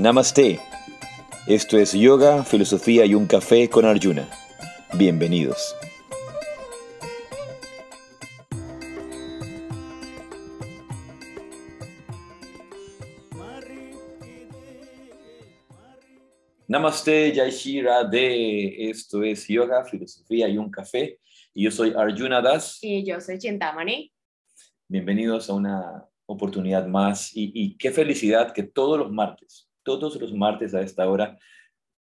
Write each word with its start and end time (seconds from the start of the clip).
Namaste. 0.00 0.58
Esto 1.46 1.76
es 1.76 1.92
Yoga, 1.92 2.42
Filosofía 2.42 3.04
y 3.04 3.14
un 3.14 3.26
Café 3.26 3.68
con 3.68 3.84
Arjuna. 3.84 4.26
Bienvenidos. 4.94 5.76
Namaste, 16.66 17.34
Jai 17.36 17.50
Shira 17.50 18.02
de 18.04 18.88
Esto 18.88 19.22
es 19.22 19.46
Yoga, 19.48 19.84
Filosofía 19.84 20.48
y 20.48 20.56
un 20.56 20.70
Café. 20.70 21.18
Y 21.52 21.64
yo 21.64 21.70
soy 21.70 21.92
Arjuna 21.94 22.40
Das. 22.40 22.78
Y 22.80 23.04
yo 23.04 23.20
soy 23.20 23.36
Chintamani. 23.36 24.10
Bienvenidos 24.88 25.50
a 25.50 25.52
una 25.52 26.08
oportunidad 26.24 26.86
más. 26.86 27.36
Y, 27.36 27.52
y 27.52 27.76
qué 27.76 27.90
felicidad 27.90 28.54
que 28.54 28.62
todos 28.62 28.98
los 28.98 29.12
martes, 29.12 29.69
todos 29.82 30.20
los 30.20 30.32
martes 30.32 30.74
a 30.74 30.80
esta 30.80 31.08
hora, 31.08 31.38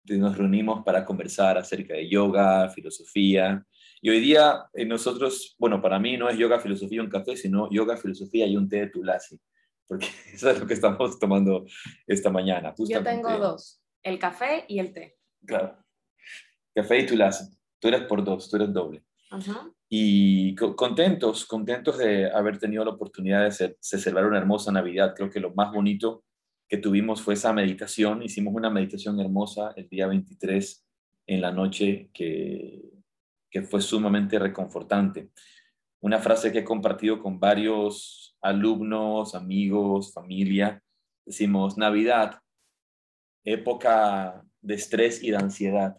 nos 0.05 0.37
reunimos 0.37 0.83
para 0.83 1.05
conversar 1.05 1.57
acerca 1.57 1.93
de 1.93 2.09
yoga, 2.09 2.69
filosofía. 2.69 3.65
Y 4.01 4.09
hoy 4.09 4.19
día 4.19 4.65
eh, 4.73 4.85
nosotros, 4.85 5.55
bueno, 5.59 5.81
para 5.81 5.99
mí 5.99 6.17
no 6.17 6.27
es 6.27 6.37
yoga, 6.37 6.59
filosofía 6.59 6.97
y 6.97 6.99
un 6.99 7.09
café, 7.09 7.37
sino 7.37 7.69
yoga, 7.69 7.97
filosofía 7.97 8.47
y 8.47 8.57
un 8.57 8.67
té 8.67 8.77
de 8.77 8.87
tulasi, 8.87 9.39
porque 9.87 10.07
eso 10.33 10.49
es 10.49 10.59
lo 10.59 10.65
que 10.65 10.73
estamos 10.73 11.19
tomando 11.19 11.65
esta 12.07 12.29
mañana. 12.29 12.73
Yo 12.77 13.03
tengo 13.03 13.37
dos 13.37 13.81
el 14.03 14.19
café 14.19 14.65
y 14.67 14.79
el 14.79 14.93
té. 14.93 15.17
Claro. 15.45 15.77
Café 16.73 16.99
y 16.99 17.05
tulasi. 17.05 17.45
Tú 17.79 17.87
eres 17.87 18.03
por 18.03 18.23
dos, 18.23 18.49
tú 18.49 18.55
eres 18.57 18.73
doble. 18.73 19.03
Y 19.89 20.55
contentos, 20.55 21.45
contentos 21.45 21.97
de 21.97 22.29
haber 22.31 22.57
tenido 22.57 22.83
la 22.83 22.91
oportunidad 22.91 23.45
de, 23.45 23.77
celebrar 23.79 24.25
una 24.25 24.37
hermosa 24.37 24.71
Navidad. 24.71 25.13
Creo 25.15 25.29
que 25.29 25.39
lo 25.39 25.53
más 25.53 25.71
bonito 25.71 26.23
que 26.71 26.77
tuvimos 26.77 27.21
fue 27.21 27.33
esa 27.33 27.51
meditación. 27.51 28.23
Hicimos 28.23 28.53
una 28.55 28.69
meditación 28.69 29.19
hermosa 29.19 29.73
el 29.75 29.89
día 29.89 30.07
23 30.07 30.87
en 31.27 31.41
la 31.41 31.51
noche 31.51 32.09
que, 32.13 32.93
que 33.49 33.63
fue 33.63 33.81
sumamente 33.81 34.39
reconfortante. 34.39 35.31
Una 35.99 36.19
frase 36.19 36.49
que 36.53 36.59
he 36.59 36.63
compartido 36.63 37.21
con 37.21 37.41
varios 37.41 38.37
alumnos, 38.41 39.35
amigos, 39.35 40.13
familia. 40.13 40.81
Decimos, 41.25 41.77
Navidad, 41.77 42.39
época 43.43 44.41
de 44.61 44.75
estrés 44.75 45.21
y 45.21 45.31
de 45.31 45.37
ansiedad. 45.37 45.97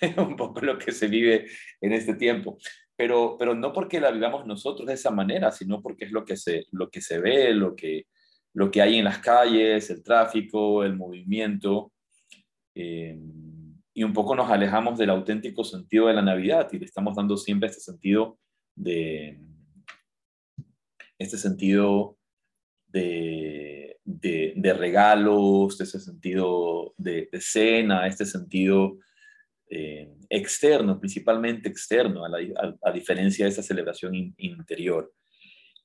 un 0.16 0.36
poco 0.36 0.62
lo 0.62 0.78
que 0.78 0.92
se 0.92 1.08
vive 1.08 1.48
en 1.82 1.92
este 1.92 2.14
tiempo. 2.14 2.56
Pero, 2.96 3.36
pero 3.38 3.54
no 3.54 3.74
porque 3.74 4.00
la 4.00 4.10
vivamos 4.10 4.46
nosotros 4.46 4.86
de 4.86 4.94
esa 4.94 5.10
manera, 5.10 5.52
sino 5.52 5.82
porque 5.82 6.06
es 6.06 6.12
lo 6.12 6.24
que 6.24 6.38
se, 6.38 6.64
lo 6.72 6.88
que 6.88 7.02
se 7.02 7.18
ve, 7.18 7.52
lo 7.52 7.76
que, 7.76 8.06
lo 8.58 8.70
que 8.70 8.82
hay 8.82 8.96
en 8.96 9.04
las 9.04 9.18
calles, 9.18 9.88
el 9.90 10.02
tráfico, 10.02 10.82
el 10.84 10.96
movimiento. 10.96 11.92
Eh, 12.74 13.18
y 13.94 14.02
un 14.02 14.12
poco 14.12 14.34
nos 14.34 14.50
alejamos 14.50 14.98
del 14.98 15.10
auténtico 15.10 15.64
sentido 15.64 16.06
de 16.06 16.14
la 16.14 16.22
Navidad 16.22 16.68
y 16.72 16.78
le 16.78 16.84
estamos 16.84 17.16
dando 17.16 17.36
siempre 17.36 17.68
este 17.68 17.80
sentido 17.80 18.38
de 18.74 19.40
este 21.18 21.36
sentido 21.36 22.16
de 22.86 23.88
de, 24.08 24.74
regalos, 24.76 25.80
ese 25.80 26.00
sentido 26.00 26.94
de, 26.96 27.28
cena, 27.40 28.06
este 28.06 28.24
sentido 28.24 28.98
eh, 29.70 30.14
externo, 30.30 30.98
principalmente 30.98 31.68
externo, 31.68 32.22
a, 32.24 32.92
diferencia 32.92 33.44
de 33.44 33.50
esa 33.50 33.62
celebración 33.62 34.14
interior. 34.38 35.12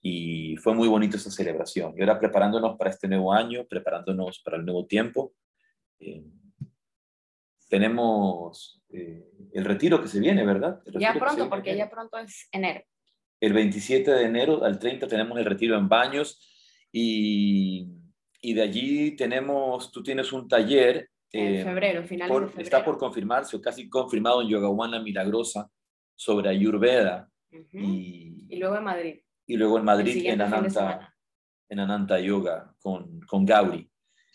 Y 0.04 0.58
fue 0.58 0.76
muy 0.76 0.88
bonito 0.88 1.18
esa 1.18 1.32
celebración. 1.32 1.96
Y 1.98 2.02
ahora 2.02 2.20
preparándonos 2.20 2.78
para 2.78 2.90
este 2.92 3.08
nuevo 3.08 3.34
año, 3.34 3.66
preparándonos 3.66 4.40
para 4.40 4.58
el 4.58 4.66
nuevo 4.66 4.86
tiempo, 4.86 5.34
eh, 6.00 6.24
tenemos 7.70 8.84
eh, 8.90 9.26
el 9.54 9.66
retiro 9.66 10.02
que 10.02 10.10
se 10.10 10.20
viene, 10.20 10.46
¿verdad? 10.46 10.82
Ya 11.00 11.14
pronto, 11.14 11.50
porque 11.50 11.76
ya 11.76 11.90
pronto 11.90 12.18
es 12.18 12.50
enero. 12.52 12.82
El 13.40 13.54
27 13.54 14.12
de 14.12 14.26
enero 14.26 14.64
al 14.64 14.78
30 14.78 15.08
tenemos 15.08 15.38
el 15.40 15.46
retiro 15.46 15.78
en 15.78 15.88
Baños 15.90 16.50
y 16.92 17.88
y 18.46 18.54
de 18.54 18.62
allí 18.62 19.16
tenemos, 19.16 19.90
tú 19.90 20.04
tienes 20.04 20.34
un 20.34 20.50
taller. 20.50 21.10
En 21.32 21.56
eh, 21.56 21.64
febrero, 21.64 22.04
final 22.04 22.30
de 22.30 22.36
febrero. 22.36 22.62
Está 22.62 22.84
por 22.84 22.98
confirmarse 22.98 23.56
o 23.56 23.62
casi 23.62 23.90
confirmado 23.90 24.42
en 24.42 24.50
Yogawana 24.50 25.02
Milagrosa 25.02 25.72
sobre 26.14 26.50
Ayurveda. 26.50 27.30
y, 27.72 28.58
luego 28.58 28.76
en 28.76 28.84
Madrid. 28.84 29.22
Y 29.54 29.56
luego 29.56 29.78
en 29.78 29.86
Madrid, 29.86 30.26
en 30.26 30.42
Ananta, 30.42 31.14
en 31.70 31.80
Ananta 31.80 32.20
Yoga, 32.20 32.74
con, 32.82 33.20
con 33.20 33.46
Gauri. 33.46 33.88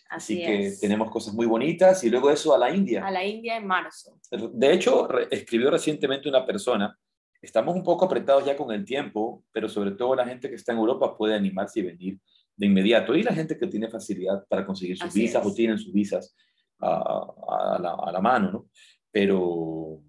Así, 0.09 0.37
que 0.37 0.71
tenemos 0.79 1.11
cosas 1.11 1.33
muy 1.33 1.45
bonitas 1.45 2.01
y 2.05 2.09
luego 2.09 2.31
eso 2.31 2.55
a 2.55 2.57
la 2.57 2.73
India. 2.73 3.05
A 3.05 3.11
la 3.11 3.25
India 3.25 3.57
en 3.57 3.67
marzo. 3.67 4.17
De 4.31 4.71
hecho, 4.71 5.09
escribió 5.29 5.69
recientemente 5.71 6.29
una 6.29 6.45
persona, 6.45 6.97
estamos 7.41 7.75
un 7.75 7.83
poco 7.83 8.05
apretados 8.05 8.45
ya 8.45 8.55
con 8.55 8.71
el 8.71 8.85
tiempo, 8.85 9.43
pero 9.51 9.67
sobre 9.67 9.91
todo 9.91 10.15
la 10.15 10.25
gente 10.25 10.47
que 10.47 10.55
está 10.55 10.71
en 10.71 10.77
Europa 10.77 11.17
puede 11.17 11.35
animarse 11.35 11.81
y 11.81 11.83
venir 11.83 12.17
de 12.55 12.67
inmediato. 12.67 13.13
Y 13.13 13.21
la 13.21 13.33
gente 13.33 13.57
que 13.57 13.67
tiene 13.67 13.89
facilidad 13.89 14.47
para 14.47 14.65
conseguir 14.65 14.97
sus 14.97 15.13
visas 15.13 15.45
o 15.45 15.53
tienen 15.53 15.77
sus 15.77 15.91
visas 15.91 16.33
a, 16.79 18.09
la, 18.13 18.21
mano, 18.21 18.51
¿no? 18.53 18.69
Pero... 19.11 19.99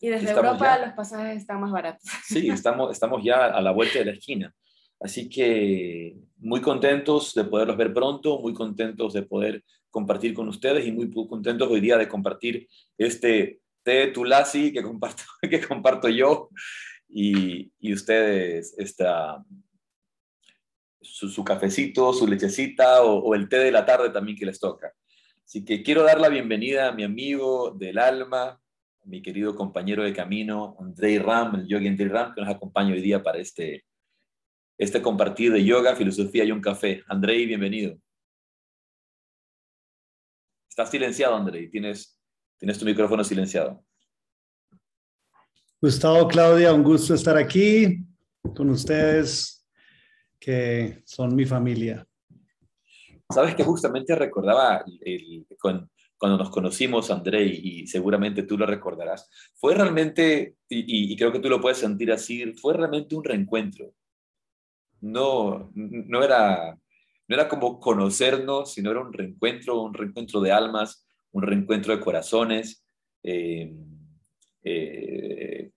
Y 0.00 0.08
desde 0.08 0.30
Europa 0.30 0.78
los 0.78 0.94
pasajes 0.94 1.38
están 1.38 1.60
más 1.60 1.72
baratos. 1.72 2.02
Sí, 2.24 2.48
estamos, 2.48 2.92
estamos 2.92 3.22
ya 3.24 3.46
a 3.46 3.60
la 3.60 3.72
vuelta 3.72 3.98
de 3.98 4.06
la 4.06 4.12
esquina. 4.12 4.54
Así 5.00 5.28
que 5.28 6.16
muy 6.38 6.60
contentos 6.60 7.34
de 7.34 7.44
poderlos 7.44 7.76
ver 7.76 7.92
pronto, 7.92 8.38
muy 8.40 8.54
contentos 8.54 9.12
de 9.12 9.22
poder 9.22 9.64
compartir 9.90 10.34
con 10.34 10.48
ustedes 10.48 10.86
y 10.86 10.92
muy 10.92 11.10
contentos 11.10 11.68
hoy 11.70 11.80
día 11.80 11.96
de 11.96 12.08
compartir 12.08 12.68
este 12.98 13.60
té 13.82 14.08
Tulasi 14.08 14.72
que 14.72 14.82
comparto, 14.82 15.22
que 15.42 15.60
comparto 15.60 16.08
yo 16.08 16.50
y, 17.08 17.72
y 17.78 17.92
ustedes 17.92 18.74
esta, 18.78 19.42
su, 21.06 21.44
cafecito, 21.44 22.12
su 22.12 22.26
lechecita 22.26 23.02
o, 23.02 23.34
el 23.34 23.48
té 23.48 23.58
de 23.58 23.70
la 23.70 23.84
tarde 23.84 24.10
también 24.10 24.36
que 24.36 24.46
les 24.46 24.58
toca. 24.58 24.92
Así 25.44 25.64
que 25.64 25.82
quiero 25.82 26.02
dar 26.02 26.20
la 26.20 26.28
bienvenida 26.28 26.88
a 26.88 26.92
mi 26.92 27.04
amigo 27.04 27.70
del 27.70 27.98
alma, 27.98 28.60
mi 29.06 29.22
querido 29.22 29.54
compañero 29.54 30.02
de 30.02 30.12
camino, 30.12 30.76
Andrei 30.80 31.18
Ram, 31.18 31.54
el 31.54 31.68
yogi 31.68 31.86
Andrei 31.86 32.08
Ram, 32.08 32.34
que 32.34 32.40
nos 32.40 32.50
acompaña 32.50 32.92
hoy 32.92 33.00
día 33.00 33.22
para 33.22 33.38
este, 33.38 33.84
este 34.76 35.00
compartir 35.00 35.52
de 35.52 35.64
yoga, 35.64 35.94
filosofía 35.94 36.44
y 36.44 36.50
un 36.50 36.60
café. 36.60 37.04
Andrei, 37.06 37.46
bienvenido. 37.46 37.96
Estás 40.68 40.90
silenciado, 40.90 41.36
Andrei. 41.36 41.70
Tienes, 41.70 42.20
tienes 42.58 42.78
tu 42.78 42.84
micrófono 42.84 43.22
silenciado. 43.22 43.84
Gustavo, 45.80 46.26
Claudia, 46.26 46.72
un 46.72 46.82
gusto 46.82 47.14
estar 47.14 47.36
aquí 47.36 48.04
con 48.56 48.70
ustedes 48.70 49.64
que 50.38 51.02
son 51.06 51.34
mi 51.36 51.46
familia. 51.46 52.04
Sabes 53.32 53.54
que 53.54 53.62
justamente 53.62 54.16
recordaba 54.16 54.84
cuando 56.18 56.38
nos 56.38 56.50
conocimos, 56.50 57.10
André, 57.10 57.44
y 57.44 57.86
seguramente 57.86 58.42
tú 58.42 58.56
lo 58.56 58.66
recordarás, 58.66 59.28
fue 59.54 59.74
realmente, 59.74 60.56
y, 60.68 61.16
creo 61.16 61.32
que 61.32 61.40
tú 61.40 61.48
lo 61.48 61.60
puedes 61.60 61.78
sentir 61.78 62.10
así, 62.12 62.52
fue 62.54 62.74
realmente 62.74 63.14
un 63.14 63.24
reencuentro. 63.24 63.92
No, 65.00 65.70
no, 65.74 66.24
era, 66.24 66.78
no 67.28 67.34
era 67.34 67.48
como 67.48 67.78
conocernos, 67.78 68.72
sino 68.72 68.90
era 68.90 69.00
un 69.00 69.12
reencuentro, 69.12 69.82
un 69.82 69.94
reencuentro 69.94 70.40
de 70.40 70.52
almas, 70.52 71.06
un 71.32 71.42
reencuentro 71.42 71.94
de 71.94 72.02
corazones. 72.02 72.84
Eh, 73.22 73.74
eh, 74.64 75.70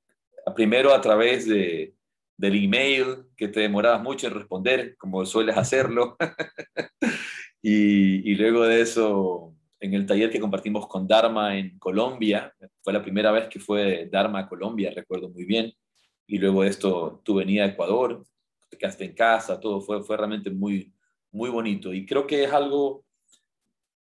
primero 0.55 0.93
a 0.93 1.01
través 1.01 1.47
de, 1.47 1.93
del 2.37 2.63
email, 2.63 3.25
que 3.35 3.49
te 3.49 3.59
demorabas 3.59 4.01
mucho 4.01 4.27
en 4.27 4.33
responder, 4.33 4.95
como 4.97 5.25
sueles 5.25 5.57
hacerlo. 5.57 6.17
y, 7.61 8.33
luego 8.35 8.63
de 8.63 8.81
eso, 8.81 9.53
en 9.79 9.93
el 9.93 10.05
taller 10.05 10.29
que 10.29 10.39
compartimos 10.39 10.87
con 10.87 11.07
Dharma 11.07 11.57
en 11.57 11.77
Colombia, 11.79 12.53
fue 12.81 12.93
la 12.93 13.01
primera 13.01 13.31
vez 13.31 13.47
que 13.47 13.59
fue 13.59 14.07
Dharma 14.11 14.39
a 14.39 14.49
Colombia, 14.49 14.91
recuerdo 14.93 15.29
muy 15.29 15.45
bien. 15.45 15.73
Y 16.27 16.37
luego 16.37 16.63
de 16.63 16.69
esto, 16.69 17.21
tú 17.23 17.35
venías 17.35 17.67
a 17.67 17.73
Ecuador, 17.73 18.23
te 18.69 18.77
quedaste 18.77 19.05
en 19.05 19.13
casa, 19.13 19.59
todo 19.59 19.81
fue, 19.81 20.03
fue 20.03 20.17
realmente 20.17 20.49
muy, 20.51 20.93
muy 21.31 21.49
bonito. 21.49 21.93
Y 21.93 22.05
creo 22.05 22.27
que 22.27 22.43
es 22.43 22.51
algo 22.51 23.05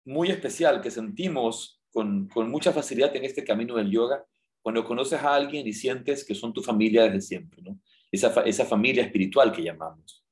muy 0.04 0.30
especial 0.30 0.80
que 0.80 0.90
sentimos 0.90 1.82
con, 1.90 2.28
con 2.28 2.50
mucha 2.50 2.72
facilidad 2.72 3.14
en 3.16 3.24
este 3.24 3.44
camino 3.44 3.76
del 3.76 3.90
yoga, 3.90 4.24
cuando 4.62 4.84
conoces 4.84 5.20
a 5.20 5.34
alguien 5.34 5.66
y 5.66 5.72
sientes 5.72 6.24
que 6.24 6.34
son 6.34 6.52
tu 6.52 6.62
familia 6.62 7.04
desde 7.04 7.20
siempre, 7.20 7.60
¿no? 7.62 7.78
esa, 8.14 8.64
familia 8.64 9.02
espiritual 9.02 9.52
que 9.52 9.62
llamamos. 9.62 10.23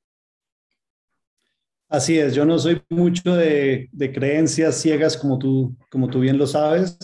Así 1.93 2.19
es, 2.19 2.35
yo 2.35 2.47
no 2.47 2.59
soy 2.59 2.83
mucho 2.89 3.37
de, 3.37 3.91
creencias 4.15 4.77
ciegas 4.77 5.15
como 5.15 5.39
tú, 5.39 5.77
como 5.91 6.09
tú 6.09 6.21
bien 6.21 6.39
lo 6.39 6.47
sabes, 6.47 6.97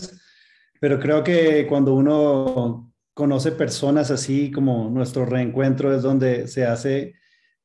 pero 0.81 0.99
creo 0.99 1.23
que 1.23 1.67
cuando 1.67 1.93
uno 1.93 2.91
conoce 3.13 3.51
personas 3.51 4.09
así 4.09 4.49
como 4.49 4.89
nuestro 4.89 5.27
reencuentro 5.27 5.95
es 5.95 6.01
donde 6.01 6.47
se 6.47 6.65
hace 6.65 7.13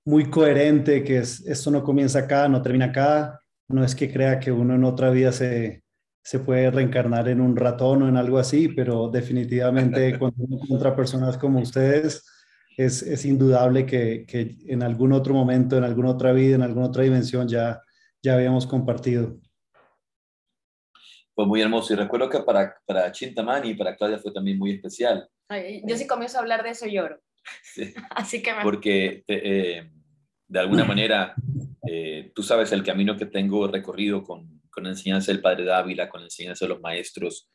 muy 0.04 0.28
coherente 0.28 1.02
que 1.02 1.16
es, 1.16 1.40
esto 1.46 1.70
no 1.70 1.82
comienza 1.82 2.18
acá, 2.18 2.46
no 2.46 2.60
termina 2.60 2.86
acá, 2.86 3.40
no 3.68 3.82
es 3.82 3.94
que 3.94 4.12
crea 4.12 4.38
que 4.38 4.52
uno 4.52 4.74
en 4.74 4.84
otra 4.84 5.08
vida 5.08 5.32
se, 5.32 5.82
se 6.22 6.40
puede 6.40 6.70
reencarnar 6.70 7.26
en 7.30 7.40
un 7.40 7.56
ratón 7.56 8.02
o 8.02 8.08
en 8.10 8.18
algo 8.18 8.36
así, 8.36 8.68
pero 8.68 9.08
definitivamente 9.08 10.18
cuando 10.18 10.44
uno 10.44 10.58
encuentra 10.62 10.94
personas 10.94 11.38
como 11.38 11.60
ustedes, 11.60 12.22
es, 12.76 13.02
es 13.02 13.24
indudable 13.24 13.86
que, 13.86 14.24
que, 14.26 14.56
en 14.66 14.82
algún 14.82 15.12
otro 15.12 15.34
momento, 15.34 15.76
en 15.76 15.84
alguna 15.84 16.10
otra 16.10 16.32
vida, 16.32 16.54
en 16.54 16.62
alguna 16.62 16.86
otra 16.86 17.02
dimensión 17.02 17.48
ya, 17.48 17.80
ya 18.22 18.34
habíamos 18.34 18.66
compartido. 18.66 19.38
Pues 21.34 21.48
muy 21.48 21.60
hermoso. 21.60 21.92
Y 21.92 21.96
recuerdo 21.96 22.28
que 22.28 22.40
para, 22.40 22.76
para 22.86 23.10
Chintamani 23.10 23.70
y 23.70 23.74
para 23.74 23.96
Claudia 23.96 24.18
fue 24.18 24.32
también 24.32 24.58
muy 24.58 24.72
especial. 24.72 25.28
yo 25.84 25.96
sí 25.96 26.06
comienzo 26.06 26.38
a 26.38 26.40
hablar 26.40 26.62
de 26.62 26.70
eso 26.70 26.86
lloro. 26.86 27.20
Sí. 27.62 27.92
Así 28.10 28.42
que 28.42 28.52
Porque 28.62 29.24
eh, 29.26 29.90
de 30.46 30.58
alguna 30.58 30.84
manera 30.84 31.34
eh, 31.86 32.32
tú 32.34 32.42
sabes 32.42 32.72
el 32.72 32.84
camino 32.84 33.16
que 33.16 33.26
tengo 33.26 33.66
recorrido 33.66 34.22
con, 34.22 34.62
con 34.70 34.84
la 34.84 34.90
enseñanza 34.90 35.32
del 35.32 35.40
Padre 35.40 35.64
Dávila, 35.64 36.08
con 36.08 36.20
la 36.20 36.26
enseñanza 36.26 36.64
de 36.64 36.70
los 36.70 36.80
maestros. 36.80 37.50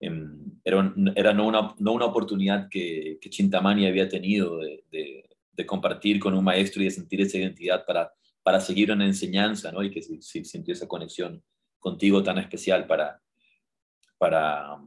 Em, 0.00 0.58
era, 0.64 0.94
era 1.14 1.32
no, 1.32 1.46
una, 1.46 1.74
no 1.78 1.92
una 1.92 2.06
oportunidad 2.06 2.68
que, 2.68 3.18
que 3.20 3.30
Chintamani 3.30 3.86
había 3.86 4.08
tenido 4.08 4.58
de, 4.58 4.84
de, 4.90 5.28
de, 5.52 5.66
compartir 5.66 6.18
con 6.18 6.34
un 6.34 6.44
maestro 6.44 6.82
y 6.82 6.86
de 6.86 6.90
sentir 6.90 7.20
esa 7.20 7.38
identidad 7.38 7.84
para, 7.86 8.12
para 8.42 8.60
seguir 8.60 8.92
una 8.92 9.06
enseñanza, 9.06 9.72
¿no? 9.72 9.82
Y 9.82 9.90
que 9.90 10.02
si, 10.02 10.44
sintió 10.44 10.74
esa 10.74 10.88
conexión 10.88 11.42
contigo 11.78 12.22
tan 12.22 12.38
especial 12.38 12.86
para, 12.86 13.20
para 14.18 14.78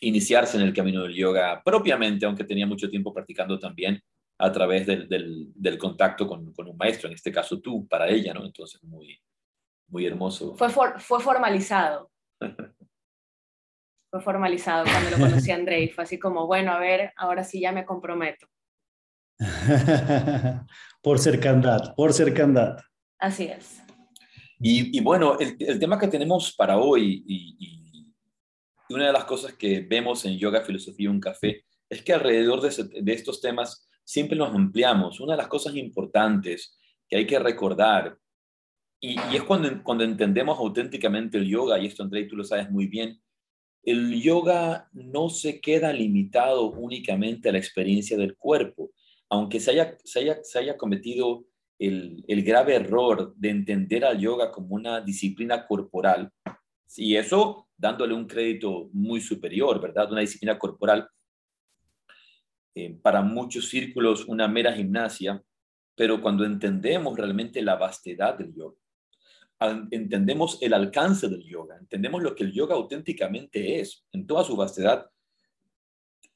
iniciarse 0.00 0.56
en 0.56 0.64
el 0.64 0.72
camino 0.72 1.02
del 1.02 1.14
yoga 1.14 1.62
propiamente, 1.64 2.26
aunque 2.26 2.44
tenía 2.44 2.66
mucho 2.66 2.88
tiempo 2.88 3.12
practicando 3.12 3.58
también 3.58 4.02
a 4.38 4.50
través 4.50 4.86
del, 4.86 5.08
del, 5.54 5.78
contacto 5.78 6.26
con, 6.26 6.52
con, 6.52 6.68
un 6.68 6.76
maestro, 6.76 7.08
en 7.08 7.14
este 7.14 7.30
caso 7.30 7.60
tú, 7.60 7.86
para 7.86 8.08
ella, 8.08 8.34
¿no? 8.34 8.44
Entonces, 8.44 8.82
muy, 8.82 9.16
muy 9.88 10.06
hermoso. 10.06 10.56
Fue, 10.56 10.68
fue 10.70 11.20
formalizado. 11.20 12.10
fue 14.14 14.22
formalizado 14.22 14.84
cuando 14.84 15.10
lo 15.10 15.16
conocí 15.18 15.50
a 15.50 15.56
André 15.56 15.82
y 15.82 15.88
fue 15.88 16.04
así 16.04 16.18
como, 16.18 16.46
bueno, 16.46 16.72
a 16.72 16.78
ver, 16.78 17.12
ahora 17.16 17.42
sí 17.42 17.60
ya 17.60 17.72
me 17.72 17.84
comprometo. 17.84 18.46
por 21.02 21.18
cercandad, 21.18 21.94
por 21.96 22.12
cercandad. 22.12 22.78
Así 23.18 23.46
es. 23.46 23.82
Y, 24.60 24.96
y 24.96 25.00
bueno, 25.00 25.36
el, 25.38 25.56
el, 25.58 25.78
tema 25.78 25.98
que 25.98 26.06
tenemos 26.06 26.54
para 26.54 26.78
hoy 26.78 27.24
y, 27.26 27.56
y 27.58 27.84
y 28.88 28.94
una 28.94 29.06
de 29.06 29.12
las 29.12 29.24
cosas 29.24 29.54
que 29.54 29.80
vemos 29.80 30.24
en 30.24 30.36
Yoga, 30.36 30.62
Filosofía 30.62 31.04
y 31.04 31.08
un 31.08 31.20
Café 31.20 31.64
es 31.88 32.02
que 32.02 32.12
alrededor 32.12 32.60
de, 32.60 33.12
estos 33.12 33.40
temas 33.40 33.88
siempre 34.04 34.36
nos 34.36 34.54
ampliamos. 34.54 35.20
Una 35.20 35.34
de 35.34 35.38
las 35.38 35.48
cosas 35.48 35.74
importantes 35.76 36.78
que 37.08 37.16
hay 37.16 37.26
que 37.26 37.38
recordar, 37.38 38.18
y, 39.00 39.18
es 39.34 39.42
cuando, 39.42 39.82
cuando 39.82 40.04
entendemos 40.04 40.58
auténticamente 40.58 41.38
el 41.38 41.48
yoga, 41.48 41.78
y 41.78 41.86
esto 41.86 42.02
André, 42.02 42.24
tú 42.24 42.36
lo 42.36 42.44
sabes 42.44 42.70
muy 42.70 42.86
bien, 42.86 43.20
el 43.84 44.20
yoga 44.20 44.88
no 44.92 45.28
se 45.28 45.60
queda 45.60 45.92
limitado 45.92 46.70
únicamente 46.70 47.48
a 47.48 47.52
la 47.52 47.58
experiencia 47.58 48.16
del 48.16 48.36
cuerpo, 48.36 48.90
aunque 49.28 49.60
se 49.60 49.70
haya, 49.70 50.76
cometido 50.76 51.44
el, 51.78 52.24
el, 52.28 52.42
grave 52.42 52.76
error 52.76 53.34
de 53.36 53.50
entender 53.50 54.04
al 54.04 54.18
yoga 54.18 54.50
como 54.50 54.74
una 54.74 55.00
disciplina 55.00 55.66
corporal, 55.66 56.30
y 56.96 57.16
eso 57.16 57.68
dándole 57.76 58.14
un 58.14 58.26
crédito 58.26 58.88
muy 58.92 59.20
superior, 59.20 59.80
¿verdad? 59.80 60.10
Una 60.12 60.20
disciplina 60.20 60.58
corporal. 60.58 61.08
Eh, 62.76 62.98
para 63.02 63.22
muchos 63.22 63.68
círculos 63.68 64.26
una 64.26 64.48
mera 64.48 64.72
gimnasia, 64.72 65.42
pero 65.94 66.20
cuando 66.20 66.44
entendemos 66.44 67.16
realmente 67.16 67.62
la 67.62 67.76
vastedad 67.76 68.36
del 68.36 68.52
yoga, 68.52 68.76
entendemos 69.90 70.58
el 70.60 70.74
alcance 70.74 71.28
del 71.28 71.44
yoga, 71.44 71.76
entendemos 71.78 72.22
lo 72.22 72.34
que 72.34 72.44
el 72.44 72.52
yoga 72.52 72.74
auténticamente 72.74 73.80
es, 73.80 74.06
en 74.12 74.26
toda 74.26 74.44
su 74.44 74.56
vastedad, 74.56 75.10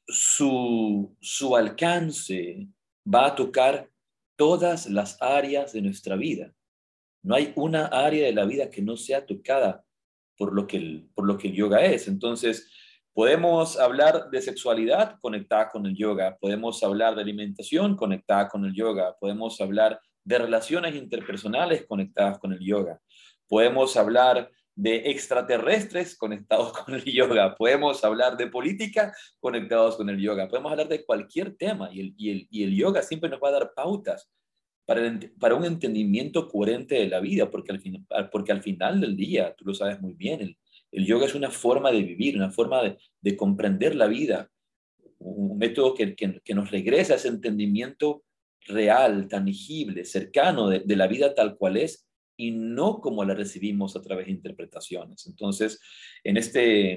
su, 0.07 1.15
su 1.21 1.57
alcance 1.57 2.69
va 3.07 3.27
a 3.27 3.35
tocar 3.35 3.91
todas 4.37 4.89
las 4.89 5.21
áreas 5.21 5.73
de 5.73 5.83
nuestra 5.83 6.17
vida. 6.17 6.55
No 7.23 7.35
hay 7.35 7.53
una 7.57 7.87
área 7.87 8.25
de 8.25 8.33
la 8.33 8.45
vida 8.45 8.71
que 8.71 8.81
no 8.81 8.97
sea 8.97 9.27
tocada 9.27 9.85
por 10.37 10.55
lo 10.55 10.67
que 10.67 10.77
el, 10.77 11.11
por 11.15 11.27
lo 11.27 11.37
que 11.37 11.49
el 11.49 11.55
yoga 11.55 11.85
es. 11.85 12.09
Entonces, 12.09 12.71
podemos 13.13 13.77
hablar 13.79 14.31
de 14.31 14.41
sexualidad 14.41 15.19
conectada 15.21 15.69
con 15.69 15.85
el 15.87 15.97
yoga, 15.97 16.39
podemos 16.41 16.83
hablar 16.85 17.17
de 17.17 17.23
alimentación 17.23 17.97
conectada 17.97 18.49
con 18.49 18.65
el 18.65 18.73
yoga, 18.73 19.17
podemos 19.19 19.61
hablar 19.61 20.01
de 20.25 20.39
relaciones 20.39 20.95
interpersonales 20.95 21.85
conectadas 21.87 22.39
con 22.39 22.53
el 22.53 22.61
yoga, 22.61 23.01
podemos 23.49 23.97
hablar 23.97 24.51
de 24.75 25.11
extraterrestres 25.11 26.17
conectados 26.17 26.73
con 26.85 26.95
el 26.95 27.05
yoga, 27.05 27.57
podemos 27.57 28.05
hablar 28.05 28.37
de 28.37 28.47
política 28.47 29.13
conectados 29.41 29.97
con 29.97 30.09
el 30.09 30.21
yoga, 30.21 30.49
podemos 30.49 30.71
hablar 30.71 30.89
de 30.89 31.05
cualquier 31.05 31.57
tema 31.57 31.91
y 31.93 32.01
el, 32.01 32.15
y 32.17 32.31
el, 32.31 32.49
y 32.51 32.63
el 32.63 32.77
yoga 32.77 33.03
siempre 33.03 33.29
nos 33.29 33.41
va 33.41 33.49
a 33.49 33.53
dar 33.53 33.73
pautas 33.75 34.31
para, 34.87 35.55
un 35.55 35.65
entendimiento 35.67 36.49
coherente 36.49 36.95
de 36.95 37.09
la 37.09 37.21
vida, 37.21 37.51
porque 37.51 37.73
al, 37.73 37.81
fin, 37.81 38.07
porque 38.33 38.53
al 38.53 38.63
final 38.63 39.03
del 39.03 39.17
día, 39.17 39.55
tú 39.55 39.67
lo 39.67 39.75
sabes 39.75 40.01
muy 40.01 40.15
bien, 40.15 40.41
el, 40.41 40.57
el 40.93 41.05
yoga 41.05 41.27
es 41.27 41.35
una 41.35 41.51
forma 41.51 41.93
de 41.93 42.03
vivir, 42.03 42.37
una 42.37 42.51
forma 42.51 42.83
de, 42.83 42.97
de 43.21 43.37
comprender 43.37 43.95
la 43.95 44.07
vida, 44.07 44.51
un 45.19 45.59
método 45.59 45.93
que, 45.93 46.15
que, 46.15 46.55
nos 46.55 46.71
regresa 46.71 47.13
a 47.13 47.17
ese 47.17 47.29
entendimiento 47.29 48.25
real, 48.61 49.29
tangible, 49.29 50.07
cercano 50.07 50.69
de, 50.69 50.81
de, 50.81 50.97
la 50.97 51.07
vida 51.07 51.35
tal 51.35 51.59
cual 51.59 51.77
es 51.77 52.08
y 52.39 52.53
no 52.53 53.01
como 53.03 53.23
la 53.25 53.35
recibimos 53.35 53.95
a 53.97 54.01
través 54.01 54.27
de 54.27 54.33
interpretaciones. 54.33 55.27
Entonces, 55.27 55.79
en 56.25 56.39
este, 56.39 56.93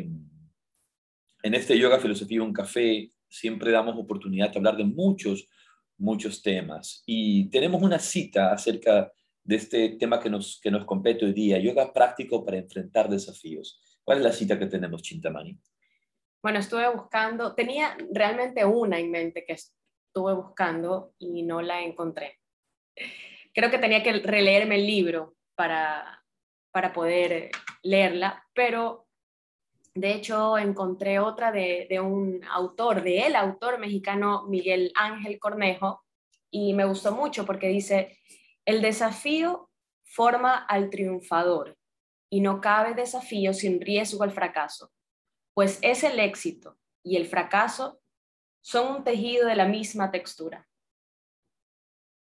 en 1.43 1.53
este 1.53 1.77
yoga, 1.77 1.99
filosofía, 1.99 2.41
un 2.41 2.53
café, 2.53 3.11
siempre 3.27 3.71
damos 3.71 3.97
oportunidad 3.97 4.51
de 4.51 4.57
hablar 4.57 4.77
de 4.77 4.85
muchos 4.85 5.49
muchos 6.01 6.41
temas. 6.41 7.03
Y 7.05 7.49
tenemos 7.49 7.81
una 7.81 7.99
cita 7.99 8.51
acerca 8.51 9.11
de 9.43 9.55
este 9.55 9.89
tema 9.97 10.19
que 10.19 10.29
nos, 10.29 10.59
que 10.61 10.71
nos 10.71 10.85
compete 10.85 11.25
hoy 11.25 11.33
día, 11.33 11.59
yoga 11.59 11.93
práctico 11.93 12.43
para 12.43 12.57
enfrentar 12.57 13.09
desafíos. 13.09 13.79
¿Cuál 14.03 14.17
es 14.17 14.23
la 14.23 14.31
cita 14.33 14.59
que 14.59 14.65
tenemos, 14.65 15.03
Chintamani? 15.03 15.57
Bueno, 16.43 16.59
estuve 16.59 16.91
buscando, 16.93 17.53
tenía 17.53 17.95
realmente 18.11 18.65
una 18.65 18.99
en 18.99 19.11
mente 19.11 19.45
que 19.45 19.53
estuve 19.53 20.33
buscando 20.33 21.13
y 21.19 21.43
no 21.43 21.61
la 21.61 21.81
encontré. 21.83 22.39
Creo 23.53 23.69
que 23.69 23.77
tenía 23.77 24.03
que 24.03 24.13
releerme 24.13 24.75
el 24.75 24.87
libro 24.87 25.35
para, 25.55 26.23
para 26.71 26.93
poder 26.93 27.51
leerla, 27.83 28.45
pero 28.53 29.07
de 29.93 30.13
hecho, 30.13 30.57
encontré 30.57 31.19
otra 31.19 31.51
de, 31.51 31.99
un 32.01 32.41
autor, 32.49 33.03
de 33.03 33.27
el 33.27 33.35
autor 33.35 33.77
mexicano 33.77 34.43
Miguel 34.47 34.93
Ángel 34.95 35.37
Cornejo, 35.37 36.01
y 36.49 36.73
me 36.73 36.85
gustó 36.85 37.11
mucho 37.11 37.45
porque 37.45 37.67
dice, 37.67 38.17
el 38.65 38.81
desafío 38.81 39.69
forma 40.03 40.55
al 40.55 40.89
triunfador 40.89 41.77
y 42.29 42.39
no 42.39 42.61
cabe 42.61 42.93
desafío 42.93 43.53
sin 43.53 43.81
riesgo 43.81 44.23
al 44.23 44.31
fracaso, 44.31 44.91
pues 45.53 45.79
es 45.81 46.03
el 46.03 46.19
éxito 46.19 46.77
y 47.03 47.17
el 47.17 47.25
fracaso 47.25 47.99
son 48.61 48.95
un 48.95 49.03
tejido 49.03 49.47
de 49.47 49.55
la 49.55 49.65
misma 49.65 50.11
textura. 50.11 50.69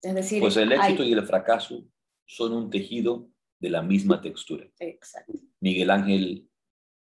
Es 0.04 0.14
decir, 0.14 0.40
pues 0.40 0.56
el 0.56 0.72
éxito 0.72 1.02
y 1.02 1.12
el 1.12 1.26
fracaso 1.26 1.84
son 2.26 2.52
un 2.52 2.70
tejido 2.70 3.28
de 3.58 3.70
la 3.70 3.82
misma 3.82 4.20
textura. 4.20 4.66
Exacto. 4.78 5.32
Miguel 5.60 5.90
Ángel 5.90 6.48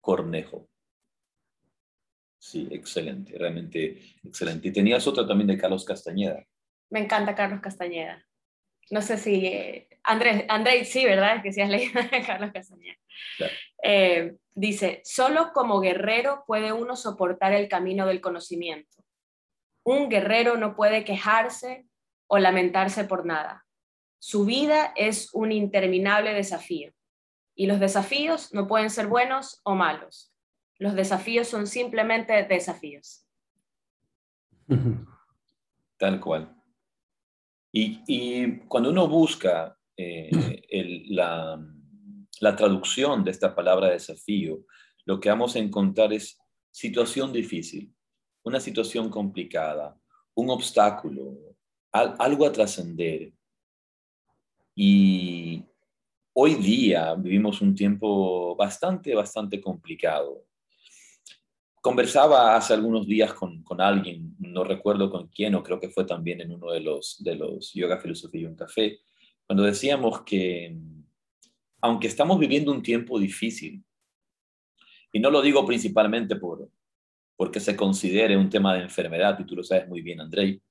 Cornejo. 0.01 0.67
Sí, 2.39 2.67
excelente, 2.71 3.37
realmente 3.37 4.01
excelente. 4.23 4.69
Y 4.69 4.71
tenías 4.71 5.05
otra 5.05 5.27
también 5.27 5.47
de 5.47 5.57
Carlos 5.57 5.85
Castañeda. 5.85 6.43
Me 6.89 7.01
encanta 7.01 7.35
Carlos 7.35 7.59
Castañeda. 7.61 8.25
No 8.89 9.01
sé 9.01 9.17
si 9.17 9.45
eh, 9.45 9.87
Andrés, 10.03 10.45
Andrés, 10.47 10.89
sí, 10.89 11.05
¿verdad? 11.05 11.43
Que 11.43 11.53
sí 11.53 11.61
has 11.61 11.69
leído 11.69 12.01
de 12.01 12.23
Carlos 12.25 12.51
Castañeda. 12.51 12.97
Eh, 13.83 14.35
dice, 14.55 15.01
solo 15.03 15.51
como 15.53 15.79
guerrero 15.79 16.43
puede 16.47 16.71
uno 16.73 16.95
soportar 16.95 17.53
el 17.53 17.67
camino 17.67 18.07
del 18.07 18.21
conocimiento. 18.21 19.03
Un 19.83 20.09
guerrero 20.09 20.57
no 20.57 20.75
puede 20.75 21.03
quejarse 21.03 21.85
o 22.29 22.37
lamentarse 22.37 23.03
por 23.03 23.25
nada. 23.25 23.65
Su 24.19 24.45
vida 24.45 24.93
es 24.95 25.33
un 25.33 25.51
interminable 25.51 26.33
desafío. 26.33 26.93
Y 27.55 27.65
los 27.65 27.79
desafíos 27.79 28.53
no 28.53 28.67
pueden 28.67 28.89
ser 28.89 29.07
buenos 29.07 29.59
o 29.63 29.75
malos. 29.75 30.31
Los 30.77 30.93
desafíos 30.93 31.47
son 31.47 31.67
simplemente 31.67 32.43
desafíos. 32.43 33.25
Tal 35.97 36.19
cual. 36.21 36.55
Y, 37.71 38.59
cuando 38.67 38.89
uno 38.91 39.07
busca 39.07 39.77
eh, 39.97 40.29
la, 41.09 41.59
la 42.39 42.55
traducción 42.55 43.23
de 43.23 43.31
esta 43.31 43.53
palabra 43.53 43.89
desafío, 43.89 44.65
lo 45.05 45.19
que 45.19 45.29
vamos 45.29 45.55
a 45.55 45.59
encontrar 45.59 46.13
es 46.13 46.39
situación 46.71 47.33
difícil, 47.33 47.93
una 48.43 48.59
situación 48.59 49.09
complicada, 49.09 49.99
un 50.35 50.49
obstáculo, 50.49 51.48
algo 51.91 52.45
a 52.45 52.51
trascender. 52.51 53.31
Y 54.75 55.63
hoy 56.33 56.55
día 56.55 57.15
vivimos 57.15 57.61
un 57.61 57.75
tiempo 57.75 58.55
bastante, 58.55 59.13
bastante 59.15 59.59
complicado. 59.59 60.45
Conversaba 61.81 62.55
hace 62.55 62.73
algunos 62.73 63.07
días 63.07 63.33
con, 63.33 63.63
con, 63.63 63.79
alguien, 63.81 64.35
no 64.39 64.63
recuerdo 64.63 65.09
con 65.09 65.27
quién, 65.27 65.55
o 65.55 65.63
creo 65.63 65.79
que 65.79 65.89
fue 65.89 66.05
también 66.05 66.41
en 66.41 66.53
uno 66.53 66.71
de 66.71 66.81
los, 66.81 67.23
de 67.23 67.35
los 67.35 67.73
Yoga 67.73 67.99
Filosofía 67.99 68.41
y 68.41 68.45
un 68.45 68.55
Café, 68.55 68.99
cuando 69.45 69.63
decíamos 69.63 70.21
que 70.21 70.77
aunque 71.81 72.07
estamos 72.07 72.39
viviendo 72.39 72.71
un 72.71 72.83
tiempo 72.83 73.19
difícil, 73.19 73.83
y 75.11 75.19
no 75.19 75.31
lo 75.31 75.41
digo 75.41 75.65
principalmente 75.65 76.35
por, 76.35 76.69
porque 77.35 77.59
se 77.59 77.75
considere 77.75 78.37
un 78.37 78.49
tema 78.49 78.75
de 78.75 78.83
enfermedad, 78.83 79.39
y 79.39 79.45
tú 79.45 79.55
lo 79.55 79.63
sabes 79.63 79.87
muy 79.87 80.01
bien, 80.01 80.21
Andrei, 80.21 80.61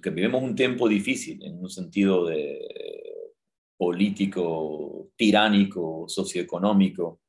que 0.00 0.10
vivimos 0.10 0.42
un 0.42 0.54
tiempo 0.54 0.88
difícil 0.88 1.42
en 1.44 1.58
un 1.58 1.70
sentido 1.70 2.26
de 2.26 2.60
político, 3.76 5.10
tiránico, 5.16 6.04
socioeconómico. 6.08 7.20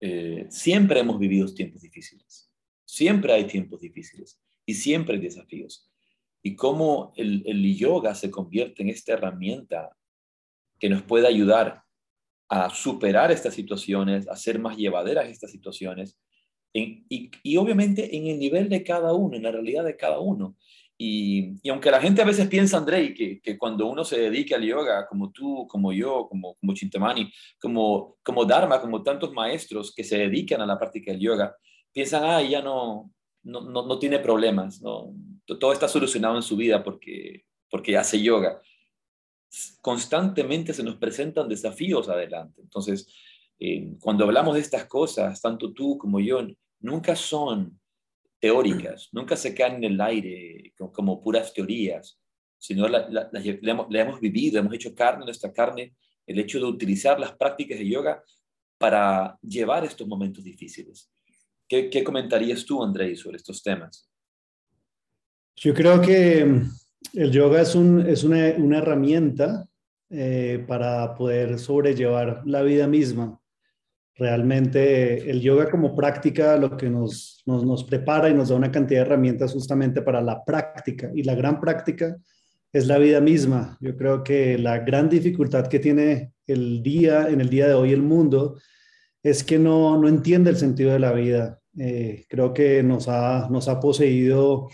Eh, 0.00 0.46
siempre 0.50 1.00
hemos 1.00 1.18
vivido 1.18 1.46
tiempos 1.54 1.82
difíciles, 1.82 2.50
siempre 2.84 3.32
hay 3.32 3.46
tiempos 3.46 3.80
difíciles 3.80 4.40
y 4.66 4.74
siempre 4.74 5.14
hay 5.14 5.22
desafíos. 5.22 5.90
Y 6.42 6.56
cómo 6.56 7.12
el, 7.16 7.42
el 7.46 7.76
yoga 7.76 8.14
se 8.14 8.30
convierte 8.30 8.82
en 8.82 8.88
esta 8.88 9.12
herramienta 9.12 9.96
que 10.78 10.88
nos 10.88 11.02
puede 11.02 11.26
ayudar 11.26 11.82
a 12.48 12.70
superar 12.70 13.30
estas 13.30 13.54
situaciones, 13.54 14.28
a 14.28 14.36
ser 14.36 14.58
más 14.58 14.76
llevaderas 14.76 15.28
estas 15.28 15.50
situaciones, 15.50 16.18
y, 16.78 17.30
y, 17.42 17.56
obviamente 17.56 18.16
en 18.16 18.26
el 18.26 18.38
nivel 18.38 18.68
de 18.68 18.82
cada 18.82 19.12
uno, 19.12 19.36
en 19.36 19.42
la 19.42 19.52
realidad 19.52 19.84
de 19.84 19.96
cada 19.96 20.18
uno. 20.18 20.56
Y, 20.98 21.68
aunque 21.70 21.90
la 21.90 22.00
gente 22.00 22.22
a 22.22 22.24
veces 22.24 22.48
piensa, 22.48 22.78
Andrei, 22.78 23.14
que, 23.14 23.40
que, 23.40 23.58
cuando 23.58 23.86
uno 23.86 24.04
se 24.04 24.18
dedica 24.18 24.56
al 24.56 24.64
yoga, 24.64 25.06
como 25.06 25.30
tú, 25.30 25.66
como 25.68 25.92
yo, 25.92 26.26
como, 26.28 26.54
como 26.56 26.74
Chintamani, 26.74 27.30
como, 27.60 28.16
como 28.22 28.44
Dharma, 28.44 28.80
como 28.80 29.02
tantos 29.02 29.32
maestros 29.32 29.94
que 29.94 30.04
se 30.04 30.18
dedican 30.18 30.60
a 30.60 30.66
la 30.66 30.78
práctica 30.78 31.12
del 31.12 31.20
yoga, 31.20 31.54
piensan, 31.92 32.24
ah, 32.24 32.42
ya 32.42 32.62
no, 32.62 33.10
no, 33.42 33.60
no, 33.70 33.98
tiene 33.98 34.18
problemas, 34.18 34.80
¿no? 34.82 35.14
todo 35.46 35.72
está 35.72 35.86
solucionado 35.86 36.36
en 36.36 36.42
su 36.42 36.56
vida 36.56 36.82
porque, 36.82 37.44
porque 37.70 37.96
hace 37.96 38.20
yoga. 38.20 38.60
Constantemente 39.80 40.74
se 40.74 40.82
nos 40.82 40.96
presentan 40.96 41.48
desafíos 41.48 42.08
adelante. 42.08 42.60
Entonces, 42.60 43.08
eh, 43.58 43.94
cuando 44.00 44.24
hablamos 44.24 44.54
de 44.54 44.60
estas 44.60 44.86
cosas, 44.86 45.40
tanto 45.40 45.72
tú 45.72 45.96
como 45.96 46.20
yo, 46.20 46.46
nunca 46.86 47.16
son 47.16 47.78
teóricas, 48.40 49.08
nunca 49.12 49.36
se 49.36 49.54
quedan 49.54 49.76
en 49.76 49.84
el 49.84 50.00
aire 50.00 50.72
como, 50.92 51.20
puras 51.20 51.52
teorías, 51.52 52.18
sino 52.58 52.88
la, 52.88 53.08
la, 53.08 53.30
hemos, 53.32 54.20
vivido, 54.20 54.58
hemos 54.58 54.72
hecho 54.72 54.94
carne 54.94 55.24
nuestra 55.24 55.52
carne, 55.52 55.94
el 56.26 56.38
hecho 56.38 56.58
de 56.58 56.64
utilizar 56.64 57.18
las 57.18 57.32
prácticas 57.32 57.78
de 57.78 57.88
yoga 57.88 58.22
para 58.78 59.38
llevar 59.42 59.84
estos 59.84 60.06
momentos 60.06 60.44
difíciles. 60.44 61.10
¿Qué, 61.68 61.90
qué 61.90 62.04
comentarías 62.04 62.64
tú, 62.64 62.82
Andrei, 62.82 63.16
sobre 63.16 63.38
estos 63.38 63.62
temas? 63.62 64.08
Yo 65.56 65.74
creo 65.74 66.00
que 66.00 66.44
mm, 66.44 66.70
el 67.14 67.32
yoga 67.32 67.62
es, 67.62 67.74
un, 67.74 68.06
es 68.06 68.22
una, 68.22 68.54
una, 68.58 68.78
herramienta 68.78 69.66
eh, 70.10 70.64
para 70.68 71.14
poder 71.14 71.58
sobrellevar 71.58 72.42
la 72.44 72.62
vida 72.62 72.86
misma. 72.86 73.40
Realmente 74.18 75.30
el 75.30 75.40
yoga 75.42 75.70
como 75.70 75.94
práctica 75.94 76.56
lo 76.56 76.76
que 76.76 76.88
nos, 76.88 77.42
nos, 77.44 77.84
prepara 77.84 78.30
y 78.30 78.34
nos 78.34 78.48
da 78.48 78.56
una 78.56 78.72
cantidad 78.72 79.00
de 79.00 79.06
herramientas 79.06 79.52
justamente 79.52 80.00
para 80.00 80.22
la 80.22 80.42
práctica. 80.42 81.10
Y 81.14 81.22
la 81.22 81.34
gran 81.34 81.60
práctica 81.60 82.16
es 82.72 82.86
la 82.86 82.96
vida 82.96 83.20
misma. 83.20 83.76
Yo 83.80 83.94
creo 83.94 84.24
que 84.24 84.56
la 84.56 84.78
gran 84.78 85.10
dificultad 85.10 85.66
que 85.66 85.80
tiene 85.80 86.32
el 86.46 86.82
día, 86.82 87.28
en 87.28 87.42
el 87.42 87.50
día 87.50 87.68
de 87.68 87.74
hoy 87.74 87.92
el 87.92 88.02
mundo, 88.02 88.58
es 89.22 89.44
que 89.44 89.58
no, 89.58 90.00
no 90.00 90.08
entiende 90.08 90.48
el 90.50 90.56
sentido 90.56 90.92
de 90.92 90.98
la 90.98 91.12
vida. 91.12 91.58
Eh, 91.78 92.24
creo 92.28 92.54
que 92.54 92.82
nos 92.82 93.08
ha, 93.08 93.48
nos 93.50 93.68
ha 93.68 93.80
poseído 93.80 94.68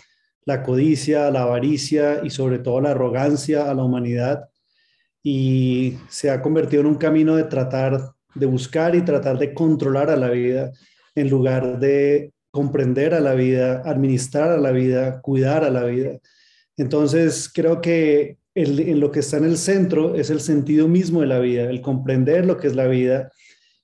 la 0.45 0.63
codicia, 0.63 1.29
la 1.31 1.43
avaricia 1.43 2.21
y 2.23 2.29
sobre 2.29 2.59
todo 2.59 2.79
la 2.79 2.91
arrogancia 2.91 3.69
a 3.69 3.73
la 3.73 3.83
humanidad 3.83 4.49
y 5.21 5.97
se 6.09 6.29
ha 6.29 6.41
convertido 6.41 6.81
en 6.81 6.87
un 6.87 6.95
camino 6.95 7.35
de 7.35 7.45
tratar 7.45 8.12
de 8.35 8.45
buscar 8.45 8.95
y 8.95 9.03
tratar 9.03 9.37
de 9.37 9.53
controlar 9.53 10.09
a 10.09 10.15
la 10.15 10.29
vida 10.29 10.71
en 11.15 11.29
lugar 11.29 11.79
de 11.79 12.31
comprender 12.51 13.13
a 13.13 13.19
la 13.19 13.33
vida, 13.33 13.81
administrar 13.85 14.51
a 14.51 14.57
la 14.57 14.71
vida, 14.71 15.21
cuidar 15.21 15.63
a 15.63 15.69
la 15.69 15.83
vida. 15.85 16.19
Entonces, 16.77 17.49
creo 17.53 17.81
que 17.81 18.37
en 18.55 18.99
lo 18.99 19.11
que 19.11 19.21
está 19.21 19.37
en 19.37 19.45
el 19.45 19.57
centro 19.57 20.15
es 20.15 20.29
el 20.29 20.39
sentido 20.39 20.87
mismo 20.87 21.21
de 21.21 21.27
la 21.27 21.39
vida, 21.39 21.63
el 21.63 21.81
comprender 21.81 22.45
lo 22.45 22.57
que 22.57 22.67
es 22.67 22.75
la 22.75 22.87
vida. 22.87 23.31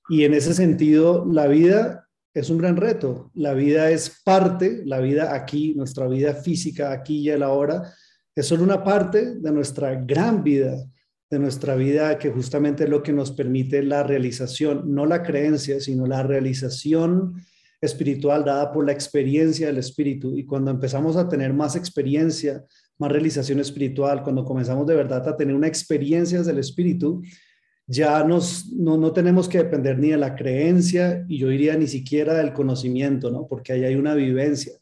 Y 0.10 0.24
en 0.24 0.34
ese 0.34 0.53
sentido, 0.53 1.25
la 1.25 1.48
vida 1.48 2.08
es 2.34 2.50
un 2.50 2.60
gran 2.60 2.77
reto. 2.77 3.32
La 3.34 3.53
vida 3.53 3.89
es 3.89 4.22
parte, 4.24 4.84
la 4.86 5.00
vida 5.00 5.34
aquí, 5.34 5.74
nuestra 5.75 6.08
vida 6.08 6.36
física 6.36 6.91
aquí 6.91 7.20
y 7.20 7.32
ahora, 7.32 7.91
es 8.36 8.46
solo 8.46 8.63
una 8.63 8.84
parte 8.84 9.36
de 9.36 9.51
nuestra 9.51 9.96
gran 9.96 10.44
vida 10.44 10.77
de 11.30 11.40
nuestra 11.40 11.76
vida 11.76 12.18
que 12.18 12.32
justamente 12.32 12.86
es 12.86 12.90
lo 12.90 13.04
que 13.04 13.14
nos 13.14 13.32
permite 13.32 13.84
la 13.84 14.04
realización, 14.04 14.94
no 14.94 15.06
la 15.06 15.22
creencia, 15.22 15.80
sino 15.80 16.08
la 16.08 16.24
realización 16.24 17.36
espiritual 17.82 18.44
dada 18.44 18.72
por 18.72 18.86
la 18.86 18.92
experiencia 18.92 19.68
del 19.68 19.78
espíritu. 19.78 20.36
Y 20.36 20.46
cuando 20.46 20.72
empezamos 20.72 21.16
a 21.16 21.30
tener 21.30 21.54
más 21.54 21.76
experiencia, 21.76 22.66
más 22.98 23.12
realización 23.12 23.60
espiritual, 23.60 24.24
cuando 24.24 24.44
comenzamos 24.44 24.88
de 24.88 24.96
verdad 24.96 25.28
a 25.28 25.38
tener 25.38 25.56
una 25.56 25.68
experiencia 25.68 26.42
del 26.42 26.60
espíritu, 26.60 27.22
ya 27.88 28.24
nos, 28.24 28.72
no, 28.74 28.98
no, 28.98 29.12
tenemos 29.14 29.50
que 29.50 29.60
depender 29.60 29.98
ni 29.98 30.10
de 30.10 30.18
la 30.18 30.36
creencia 30.36 31.26
y 31.28 31.40
yo 31.40 31.48
diría 31.48 31.76
ni 31.76 31.88
siquiera 31.88 32.36
del 32.36 32.54
conocimiento, 32.54 33.32
¿no? 33.32 33.48
Porque 33.48 33.74
ahí 33.74 33.84
hay 33.84 33.96
una 33.96 34.14
vivencia. 34.14 34.74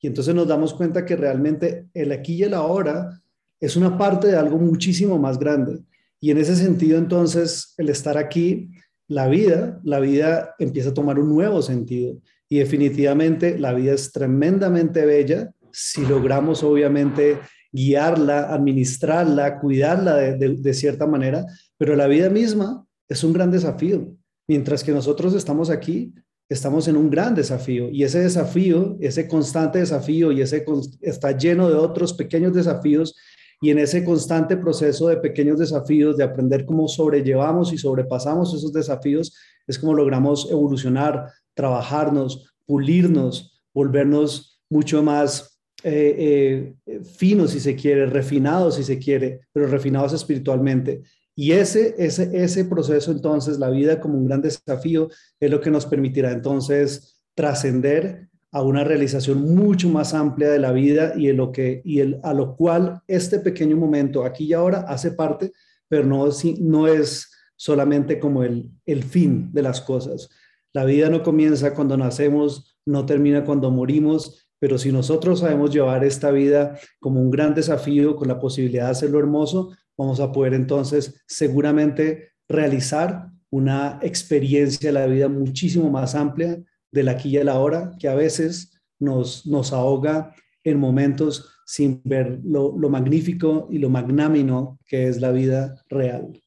Y 0.00 0.08
entonces 0.08 0.34
nos 0.34 0.48
damos 0.48 0.74
cuenta 0.74 1.04
que 1.04 1.14
realmente 1.14 1.86
el 1.94 2.10
aquí 2.10 2.34
y 2.34 2.42
el 2.42 2.54
ahora 2.54 3.20
es 3.60 3.76
una 3.76 3.96
parte 3.96 4.28
de 4.28 4.36
algo 4.36 4.58
muchísimo 4.58 5.18
más 5.18 5.38
grande. 5.38 5.80
Y 6.20 6.30
en 6.30 6.38
ese 6.38 6.56
sentido, 6.56 6.98
entonces, 6.98 7.74
el 7.76 7.88
estar 7.88 8.18
aquí, 8.18 8.70
la 9.08 9.28
vida, 9.28 9.80
la 9.84 10.00
vida 10.00 10.54
empieza 10.58 10.90
a 10.90 10.94
tomar 10.94 11.18
un 11.18 11.28
nuevo 11.28 11.62
sentido. 11.62 12.18
Y 12.48 12.58
definitivamente 12.58 13.58
la 13.58 13.72
vida 13.72 13.92
es 13.92 14.12
tremendamente 14.12 15.04
bella 15.04 15.50
si 15.72 16.06
logramos, 16.06 16.62
obviamente, 16.62 17.38
guiarla, 17.72 18.52
administrarla, 18.54 19.58
cuidarla 19.60 20.16
de, 20.16 20.74
cierta 20.74 21.06
manera, 21.06 21.44
pero 21.76 21.94
la 21.94 22.06
vida 22.06 22.30
misma 22.30 22.86
es 23.08 23.22
un 23.22 23.32
gran 23.32 23.50
desafío. 23.50 24.16
Mientras 24.48 24.82
que 24.82 24.92
nosotros 24.92 25.34
estamos 25.34 25.68
aquí, 25.68 26.14
estamos 26.48 26.88
en 26.88 26.96
un 26.96 27.10
gran 27.10 27.34
desafío 27.34 27.90
y 27.90 28.04
ese 28.04 28.20
desafío, 28.20 28.96
ese 29.00 29.28
constante 29.28 29.80
desafío 29.80 30.32
y 30.32 30.40
ese 30.40 30.64
está 31.02 31.36
lleno 31.36 31.68
de 31.68 31.74
otros 31.74 32.14
pequeños 32.14 32.54
desafíos 32.54 33.14
y 33.60 33.70
en 33.70 33.78
ese 33.78 34.04
constante 34.04 34.56
proceso 34.56 35.08
de 35.08 35.16
pequeños 35.16 35.58
desafíos, 35.58 36.16
de 36.16 36.24
aprender 36.24 36.66
cómo 36.66 36.88
sobrellevamos 36.88 37.72
y 37.72 37.78
sobrepasamos 37.78 38.54
esos 38.54 38.72
desafíos, 38.72 39.34
es 39.66 39.78
como 39.78 39.94
logramos 39.94 40.50
evolucionar, 40.50 41.32
trabajarnos, 41.54 42.54
pulirnos, 42.66 43.62
volvernos 43.72 44.62
mucho 44.68 45.02
más 45.02 45.58
eh, 45.82 46.74
eh, 46.86 47.00
finos, 47.04 47.52
si 47.52 47.60
se 47.60 47.76
quiere, 47.76 48.06
refinados, 48.06 48.76
si 48.76 48.84
se 48.84 48.98
quiere, 48.98 49.40
pero 49.52 49.66
refinados 49.66 50.12
espiritualmente. 50.12 51.02
Y 51.34 51.52
ese, 51.52 51.94
ese, 51.98 52.30
ese 52.32 52.64
proceso, 52.64 53.12
entonces, 53.12 53.58
la 53.58 53.70
vida 53.70 54.00
como 54.00 54.18
un 54.18 54.26
gran 54.26 54.40
desafío, 54.40 55.08
es 55.38 55.50
lo 55.50 55.60
que 55.60 55.70
nos 55.70 55.86
permitirá 55.86 56.32
entonces 56.32 57.22
trascender 57.34 58.28
a 58.56 58.62
una 58.62 58.84
realización 58.84 59.54
mucho 59.54 59.90
más 59.90 60.14
amplia 60.14 60.48
de 60.48 60.58
la 60.58 60.72
vida 60.72 61.12
y, 61.14 61.30
lo 61.32 61.52
que, 61.52 61.82
y 61.84 62.00
el, 62.00 62.18
a 62.22 62.32
lo 62.32 62.56
cual 62.56 63.02
este 63.06 63.38
pequeño 63.38 63.76
momento 63.76 64.24
aquí 64.24 64.46
y 64.46 64.54
ahora 64.54 64.86
hace 64.88 65.10
parte, 65.10 65.52
pero 65.88 66.06
no, 66.06 66.26
no 66.60 66.88
es 66.88 67.30
solamente 67.54 68.18
como 68.18 68.44
el, 68.44 68.70
el 68.86 69.02
fin 69.04 69.52
de 69.52 69.60
las 69.60 69.82
cosas. 69.82 70.30
La 70.72 70.86
vida 70.86 71.10
no 71.10 71.22
comienza 71.22 71.74
cuando 71.74 71.98
nacemos, 71.98 72.78
no 72.86 73.04
termina 73.04 73.44
cuando 73.44 73.70
morimos, 73.70 74.48
pero 74.58 74.78
si 74.78 74.90
nosotros 74.90 75.40
sabemos 75.40 75.70
llevar 75.70 76.02
esta 76.02 76.30
vida 76.30 76.78
como 76.98 77.20
un 77.20 77.30
gran 77.30 77.54
desafío 77.54 78.16
con 78.16 78.26
la 78.26 78.40
posibilidad 78.40 78.86
de 78.86 78.92
hacerlo 78.92 79.18
hermoso, 79.18 79.76
vamos 79.98 80.18
a 80.18 80.32
poder 80.32 80.54
entonces 80.54 81.22
seguramente 81.26 82.30
realizar 82.48 83.26
una 83.50 83.98
experiencia 84.00 84.88
de 84.88 84.94
la 84.94 85.06
vida 85.06 85.28
muchísimo 85.28 85.90
más 85.90 86.14
amplia 86.14 86.58
del 86.90 87.08
aquí 87.08 87.30
y 87.30 87.36
el 87.36 87.48
ahora, 87.48 87.92
que 87.98 88.08
a 88.08 88.14
veces 88.14 88.80
nos, 88.98 89.46
nos 89.46 89.72
ahoga 89.72 90.34
en 90.64 90.78
momentos 90.78 91.52
sin 91.66 92.00
ver 92.04 92.40
lo, 92.44 92.72
magnífico 92.88 93.68
y 93.70 93.78
lo 93.78 93.90
magnámino 93.90 94.78
que 94.86 95.08
es 95.08 95.20
la 95.20 95.32
vida 95.32 95.82
real. 95.88 96.40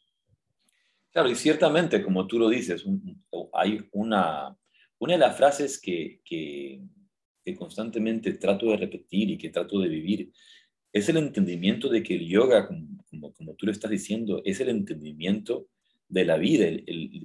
Claro, 1.12 1.29
y 1.29 1.36
ciertamente, 1.36 2.01
como 2.01 2.25
tú 2.27 2.39
lo 2.39 2.50
dices, 2.50 2.86
hay 3.53 3.88
una, 3.91 4.55
una 5.00 5.13
de 5.13 5.19
las 5.19 5.36
frases 5.36 5.79
que, 5.79 6.22
que, 6.24 6.81
que, 7.43 7.55
constantemente 7.55 8.34
trato 8.34 8.67
de 8.67 8.77
repetir 8.77 9.31
y 9.31 9.38
que 9.38 9.50
trato 9.50 9.79
de 9.79 9.89
vivir, 9.89 10.31
es 10.93 11.10
el 11.10 11.17
entendimiento 11.17 11.89
de 11.89 12.01
que 12.01 12.15
el 12.15 12.27
yoga, 12.27 12.67
como, 12.67 13.34
como 13.34 13.53
tú 13.55 13.65
lo 13.65 13.72
estás 13.72 13.91
diciendo, 13.91 14.41
es 14.46 14.60
el 14.60 14.69
entendimiento 14.69 15.67
de 16.10 16.25
la 16.25 16.38
vida. 16.38 16.66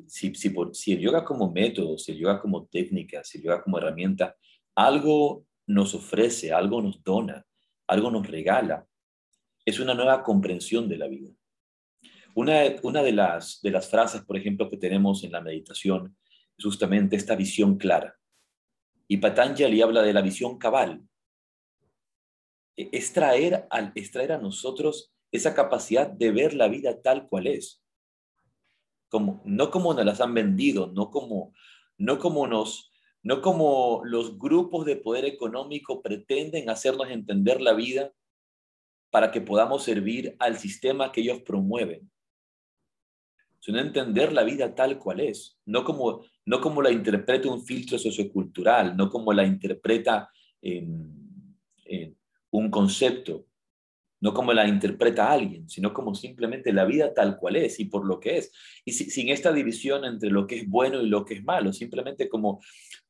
Si, 0.06 0.34
si, 0.34 0.54
si 0.72 0.92
el 0.92 1.00
yoga 1.00 1.24
como 1.24 1.50
método, 1.50 1.98
si 1.98 2.12
el 2.12 2.18
yoga 2.18 2.40
como 2.40 2.66
técnica, 2.66 3.24
si 3.24 3.38
el 3.38 3.44
yoga 3.44 3.62
como 3.62 3.78
herramienta, 3.78 4.36
algo 4.76 5.46
nos 5.66 5.94
ofrece, 5.94 6.52
algo 6.52 6.82
nos 6.82 7.02
dona, 7.02 7.44
algo 7.88 8.10
nos 8.10 8.26
regala, 8.26 8.86
es 9.64 9.80
una 9.80 9.94
nueva 9.94 10.22
comprensión 10.22 10.88
de 10.88 10.98
la 10.98 11.08
vida. 11.08 11.30
Una, 12.34 12.62
una 12.82 13.02
de, 13.02 13.12
las, 13.12 13.60
de 13.62 13.70
las 13.70 13.88
frases, 13.88 14.22
por 14.22 14.36
ejemplo, 14.36 14.68
que 14.68 14.76
tenemos 14.76 15.24
en 15.24 15.32
la 15.32 15.40
meditación 15.40 16.16
es 16.56 16.64
justamente 16.64 17.16
esta 17.16 17.34
visión 17.34 17.78
clara. 17.78 18.16
Y 19.08 19.18
Patanjali 19.18 19.80
habla 19.80 20.02
de 20.02 20.12
la 20.12 20.20
visión 20.20 20.58
cabal. 20.58 21.02
E, 22.76 22.90
es 22.92 23.12
traer, 23.12 23.66
al, 23.70 23.92
extraer 23.94 24.32
a 24.32 24.38
nosotros 24.38 25.12
esa 25.30 25.54
capacidad 25.54 26.08
de 26.08 26.30
ver 26.30 26.54
la 26.54 26.68
vida 26.68 27.00
tal 27.00 27.28
cual 27.28 27.46
es. 27.46 27.83
No 29.44 29.70
como 29.70 29.94
nos 29.94 30.04
las 30.04 30.20
han 30.20 30.34
vendido, 30.34 30.88
no 30.88 31.10
como, 31.10 31.52
no 31.98 32.18
como 32.18 32.46
nos, 32.46 32.90
no 33.22 33.40
como 33.40 34.02
los 34.04 34.38
grupos 34.38 34.84
de 34.86 34.96
poder 34.96 35.24
económico 35.24 36.02
pretenden 36.02 36.68
hacernos 36.68 37.10
entender 37.10 37.60
la 37.60 37.72
vida 37.72 38.12
para 39.10 39.30
que 39.30 39.40
podamos 39.40 39.84
servir 39.84 40.34
al 40.40 40.58
sistema 40.58 41.12
que 41.12 41.20
ellos 41.20 41.40
promueven, 41.42 42.10
sino 43.60 43.78
entender 43.78 44.32
la 44.32 44.42
vida 44.42 44.74
tal 44.74 44.98
cual 44.98 45.20
es, 45.20 45.56
no 45.64 45.84
como, 45.84 46.24
no 46.44 46.60
como 46.60 46.82
la 46.82 46.90
interpreta 46.90 47.48
un 47.48 47.64
filtro 47.64 47.96
sociocultural, 47.96 48.96
no 48.96 49.08
como 49.08 49.32
la 49.32 49.46
interpreta 49.46 50.30
un 52.50 52.70
concepto, 52.70 53.46
no 54.24 54.32
como 54.32 54.54
la 54.54 54.66
interpreta 54.66 55.30
alguien, 55.30 55.68
sino 55.68 55.92
como 55.92 56.14
simplemente 56.14 56.72
la 56.72 56.86
vida 56.86 57.12
tal 57.12 57.36
cual 57.36 57.56
es 57.56 57.78
y 57.78 57.84
por 57.84 58.06
lo 58.06 58.18
que 58.18 58.38
es. 58.38 58.52
Y 58.82 58.92
sin 58.92 59.28
esta 59.28 59.52
división 59.52 60.06
entre 60.06 60.30
lo 60.30 60.46
que 60.46 60.60
es 60.60 60.66
bueno 60.66 61.02
y 61.02 61.10
lo 61.10 61.26
que 61.26 61.34
es 61.34 61.44
malo, 61.44 61.74
simplemente 61.74 62.26
como, 62.26 62.58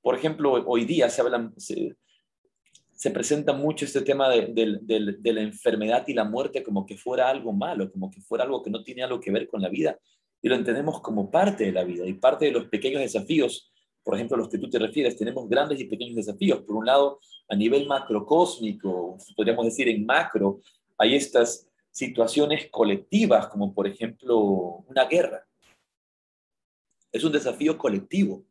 por 0.03 0.17
ejemplo, 0.17 0.53
hoy 0.67 0.85
día 0.85 1.09
se 1.09 1.21
hablan, 1.21 1.55
se 1.57 3.11
presenta 3.13 3.53
mucho 3.53 3.85
este 3.85 4.01
tema 4.01 4.29
de, 4.29 5.21
la 5.23 5.41
enfermedad 5.41 6.03
y 6.09 6.15
la 6.15 6.25
muerte 6.25 6.65
como 6.65 6.85
que 6.85 6.97
fuera 6.97 7.29
algo 7.29 7.53
malo, 7.53 7.93
como 7.93 8.11
que 8.11 8.21
fuera 8.21 8.43
algo 8.43 8.61
que 8.61 8.71
no 8.71 8.83
tiene 8.83 9.05
algo 9.05 9.21
que 9.21 9.31
ver 9.31 9.47
con 9.47 9.63
la 9.63 9.69
vida, 9.69 9.97
y 10.43 10.49
lo 10.49 10.57
entendemos 10.57 11.01
como 11.01 11.31
parte 11.31 11.67
de 11.67 11.73
la 11.73 11.85
vida 11.85 12.05
y 12.09 12.15
parte 12.15 12.47
de 12.47 12.51
los 12.51 12.67
pequeños 12.67 13.03
desafíos, 13.03 13.73
por 14.03 14.17
ejemplo, 14.17 14.35
a 14.35 14.41
los 14.41 14.49
que 14.49 14.59
tú 14.59 14.69
te 14.69 14.81
refieres, 14.81 15.17
tenemos 15.17 15.49
grandes 15.49 15.81
y 15.81 15.85
pequeños 15.85 16.17
desafíos. 16.17 16.63
Por 16.63 16.77
un 16.77 16.87
lado, 16.87 17.21
a 17.49 17.55
nivel 17.55 17.87
macrocósmico, 17.87 19.17
podríamos 19.35 19.65
decir 19.65 19.89
en 19.89 20.05
macro, 20.05 20.61
hay 20.99 21.15
estas 21.15 21.69
situaciones 21.91 22.69
colectivas, 22.71 23.49
como 23.49 23.75
por 23.75 23.87
ejemplo 23.87 24.85
una 24.89 25.05
guerra. 25.05 25.47
Es 27.13 27.23
un 27.23 27.33
desafío 27.33 27.79
colectivo, 27.79 28.45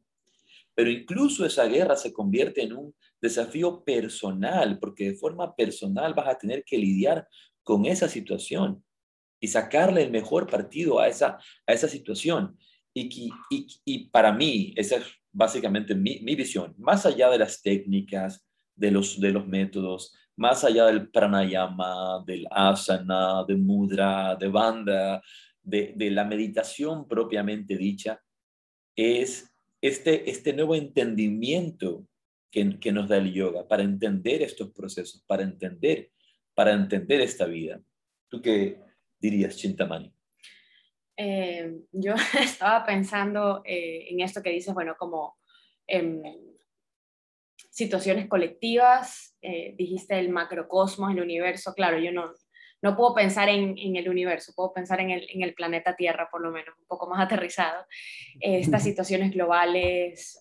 pero 0.74 0.90
incluso 0.90 1.46
esa 1.46 1.66
guerra 1.66 1.96
se 1.96 2.14
convierte 2.14 2.64
en 2.64 2.74
un 2.74 2.96
desafío 3.22 3.84
personal, 3.84 4.80
porque 4.80 5.12
de 5.12 5.16
forma 5.16 5.56
personal 5.56 6.14
vas 6.14 6.28
a 6.28 6.38
tener 6.38 6.64
que 6.64 6.78
lidiar 6.78 7.28
con 7.64 7.86
esa 7.86 8.08
situación 8.08 8.84
y 9.40 9.48
sacarle 9.48 10.04
el 10.04 10.12
mejor 10.12 10.50
partido 10.50 11.00
a 11.00 11.08
esa, 11.08 11.38
a 11.68 11.74
esa 11.74 11.88
situación. 11.88 12.58
Y, 12.94 13.30
y, 13.50 13.68
y 13.84 14.08
para 14.10 14.32
mí, 14.32 14.74
esa 14.78 14.98
es 14.98 15.06
básicamente 15.34 15.96
mi, 15.96 16.20
mi, 16.20 16.36
visión, 16.36 16.74
más 16.78 17.06
allá 17.06 17.30
de 17.30 17.40
las 17.40 17.62
técnicas, 17.62 18.46
de 18.76 18.92
los, 18.92 19.20
de 19.20 19.32
los 19.32 19.48
métodos, 19.48 20.16
más 20.36 20.64
allá 20.64 20.86
del 20.86 21.10
pranayama, 21.10 22.24
del 22.26 22.48
asana, 22.50 23.44
de 23.48 23.56
mudra, 23.56 24.36
de 24.36 24.48
banda, 24.48 25.22
de, 25.62 25.94
de 25.96 26.12
la 26.12 26.26
meditación 26.26 27.08
propiamente 27.08 27.78
dicha, 27.78 28.22
es 28.96 29.54
este, 29.82 30.30
este 30.30 30.54
nuevo 30.54 30.76
entendimiento 30.76 32.08
que, 32.54 32.92
nos 32.92 33.10
da 33.10 33.18
el 33.18 33.34
yoga 33.34 33.68
para 33.68 33.82
entender 33.82 34.44
estos 34.44 34.72
procesos, 34.72 35.24
para 35.26 35.42
entender, 35.42 36.12
para 36.54 36.72
entender 36.72 37.20
esta 37.22 37.46
vida. 37.46 37.82
¿Tú 38.30 38.42
qué 38.42 38.80
dirías, 39.20 39.58
Chintamani? 39.58 40.14
Eh, 41.18 41.80
yo 41.92 42.14
estaba 42.40 42.86
pensando 42.86 43.64
eh, 43.66 44.08
en 44.10 44.20
esto 44.22 44.44
que 44.44 44.52
dices, 44.52 44.74
bueno, 44.74 44.96
como 44.98 45.38
em, 45.88 46.22
situaciones 47.74 48.28
colectivas, 48.28 49.36
eh, 49.42 49.74
dijiste 49.76 50.20
el 50.20 50.30
macrocosmos, 50.30 51.12
el 51.12 51.22
universo, 51.22 51.74
claro, 51.74 51.98
yo 51.98 52.12
no, 52.12 52.32
no 52.84 52.96
puedo 52.96 53.16
pensar 53.16 53.50
en, 53.50 53.76
en, 53.80 53.96
el 53.96 54.10
universo, 54.10 54.54
puedo 54.56 54.72
pensar 54.72 55.00
en 55.00 55.10
el, 55.10 55.28
en 55.34 55.42
el, 55.42 55.56
planeta 55.56 55.96
Tierra 55.96 56.30
por 56.32 56.42
lo 56.42 56.52
menos, 56.52 56.76
un 56.78 56.86
poco 56.86 57.10
más 57.10 57.20
aterrizado. 57.26 57.84
estas 58.40 58.84
situaciones 58.84 59.32
globales, 59.32 60.40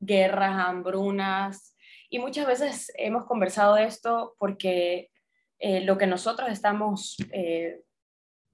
guerras, 0.00 0.54
hambrunas, 0.56 1.76
y 2.08 2.18
muchas 2.18 2.46
veces 2.46 2.90
hemos 2.96 3.26
conversado 3.26 3.74
de 3.74 3.84
esto 3.84 4.34
porque 4.38 5.10
eh, 5.58 5.82
lo 5.82 5.98
que 5.98 6.06
nosotros 6.06 6.50
estamos 6.50 7.16
eh, 7.30 7.80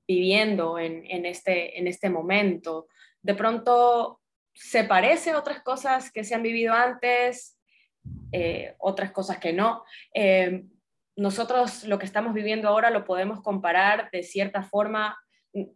viviendo 0.09 0.81
en, 0.81 1.09
en, 1.09 1.27
este, 1.27 1.79
en 1.79 1.87
este 1.87 2.11
momento, 2.11 2.89
de 3.23 3.35
pronto 3.35 4.21
se 4.53 4.83
parece 4.83 5.31
a 5.31 5.39
otras 5.39 5.63
cosas 5.63 6.11
que 6.11 6.25
se 6.25 6.35
han 6.35 6.43
vivido 6.43 6.75
antes, 6.75 7.54
eh, 8.33 8.75
otras 8.79 9.13
cosas 9.13 9.39
que 9.39 9.53
no. 9.53 9.85
nosotros 11.17 11.85
lo 11.85 11.99
que 11.99 12.07
estamos 12.07 12.35
viviendo 12.35 12.69
ahora 12.69 12.91
lo 12.91 13.05
podemos 13.05 13.41
comparar 13.43 14.11
de 14.11 14.23
cierta 14.23 14.63
forma. 14.63 15.17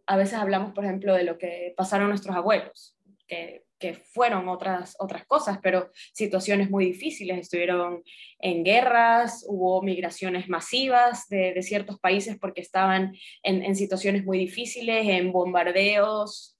A 0.05 0.17
veces 0.17 0.35
hablamos, 0.35 0.73
por 0.73 0.83
ejemplo, 0.83 1.13
de 1.13 1.23
lo 1.23 1.37
que 1.37 1.73
pasaron 1.77 2.09
nuestros 2.09 2.35
abuelos, 2.35 2.97
que 3.27 3.63
que 3.79 3.93
fueron 3.93 4.49
otras, 4.49 4.95
otras 4.99 5.25
cosas, 5.25 5.57
pero 5.63 5.89
situaciones 6.13 6.69
muy 6.69 6.85
difíciles. 6.85 7.39
Estuvieron 7.39 8.03
en 8.39 8.63
guerras, 8.63 9.45
hubo 9.47 9.81
migraciones 9.81 10.49
masivas 10.49 11.27
de, 11.29 11.59
ciertos 11.63 11.99
países 11.99 12.37
porque 12.39 12.61
estaban 12.61 13.15
en, 13.41 13.75
situaciones 13.75 14.25
muy 14.25 14.37
difíciles, 14.37 15.07
en 15.07 15.31
bombardeos, 15.31 16.57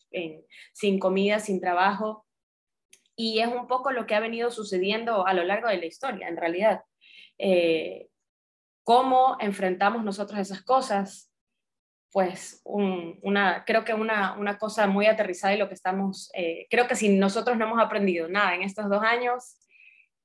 sin 0.73 0.99
comida, 0.99 1.39
sin 1.39 1.59
trabajo. 1.59 2.25
Y 3.21 3.41
es 3.41 3.49
un 3.49 3.67
poco 3.67 3.91
lo 3.91 4.05
que 4.05 4.15
ha 4.15 4.21
venido 4.21 4.49
sucediendo 4.49 5.27
a 5.27 5.33
lo 5.33 5.43
largo 5.43 5.67
de 5.67 5.75
la 5.75 5.85
historia, 5.85 6.29
en 6.29 6.37
realidad. 6.37 6.83
Eh, 7.37 8.07
¿Cómo 8.85 9.35
enfrentamos 9.41 10.05
nosotros 10.05 10.39
esas 10.39 10.63
cosas? 10.63 11.25
pues 12.11 12.61
una, 12.63 13.63
creo 13.67 13.83
que 13.83 13.93
una, 13.93 14.35
una, 14.39 14.57
cosa 14.57 14.87
muy 14.87 15.05
aterrizada 15.05 15.53
y 15.53 15.59
lo 15.59 15.67
que 15.67 15.75
estamos, 15.75 16.31
eh, 16.33 16.65
creo 16.71 16.87
que 16.87 16.95
si 16.95 17.09
nosotros 17.09 17.55
no 17.55 17.65
hemos 17.65 17.79
aprendido 17.79 18.27
nada 18.27 18.55
en 18.55 18.63
estos 18.63 18.89
dos 18.89 19.03
años, 19.03 19.59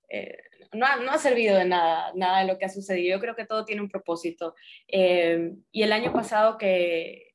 eh, 0.09 0.39
no, 0.73 0.87
ha, 0.87 0.97
no, 0.97 1.11
ha, 1.11 1.19
servido 1.19 1.59
de 1.59 1.67
nada, 1.67 2.11
nada 2.15 2.39
de 2.39 2.47
lo 2.47 2.57
que 2.57 2.65
ha 2.65 2.71
sucedido. 2.71 3.17
Yo 3.17 3.21
creo 3.21 3.37
que 3.37 3.45
todo 3.45 3.67
tiene 3.67 3.83
un 3.83 3.91
propósito. 3.91 4.55
Y 4.89 5.83
el 5.83 5.93
año 5.93 6.11
pasado 6.15 6.57
que 6.57 7.35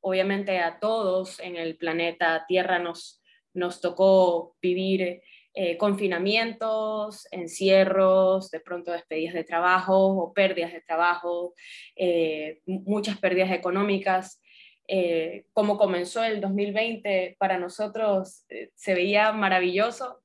obviamente 0.00 0.58
a 0.58 0.80
todos 0.80 1.38
en 1.38 1.56
el 1.56 1.76
planeta 1.76 2.46
Tierra 2.48 2.80
nos, 2.80 3.17
nos 3.58 3.80
tocó 3.80 4.56
vivir 4.62 5.22
eh, 5.54 5.76
confinamientos, 5.76 7.26
encierros, 7.32 8.50
de 8.50 8.60
pronto 8.60 8.92
despedidas 8.92 9.34
de 9.34 9.42
trabajo 9.42 9.96
o 9.96 10.32
pérdidas 10.32 10.72
de 10.72 10.82
trabajo, 10.82 11.54
eh, 11.96 12.60
muchas 12.64 13.18
pérdidas 13.18 13.50
económicas. 13.50 14.40
Eh, 14.86 15.46
como 15.52 15.76
comenzó 15.76 16.22
el 16.22 16.40
2020, 16.40 17.36
para 17.40 17.58
nosotros 17.58 18.46
se 18.74 18.94
veía 18.94 19.32
maravilloso 19.32 20.22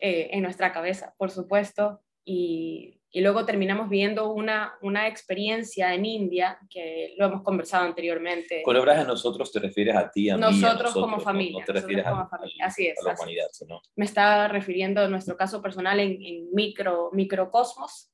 en 0.00 0.42
nuestra 0.42 0.72
cabeza, 0.72 1.14
por 1.16 1.30
supuesto, 1.30 2.00
y, 2.24 3.00
y 3.16 3.20
luego 3.20 3.46
terminamos 3.46 3.88
viendo 3.88 4.32
una, 4.32 4.76
una 4.82 5.06
experiencia 5.06 5.94
en 5.94 6.04
India, 6.04 6.58
que 6.68 7.14
lo 7.16 7.26
hemos 7.26 7.42
conversado 7.44 7.84
anteriormente. 7.84 8.60
Cuando 8.64 8.80
hablas 8.80 8.98
de 8.98 9.04
nosotros, 9.04 9.52
te 9.52 9.60
refieres 9.60 9.94
a 9.94 10.10
ti, 10.10 10.30
a 10.30 10.36
nosotros, 10.36 10.58
mí, 10.58 10.64
a 10.64 10.72
nosotros 10.72 10.94
como 10.94 11.20
familia. 11.20 11.60
No, 11.60 11.64
te 11.64 11.72
refieres 11.74 12.06
a, 12.06 12.26
familia. 12.26 12.66
Así 12.66 12.88
es, 12.88 12.98
la 13.04 13.14
humanidad, 13.14 13.46
¿no? 13.68 13.80
Me 13.94 14.04
estaba 14.04 14.48
refiriendo 14.48 15.00
a 15.00 15.06
nuestro 15.06 15.36
caso 15.36 15.62
personal 15.62 16.00
en, 16.00 16.20
en 16.24 16.52
micro, 16.52 17.10
microcosmos. 17.12 18.12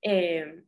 Eh, 0.00 0.62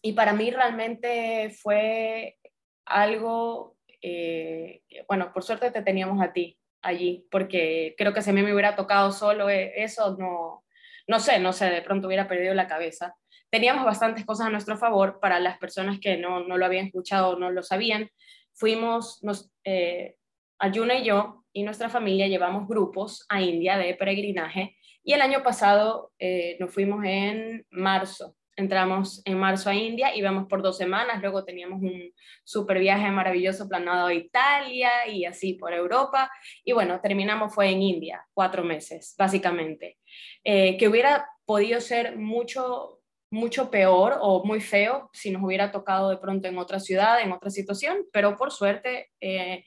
y 0.00 0.12
para 0.12 0.32
mí 0.32 0.52
realmente 0.52 1.50
fue 1.50 2.38
algo, 2.84 3.76
eh, 4.02 4.82
bueno, 5.08 5.32
por 5.32 5.42
suerte 5.42 5.72
te 5.72 5.82
teníamos 5.82 6.22
a 6.22 6.32
ti 6.32 6.60
allí, 6.80 7.26
porque 7.28 7.96
creo 7.98 8.12
que 8.12 8.22
si 8.22 8.30
a 8.30 8.32
mí 8.32 8.42
me 8.42 8.52
hubiera 8.52 8.76
tocado 8.76 9.10
solo 9.10 9.50
eh, 9.50 9.72
eso, 9.82 10.16
no, 10.16 10.63
no 11.06 11.20
sé, 11.20 11.38
no 11.38 11.52
sé, 11.52 11.66
de 11.66 11.82
pronto 11.82 12.06
hubiera 12.06 12.28
perdido 12.28 12.54
la 12.54 12.68
cabeza. 12.68 13.14
Teníamos 13.50 13.84
bastantes 13.84 14.24
cosas 14.24 14.48
a 14.48 14.50
nuestro 14.50 14.76
favor 14.76 15.20
para 15.20 15.38
las 15.38 15.58
personas 15.58 15.98
que 16.00 16.16
no, 16.16 16.40
lo 16.40 16.64
habían 16.64 16.86
escuchado 16.86 17.30
o 17.30 17.38
no 17.38 17.50
lo 17.50 17.62
sabían. 17.62 18.10
Fuimos, 18.52 19.22
nos, 19.22 19.50
eh, 19.64 20.16
Ayuna 20.58 20.94
y 20.94 21.04
yo 21.04 21.44
y 21.52 21.62
nuestra 21.62 21.88
familia 21.88 22.28
llevamos 22.28 22.68
grupos 22.68 23.26
a 23.28 23.42
India 23.42 23.76
de 23.76 23.94
peregrinaje 23.94 24.76
y 25.02 25.12
el 25.12 25.20
año 25.20 25.42
pasado 25.42 26.12
eh, 26.18 26.56
nos 26.60 26.72
fuimos 26.72 27.04
en 27.04 27.66
marzo 27.70 28.36
entramos 28.56 29.22
en 29.24 29.38
marzo 29.38 29.70
a 29.70 29.74
India, 29.74 30.14
íbamos 30.14 30.46
por 30.48 30.62
dos 30.62 30.76
semanas, 30.76 31.20
luego 31.20 31.44
teníamos 31.44 31.82
un 31.82 32.12
super 32.44 32.78
viaje 32.78 33.10
maravilloso 33.10 33.68
planado 33.68 34.06
a 34.06 34.14
Italia 34.14 35.06
y 35.08 35.24
así 35.24 35.54
por 35.54 35.72
Europa. 35.72 36.30
Y 36.64 36.72
bueno, 36.72 37.00
terminamos 37.00 37.54
fue 37.54 37.70
en 37.70 37.82
India, 37.82 38.26
cuatro 38.32 38.62
meses, 38.62 39.14
básicamente. 39.18 39.98
Eh, 40.44 40.76
que 40.76 40.88
hubiera 40.88 41.28
podido 41.44 41.80
ser 41.80 42.16
mucho, 42.16 43.00
mucho 43.30 43.70
peor 43.70 44.18
o 44.20 44.44
muy 44.44 44.60
feo 44.60 45.10
si 45.12 45.30
nos 45.30 45.42
hubiera 45.42 45.72
tocado 45.72 46.10
de 46.10 46.18
pronto 46.18 46.48
en 46.48 46.58
otra 46.58 46.80
ciudad, 46.80 47.20
en 47.20 47.32
otra 47.32 47.50
situación, 47.50 48.06
pero 48.12 48.36
por 48.36 48.52
suerte 48.52 49.10
eh, 49.20 49.64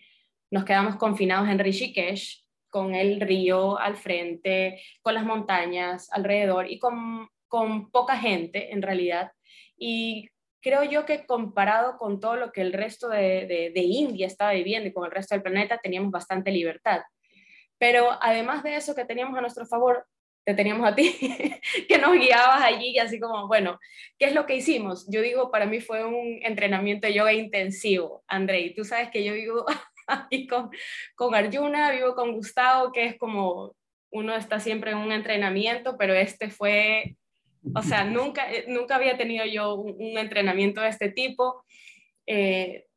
nos 0.49 0.63
quedamos 0.63 0.95
confinados 0.95 1.49
en 1.49 1.59
Rishikesh, 1.59 2.47
con 2.69 2.95
el 2.95 3.21
río 3.21 3.79
al 3.79 3.95
frente, 3.95 4.81
con 5.01 5.13
las 5.13 5.25
montañas 5.25 6.09
alrededor 6.11 6.69
y 6.69 6.79
con 6.79 7.29
con 7.47 7.91
poca 7.91 8.17
gente 8.17 8.73
en 8.73 8.81
realidad. 8.81 9.31
Y 9.77 10.29
creo 10.61 10.83
yo 10.83 11.05
que 11.05 11.25
comparado 11.25 11.97
con 11.97 12.19
todo 12.19 12.35
lo 12.35 12.51
que 12.51 12.61
el 12.61 12.73
resto 12.73 13.09
de, 13.09 13.71
India 13.75 14.27
estaba 14.27 14.51
viviendo 14.51 14.89
y 14.89 14.93
con 14.93 15.05
el 15.05 15.11
resto 15.11 15.35
del 15.35 15.43
planeta, 15.43 15.77
teníamos 15.77 16.11
bastante 16.11 16.51
libertad. 16.51 17.01
Pero 17.77 18.09
además 18.21 18.63
de 18.63 18.75
eso 18.75 18.95
que 18.95 19.05
teníamos 19.05 19.37
a 19.37 19.41
nuestro 19.41 19.65
favor, 19.65 20.05
te 20.43 20.53
teníamos 20.53 20.87
a 20.87 20.95
ti, 20.95 21.15
que 21.87 21.97
nos 21.97 22.13
guiabas 22.13 22.63
allí 22.63 22.89
y 22.89 22.99
así 22.99 23.19
como, 23.19 23.47
bueno, 23.47 23.79
¿qué 24.17 24.25
es 24.25 24.33
lo 24.33 24.45
que 24.45 24.55
hicimos? 24.55 25.05
Yo 25.09 25.21
digo, 25.21 25.51
para 25.51 25.65
mí 25.65 25.81
fue 25.81 26.05
un 26.05 26.39
entrenamiento 26.41 27.07
de 27.07 27.13
yoga 27.13 27.33
intensivo, 27.33 28.23
Andrei. 28.27 28.73
Tú 28.73 28.83
sabes 28.83 29.09
que 29.09 29.23
yo 29.23 29.33
vivo 29.33 29.65
aquí 30.07 30.47
con, 30.47 30.69
con 31.15 31.35
Arjuna, 31.35 31.91
vivo 31.91 32.15
con 32.15 32.33
Gustavo, 32.33 32.91
que 32.91 33.05
es 33.05 33.17
como 33.17 33.75
uno 34.09 34.35
está 34.35 34.59
siempre 34.59 34.91
en 34.91 34.97
un 34.97 35.11
entrenamiento, 35.11 35.97
pero 35.97 36.13
este 36.13 36.49
fue 36.49 37.15
o 37.75 37.81
sea, 37.81 38.03
nunca, 38.03 38.51
eh, 38.51 38.65
nunca 38.67 38.95
había 38.95 39.17
tenido 39.17 39.45
yo 39.45 39.75
un, 39.75 40.17
entrenamiento 40.17 40.81
de 40.81 40.89
este 40.89 41.09
tipo. 41.09 41.63
Eh, 42.25 42.87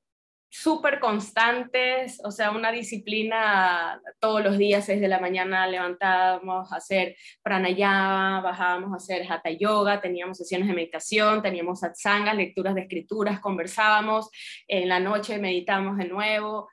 súper 0.50 0.98
constantes, 0.98 2.20
o 2.24 2.32
sea, 2.32 2.50
una 2.50 2.72
disciplina 2.72 4.00
todos 4.18 4.42
los 4.42 4.58
días, 4.58 4.88
desde 4.88 5.06
la 5.06 5.20
mañana 5.20 5.66
levantábamos 5.68 6.72
a 6.72 6.76
hacer 6.76 7.16
pranayama, 7.42 8.40
bajábamos 8.40 8.92
a 8.92 8.96
hacer 8.96 9.30
hatha 9.30 9.50
yoga, 9.50 10.00
teníamos 10.00 10.38
sesiones 10.38 10.66
de 10.66 10.74
meditación, 10.74 11.40
teníamos 11.40 11.80
satsangas, 11.80 12.34
lecturas 12.34 12.74
de 12.74 12.82
escrituras, 12.82 13.38
conversábamos, 13.38 14.28
en 14.66 14.88
la 14.88 14.98
noche 14.98 15.38
meditábamos 15.38 15.96
de 15.98 16.08
nuevo, 16.08 16.68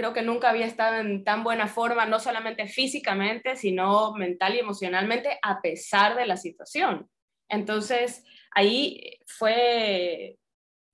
creo 0.00 0.14
que 0.14 0.22
nunca 0.22 0.48
había 0.48 0.64
estado 0.64 0.96
en 0.96 1.24
tan 1.24 1.44
buena 1.44 1.66
forma, 1.66 2.06
no 2.06 2.18
solamente 2.20 2.66
físicamente, 2.66 3.54
sino 3.54 4.14
mental 4.14 4.54
y 4.54 4.60
emocionalmente, 4.60 5.38
a 5.42 5.60
pesar 5.60 6.16
de 6.16 6.24
la 6.24 6.38
situación. 6.38 7.06
Entonces, 7.50 8.24
ahí 8.52 9.18
fue, 9.26 10.38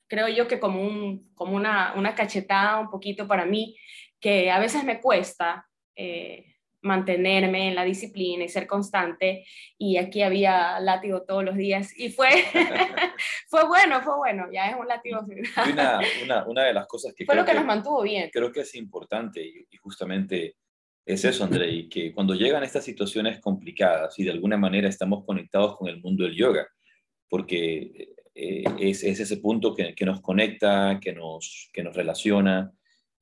creo 0.09 0.27
yo 0.27 0.49
que 0.49 0.59
como, 0.59 0.83
un, 0.83 1.33
como 1.37 1.55
una, 1.55 1.95
una 1.95 2.16
cachetada 2.16 2.81
un 2.81 2.90
poquito 2.90 3.29
para 3.29 3.47
mí, 3.47 3.77
que 4.19 4.51
a 4.51 4.59
veces 4.59 4.83
me 4.83 5.01
cuesta. 5.01 5.64
Eh, 5.95 6.56
mantenerme 6.87 7.68
en 7.68 7.75
la 7.75 7.85
disciplina 7.85 8.44
y 8.44 8.49
ser 8.49 8.66
constante. 8.66 9.44
Y 9.77 9.99
aquí 9.99 10.22
había 10.22 10.81
látigo 10.81 11.22
todos 11.22 11.44
los 11.44 11.57
días 11.57 11.92
y 11.99 12.11
fue, 12.11 12.29
fue 13.49 13.66
bueno, 13.66 14.01
fue 14.03 14.16
bueno, 14.16 14.46
ya 14.53 14.70
es 14.70 14.77
un 14.79 14.87
látigo. 14.87 15.20
Una, 15.72 16.01
una, 16.25 16.46
una, 16.46 16.64
de 16.64 16.72
las 16.72 16.87
cosas 16.87 17.12
que... 17.14 17.25
Fue 17.25 17.35
lo 17.35 17.44
que, 17.44 17.55
nos 17.55 17.64
mantuvo 17.64 18.03
bien. 18.03 18.31
Creo 18.33 18.53
que 18.53 18.61
es 18.61 18.75
importante 18.75 19.42
y, 19.42 19.77
justamente 19.77 20.57
es 21.05 21.25
eso, 21.25 21.44
André, 21.44 21.88
que 21.88 22.12
cuando 22.12 22.35
llegan 22.35 22.64
estas 22.64 22.85
situaciones 22.85 23.40
complicadas 23.40 24.18
y 24.18 24.25
de 24.25 24.33
alguna 24.33 24.57
manera 24.57 24.88
estamos 24.88 25.25
conectados 25.25 25.77
con 25.77 25.88
el 25.88 26.01
mundo 26.01 26.25
del 26.25 26.35
yoga, 26.35 26.66
porque 27.29 28.14
eh, 28.35 28.64
es, 28.81 29.05
es, 29.05 29.20
ese 29.20 29.37
punto 29.37 29.75
que, 29.75 29.94
que, 29.94 30.05
nos 30.05 30.20
conecta, 30.20 30.99
que 31.01 31.12
nos, 31.12 31.70
que 31.72 31.85
nos 31.85 31.94
relaciona, 31.94 32.72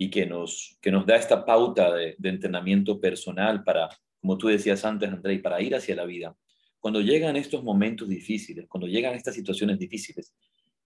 y 0.04 0.10
que 0.10 0.26
nos, 0.26 0.76
que 0.82 0.90
nos 0.90 1.06
da 1.06 1.16
esta 1.16 1.46
pauta 1.46 1.90
de, 1.94 2.14
entrenamiento 2.24 3.00
personal 3.00 3.64
para, 3.64 3.88
como 4.20 4.36
tú 4.36 4.48
decías 4.48 4.84
antes, 4.84 5.10
André, 5.10 5.38
para 5.38 5.62
ir 5.62 5.74
hacia 5.74 5.96
la 5.96 6.04
vida. 6.04 6.36
Cuando 6.78 7.00
llegan 7.00 7.36
estos 7.36 7.64
momentos 7.64 8.06
difíciles, 8.06 8.66
cuando 8.68 8.86
llegan 8.86 9.14
estas 9.14 9.34
situaciones 9.34 9.78
difíciles, 9.78 10.34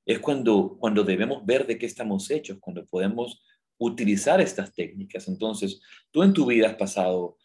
es 0.07 0.21
cuando, 0.21 0.77
cuando 0.79 1.03
debemos 1.03 1.45
ver 1.45 1.67
de 1.67 1.77
qué 1.77 1.87
estamos 1.87 2.31
hechos, 2.31 2.59
cuando 2.61 2.87
podemos 2.87 3.43
utilizar 3.79 4.41
estas 4.41 4.73
técnicas. 4.73 5.27
Entonces, 5.27 5.81
tú 6.13 6.23
en 6.23 6.33
tu 6.33 6.47
vida 6.47 6.69
has 6.69 6.77
pasado 6.77 7.39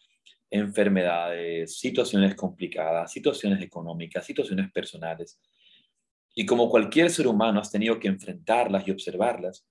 enfermedades, 0.51 1.79
situaciones 1.79 2.35
complicadas, 2.35 3.11
situaciones 3.11 3.63
económicas, 3.63 4.23
situaciones 4.23 4.71
personales. 4.71 5.39
Y 6.35 6.45
como 6.45 6.69
cualquier 6.69 7.09
ser 7.09 7.25
humano 7.25 7.59
has 7.59 7.71
tenido 7.71 7.99
que 7.99 8.09
enfrentarlas 8.09 8.87
y 8.87 8.91
observarlas 8.91 9.65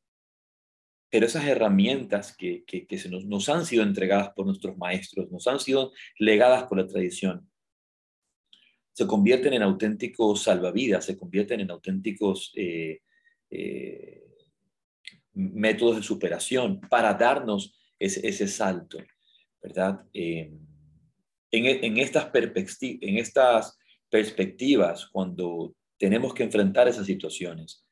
pero 1.13 1.27
esas 1.27 1.45
herramientas 1.45 2.35
que, 2.35 2.65
se 2.97 3.11
nos, 3.11 3.49
han 3.51 3.67
sido 3.67 3.83
entregadas 3.83 4.31
por 4.31 4.47
nuestros 4.47 4.79
maestros, 4.79 5.31
nos 5.31 5.47
han 5.47 5.61
sido 5.61 5.93
legadas 6.19 6.65
por 6.65 6.79
la 6.79 6.87
tradición, 6.87 7.51
se 8.95 9.07
convierten 9.07 9.53
en 9.53 9.61
auténticos 9.61 10.45
salvavidas, 10.45 11.05
se 11.05 11.19
convierten 11.19 11.61
en 11.61 11.71
auténticos 11.71 12.51
eh, 12.57 13.03
eh, 13.51 14.25
métodos 15.35 15.97
de 15.97 16.03
superación 16.03 16.81
para 16.81 17.13
darnos 17.13 17.79
ese, 17.99 18.49
salto, 18.49 18.97
¿verdad? 19.63 20.07
Eh, 20.15 20.51
en 21.51 21.99
estas 21.99 22.25
perspectivas, 24.09 25.07
cuando 25.13 25.77
tenemos 25.99 26.33
que 26.33 26.45
enfrentar 26.45 26.89
esas 26.89 27.05
situaciones, 27.05 27.85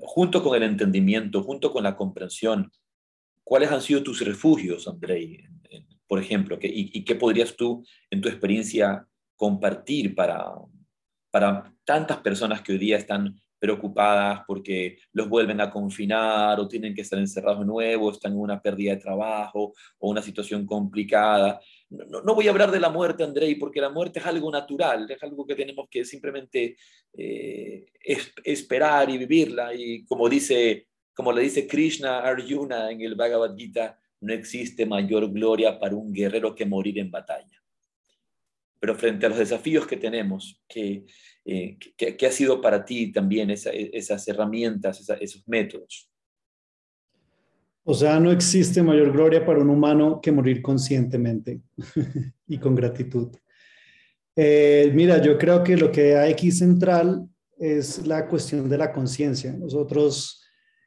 junto 0.00 0.42
con 0.42 0.56
el 0.56 0.62
entendimiento, 0.62 1.42
junto 1.42 1.72
con 1.72 1.84
la 1.84 1.96
comprensión, 1.96 2.70
¿cuáles 3.44 3.70
han 3.70 3.82
sido 3.82 4.02
tus 4.02 4.20
refugios, 4.20 4.88
Andrei, 4.88 5.44
por 6.06 6.20
ejemplo? 6.20 6.58
y, 6.60 7.04
qué 7.04 7.14
podrías 7.14 7.56
tú, 7.56 7.84
en 8.10 8.20
tu 8.20 8.28
experiencia, 8.28 9.06
compartir 9.36 10.14
para, 10.14 10.44
para 11.30 11.72
tantas 11.84 12.18
personas 12.18 12.62
que 12.62 12.72
hoy 12.72 12.78
día 12.78 12.96
están 12.96 13.40
preocupadas 13.58 14.42
porque 14.46 14.98
los 15.12 15.28
vuelven 15.28 15.60
a 15.60 15.70
confinar 15.70 16.60
o 16.60 16.68
tienen 16.68 16.94
que 16.94 17.02
estar 17.02 17.18
encerrados 17.18 17.60
de 17.60 17.66
nuevo, 17.66 18.10
están 18.10 18.32
en 18.32 18.38
una 18.38 18.60
pérdida 18.60 18.94
de 18.94 19.00
trabajo 19.00 19.74
o 19.98 20.10
una 20.10 20.22
situación 20.22 20.66
complicada. 20.66 21.60
No, 21.88 22.34
voy 22.34 22.48
a 22.48 22.50
hablar 22.50 22.72
de 22.72 22.80
la 22.80 22.90
muerte, 22.90 23.22
Andrei, 23.22 23.54
porque 23.54 23.80
la 23.80 23.90
muerte 23.90 24.18
es 24.18 24.26
algo 24.26 24.50
natural, 24.50 25.08
es 25.08 25.22
algo 25.22 25.46
que 25.46 25.54
tenemos 25.54 25.88
que 25.88 26.04
simplemente 26.04 26.76
eh, 27.12 27.86
esperar 28.44 29.08
y 29.08 29.18
vivirla. 29.18 29.72
Y 29.72 30.04
como, 30.04 30.28
dice, 30.28 30.88
como 31.14 31.32
le 31.32 31.42
dice 31.42 31.66
Krishna 31.66 32.18
Arjuna 32.20 32.90
en 32.90 33.00
el 33.02 33.14
Bhagavad 33.14 33.56
Gita, 33.56 33.98
no 34.20 34.32
existe 34.32 34.84
mayor 34.84 35.30
gloria 35.30 35.78
para 35.78 35.94
un 35.94 36.12
guerrero 36.12 36.54
que 36.54 36.66
morir 36.66 36.98
en 36.98 37.10
batalla. 37.10 37.62
Pero 38.80 38.96
frente 38.96 39.26
a 39.26 39.28
los 39.28 39.38
desafíos 39.38 39.86
que 39.86 39.96
tenemos, 39.96 40.60
que 40.68 41.04
eh, 41.44 41.78
¿qué, 41.96 42.26
ha 42.26 42.32
sido 42.32 42.60
para 42.60 42.84
ti 42.84 43.12
también 43.12 43.50
esas 43.50 44.28
herramientas, 44.28 45.08
esos 45.20 45.46
métodos? 45.46 46.10
O 47.88 47.94
sea, 47.94 48.18
no 48.18 48.32
existe 48.32 48.82
mayor 48.82 49.12
gloria 49.12 49.46
para 49.46 49.60
un 49.60 49.70
humano 49.70 50.20
que 50.20 50.32
morir 50.32 50.60
conscientemente 50.60 51.60
y 52.48 52.58
con 52.58 52.74
gratitud. 52.74 53.28
Eh, 54.34 54.90
mira, 54.92 55.22
yo 55.22 55.38
creo 55.38 55.62
que 55.62 55.76
lo 55.76 55.92
que 55.92 56.16
hay 56.16 56.32
aquí 56.32 56.50
central 56.50 57.28
es 57.56 58.04
la 58.04 58.26
cuestión 58.26 58.68
de 58.68 58.76
la 58.76 58.92
conciencia. 58.92 59.52
Nosotros, 59.52 60.42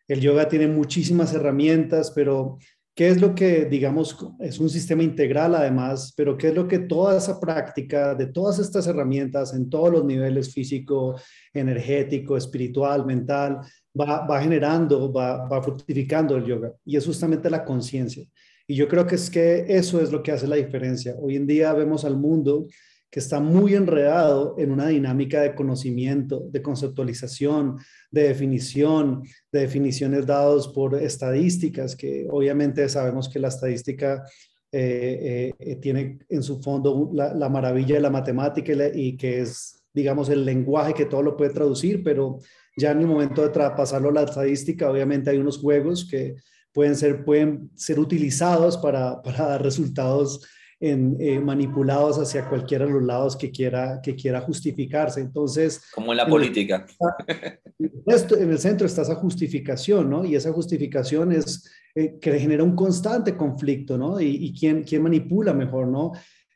el 0.10 0.20
yoga 0.20 0.50
tiene 0.50 0.68
muchísimas 0.68 1.34
herramientas, 1.34 2.12
pero 2.12 2.58
¿Qué 3.00 3.08
es 3.08 3.22
lo 3.22 3.34
que, 3.34 3.64
digamos, 3.64 4.18
es 4.42 4.60
un 4.60 4.70
sistema 4.70 5.04
integral 5.04 5.56
además, 5.56 6.14
pero 6.18 6.36
qué 6.38 6.50
es 6.50 6.54
lo 6.54 6.68
que 6.68 6.80
toda 6.80 7.18
esa 7.18 7.40
práctica 7.40 8.14
de 8.14 8.28
todas 8.28 8.60
estas 8.60 8.88
herramientas 8.88 9.54
en 9.54 9.70
todos 9.70 9.90
los 9.90 10.04
niveles 10.04 10.54
físico, 10.54 11.16
energético, 11.54 12.36
espiritual, 12.36 13.06
mental, 13.06 13.60
va, 13.98 14.28
va 14.28 14.42
generando, 14.42 15.14
va, 15.14 15.48
va 15.48 15.64
fructificando 15.64 16.36
el 16.36 16.44
yoga? 16.44 16.74
Y 16.84 16.98
es 16.98 17.06
justamente 17.06 17.50
la 17.50 17.64
conciencia. 17.64 18.26
Y 18.68 18.76
yo 18.76 18.90
creo 18.90 19.08
que 19.08 19.16
es 19.16 19.30
que 19.30 19.66
eso 19.70 20.02
es 20.02 20.12
lo 20.12 20.22
que 20.22 20.34
hace 20.34 20.46
la 20.46 20.58
diferencia. 20.58 21.16
Hoy 21.22 21.38
en 21.38 21.48
día 21.48 21.72
vemos 21.72 22.04
al 22.04 22.18
mundo 22.18 22.68
que 23.12 23.20
está 23.20 23.40
muy 23.40 23.74
enredado 23.74 24.56
en 24.58 24.72
una 24.72 24.88
dinámica 24.88 25.42
de 25.42 25.56
conocimiento, 25.56 26.44
de 26.52 26.62
conceptualización, 26.62 27.78
de 28.12 28.28
definición, 28.28 29.24
de 29.52 29.62
definiciones 29.62 30.26
dadas 30.28 30.68
por 30.68 30.96
estadísticas, 30.96 31.96
que 31.96 32.28
obviamente 32.30 32.88
sabemos 32.88 33.28
que 33.28 33.40
la 33.40 33.48
estadística 33.48 34.24
eh, 34.72 35.54
eh, 35.58 35.76
tiene 35.78 36.20
en 36.30 36.44
su 36.44 36.62
fondo 36.62 37.10
la, 37.12 37.50
maravilla 37.50 37.96
de 37.96 38.02
la 38.02 38.12
matemática 38.12 38.72
y, 38.94 39.18
que 39.18 39.42
es, 39.42 39.84
digamos, 39.92 40.30
el 40.30 40.46
lenguaje 40.46 40.94
que 40.94 41.06
todo 41.06 41.24
lo 41.24 41.36
puede 41.36 41.52
traducir, 41.54 42.04
pero 42.04 42.38
ya 42.78 42.92
en 42.92 43.00
el 43.00 43.08
momento 43.08 43.42
de 43.42 43.50
pasarlo 43.50 44.10
a 44.10 44.14
la 44.14 44.24
estadística, 44.24 44.90
obviamente 44.90 45.32
hay 45.32 45.40
unos 45.40 45.58
juegos 45.58 46.08
que 46.08 46.36
pueden 46.72 46.96
ser, 46.96 47.26
pueden 47.26 47.72
ser 47.76 48.00
utilizados 48.00 48.78
para, 48.78 49.20
para 49.24 49.48
dar 49.48 49.64
resultados 49.64 50.48
en, 50.80 51.18
eh, 51.20 51.40
manipulados 51.40 52.18
hacia 52.18 52.48
cualquiera 52.48 52.86
de 52.86 52.92
los 52.92 53.04
lados 53.04 53.36
que 53.36 53.52
quiera, 53.52 54.00
que 54.02 54.16
quiera 54.16 54.42
justificarse. 54.42 55.22
Entonces... 55.22 55.82
Como 55.94 56.12
en 56.12 56.18
la 56.18 56.28
política. 56.28 56.86
en 57.80 58.50
el 58.50 58.60
centro 58.60 58.88
está 58.88 59.02
esa 59.02 59.16
justificación, 59.16 60.10
¿no? 60.10 60.26
Y 60.26 60.36
esa 60.36 60.52
justificación 60.52 61.32
es 61.32 61.70
eh, 61.96 62.18
que 62.20 62.40
genera 62.40 62.64
un 62.64 62.76
constante 62.76 63.36
conflicto, 63.36 63.98
¿no? 63.98 64.22
Y, 64.22 64.46
y 64.46 64.54
quién, 64.54 64.84
quién 64.84 65.04
manipula 65.04 65.54
mejor, 65.54 65.88
¿no? 65.88 66.12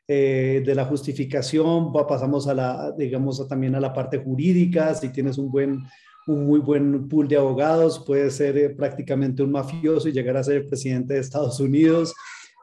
Eh, 0.06 0.62
de 0.64 0.74
la 0.74 0.84
justificación 0.84 1.90
pasamos 1.90 2.46
a 2.46 2.52
la, 2.52 2.92
digamos, 2.92 3.48
también 3.48 3.74
a 3.74 3.80
la 3.80 3.94
parte 3.94 4.18
jurídica, 4.18 4.94
si 4.94 5.08
tienes 5.08 5.38
un 5.38 5.50
buen 5.50 5.82
un 6.26 6.46
muy 6.46 6.60
buen 6.60 7.08
pool 7.08 7.28
de 7.28 7.36
abogados, 7.36 8.02
puede 8.06 8.30
ser 8.30 8.76
prácticamente 8.76 9.42
un 9.42 9.52
mafioso 9.52 10.08
y 10.08 10.12
llegar 10.12 10.36
a 10.36 10.42
ser 10.42 10.56
el 10.56 10.66
presidente 10.66 11.14
de 11.14 11.20
Estados 11.20 11.60
Unidos. 11.60 12.14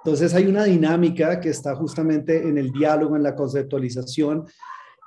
Entonces 0.04 0.34
hay 0.34 0.48
una 0.48 0.64
dinámica 0.64 1.40
que 1.40 1.50
está 1.50 1.76
justamente 1.76 2.48
en 2.48 2.58
el 2.58 2.72
diálogo, 2.72 3.16
en 3.16 3.24
la 3.24 3.36
conceptualización 3.36 4.46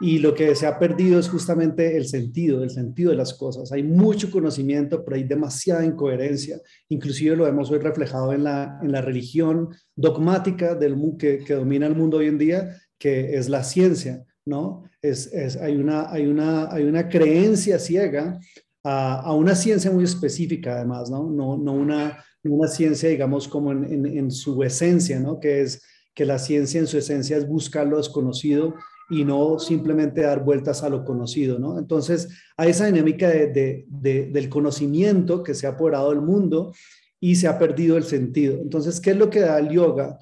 y 0.01 0.19
lo 0.19 0.35
que 0.35 0.55
se 0.57 0.67
ha 0.67 0.79
perdido 0.79 1.21
es 1.21 1.29
justamente 1.29 1.97
el 1.97 2.07
sentido, 2.07 2.63
el 2.63 2.71
sentido 2.71 3.11
de 3.11 3.17
las 3.17 3.35
cosas. 3.35 3.71
Hay 3.71 3.85
mucho 3.85 4.31
conocimiento, 4.31 5.05
pero 5.05 5.17
hay 5.17 5.25
demasiada 5.25 5.85
incoherencia. 5.85 6.61
Inclusive 6.89 7.37
lo 7.37 7.47
hemos 7.47 7.71
hoy 7.71 7.79
reflejado 7.79 8.33
en 8.33 8.45
la, 8.45 8.79
en 8.83 8.91
la 8.91 9.01
religión 9.01 9.69
dogmática 9.95 10.79
que, 11.19 11.39
que 11.45 11.55
domina 11.55 11.87
el 11.87 11.95
mundo 11.95 12.19
hoy 12.19 12.27
en 12.27 12.39
día, 12.39 12.77
que 12.99 13.37
es 13.37 13.49
la 13.49 13.63
ciencia, 13.63 14.25
¿no? 14.45 14.83
Es, 15.01 15.33
es, 15.33 15.57
hay, 15.57 15.77
una, 15.77 16.11
hay, 16.11 16.27
una, 16.27 16.73
hay 16.73 16.85
una 16.85 17.09
creencia 17.09 17.79
ciega 17.79 18.39
a, 18.83 19.21
a, 19.21 19.33
una 19.33 19.55
ciencia 19.55 19.91
muy 19.91 20.05
específica, 20.05 20.77
además, 20.77 21.09
¿no? 21.09 21.31
No, 21.31 21.57
no 21.57 21.73
una, 21.73 22.25
una 22.45 22.69
ciencia, 22.69 23.09
digamos, 23.09 23.49
como 23.49 23.73
en, 23.73 24.07
en, 24.07 24.31
su 24.31 24.63
esencia, 24.63 25.19
¿no? 25.21 25.41
Que 25.41 25.63
es 25.63 25.83
que 26.15 26.25
la 26.25 26.39
ciencia 26.39 26.79
en 26.79 26.87
su 26.87 26.99
esencia 26.99 27.37
es 27.37 27.47
buscar 27.47 27.87
lo 27.87 27.97
desconocido 27.97 28.75
y 29.11 29.25
no 29.25 29.59
simplemente 29.59 30.23
dar 30.23 30.45
vueltas 30.45 30.83
a 30.83 30.89
lo 30.89 31.05
conocido, 31.05 31.59
¿no? 31.59 31.79
Entonces, 31.79 32.29
hay 32.57 32.71
esa 32.71 32.87
dinámica 32.87 33.29
de, 33.29 33.87
de, 33.89 34.31
del 34.31 34.49
conocimiento 34.49 35.43
que 35.43 35.55
se 35.55 35.67
ha 35.67 35.71
apoderado 35.71 36.11
del 36.11 36.23
mundo 36.23 36.73
y 37.21 37.37
se 37.37 37.49
ha 37.49 37.59
perdido 37.59 37.97
el 37.97 38.05
sentido. 38.05 38.61
Entonces, 38.61 39.01
¿qué 39.01 39.11
es 39.11 39.17
lo 39.17 39.31
que 39.31 39.41
da 39.41 39.59
el 39.59 39.71
yoga 39.71 40.19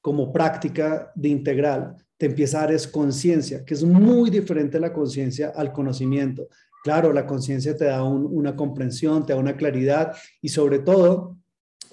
como 0.00 0.32
práctica 0.32 1.10
de 1.14 1.28
integral? 1.28 1.96
Te 2.16 2.26
empieza 2.26 2.58
a 2.58 2.60
dar 2.62 2.72
es 2.72 2.86
conciencia, 2.86 3.64
que 3.64 3.74
es 3.74 3.82
muy 3.82 4.30
diferente 4.30 4.78
la 4.78 4.92
conciencia 4.92 5.52
al 5.54 5.72
conocimiento. 5.72 6.48
Claro, 6.84 7.12
la 7.12 7.26
conciencia 7.26 7.76
te 7.76 7.84
da 7.84 8.02
una 8.02 8.56
comprensión, 8.56 9.24
te 9.24 9.32
da 9.32 9.38
una 9.38 9.56
claridad 9.56 10.14
y 10.40 10.48
sobre 10.48 10.80
todo 10.80 11.36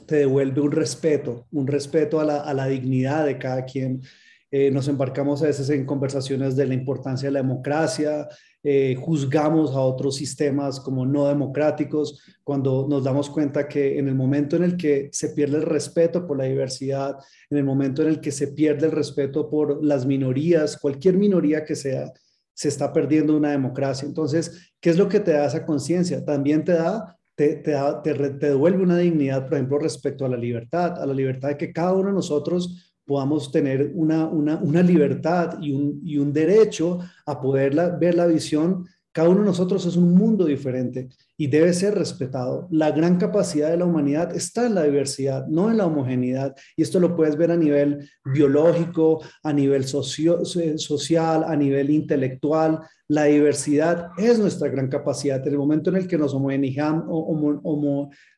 te 0.10 0.16
devuelve 0.16 0.60
un 0.60 0.72
respeto, 0.72 1.46
un 1.52 1.68
respeto 1.68 2.20
a 2.20 2.54
la, 2.54 2.66
dignidad 2.66 3.28
de 3.28 3.38
cada 3.38 3.64
quien. 3.64 4.02
Eh, 4.50 4.72
nos 4.72 4.88
embarcamos 4.88 5.44
a 5.44 5.46
veces 5.46 5.70
en 5.70 5.86
conversaciones 5.86 6.56
de 6.56 6.66
la 6.66 6.74
importancia 6.74 7.28
de 7.28 7.34
la 7.34 7.44
democracia, 7.44 8.28
eh, 8.64 8.96
juzgamos 9.00 9.76
a 9.76 9.82
otros 9.82 10.16
sistemas 10.16 10.80
como 10.80 11.06
no 11.06 11.28
democráticos, 11.28 12.20
cuando 12.44 12.88
nos 12.90 13.04
damos 13.04 13.30
cuenta 13.30 13.68
que 13.68 14.00
en 14.00 14.08
el 14.08 14.16
momento 14.16 14.56
en 14.56 14.64
el 14.64 14.76
que 14.76 15.10
se 15.12 15.30
pierde 15.30 15.58
el 15.58 15.64
respeto 15.64 16.26
por 16.26 16.40
la 16.40 16.46
diversidad, 16.46 17.16
en 17.52 17.60
el 17.60 17.64
momento 17.64 18.02
en 18.02 18.08
el 18.08 18.20
que 18.20 18.32
se 18.32 18.48
pierde 18.48 18.88
el 18.88 18.92
respeto 18.92 19.48
por 19.48 19.86
las 19.86 20.08
minorías, 20.08 20.76
cualquier 20.78 21.18
minoría 21.18 21.64
que 21.64 21.76
sea, 21.76 22.12
se 22.56 22.68
está 22.68 22.92
perdiendo 22.92 23.38
una 23.38 23.52
democracia. 23.52 24.08
Entonces, 24.08 24.74
¿qué 24.82 24.90
es 24.90 24.98
lo 24.98 25.08
que 25.08 25.20
te 25.20 25.34
da 25.34 25.46
esa 25.46 25.64
conciencia? 25.64 26.26
También 26.26 26.64
te 26.64 26.74
da 26.74 27.19
te, 27.40 27.56
te, 28.04 28.48
devuelve 28.48 28.84
una 28.84 28.98
dignidad, 28.98 29.46
por 29.46 29.54
ejemplo, 29.54 29.80
respecto 29.80 30.26
a 30.26 30.30
la 30.30 30.36
libertad, 30.36 31.02
a 31.02 31.06
la 31.06 31.14
libertad 31.14 31.48
de 31.48 31.58
que 31.58 31.72
cada 31.72 31.94
uno 31.94 32.10
de 32.10 32.16
nosotros 32.16 32.98
podamos 33.06 33.50
tener 33.50 33.94
una, 33.96 34.26
una, 34.26 34.58
una 34.58 34.84
libertad 34.84 35.58
y 35.62 35.72
un, 35.72 36.02
y 36.04 36.18
un 36.18 36.34
derecho 36.34 37.00
a 37.26 37.40
poder 37.40 37.74
ver 37.98 38.16
la 38.16 38.28
visión 38.28 38.86
cada 39.12 39.30
uno 39.30 39.40
de 39.40 39.48
nosotros 39.48 39.86
es 39.86 39.96
un 39.96 40.14
mundo 40.14 40.46
diferente 40.46 41.10
y 41.36 41.48
debe 41.48 41.74
ser 41.74 41.96
respetado. 41.96 42.68
La 42.70 42.92
gran 42.92 43.18
capacidad 43.18 43.72
de 43.72 43.78
la 43.78 43.86
humanidad 43.86 44.36
está 44.36 44.68
en 44.68 44.76
la 44.76 44.84
diversidad, 44.84 45.48
no 45.48 45.72
en 45.72 45.78
la 45.78 45.88
homogeneidad. 45.88 46.56
Y 46.78 46.84
esto 46.84 47.00
lo 47.00 47.16
puedes 47.16 47.36
ver 47.36 47.50
a 47.50 47.58
nivel 47.58 48.08
biológico, 48.24 49.24
a 49.42 49.52
nivel 49.52 49.86
social, 49.86 51.44
a 51.44 51.56
nivel 51.56 51.90
intelectual. 51.90 52.82
La 53.08 53.24
diversidad 53.24 54.10
es 54.18 54.38
nuestra 54.38 54.70
gran 54.70 54.90
capacidad. 54.90 55.46
En 55.46 55.54
el 55.54 55.60
momento 55.60 55.90
en 55.90 55.96
el 55.96 56.08
que 56.08 56.18
nos 56.18 56.36
homogeneizamos, 56.36 57.04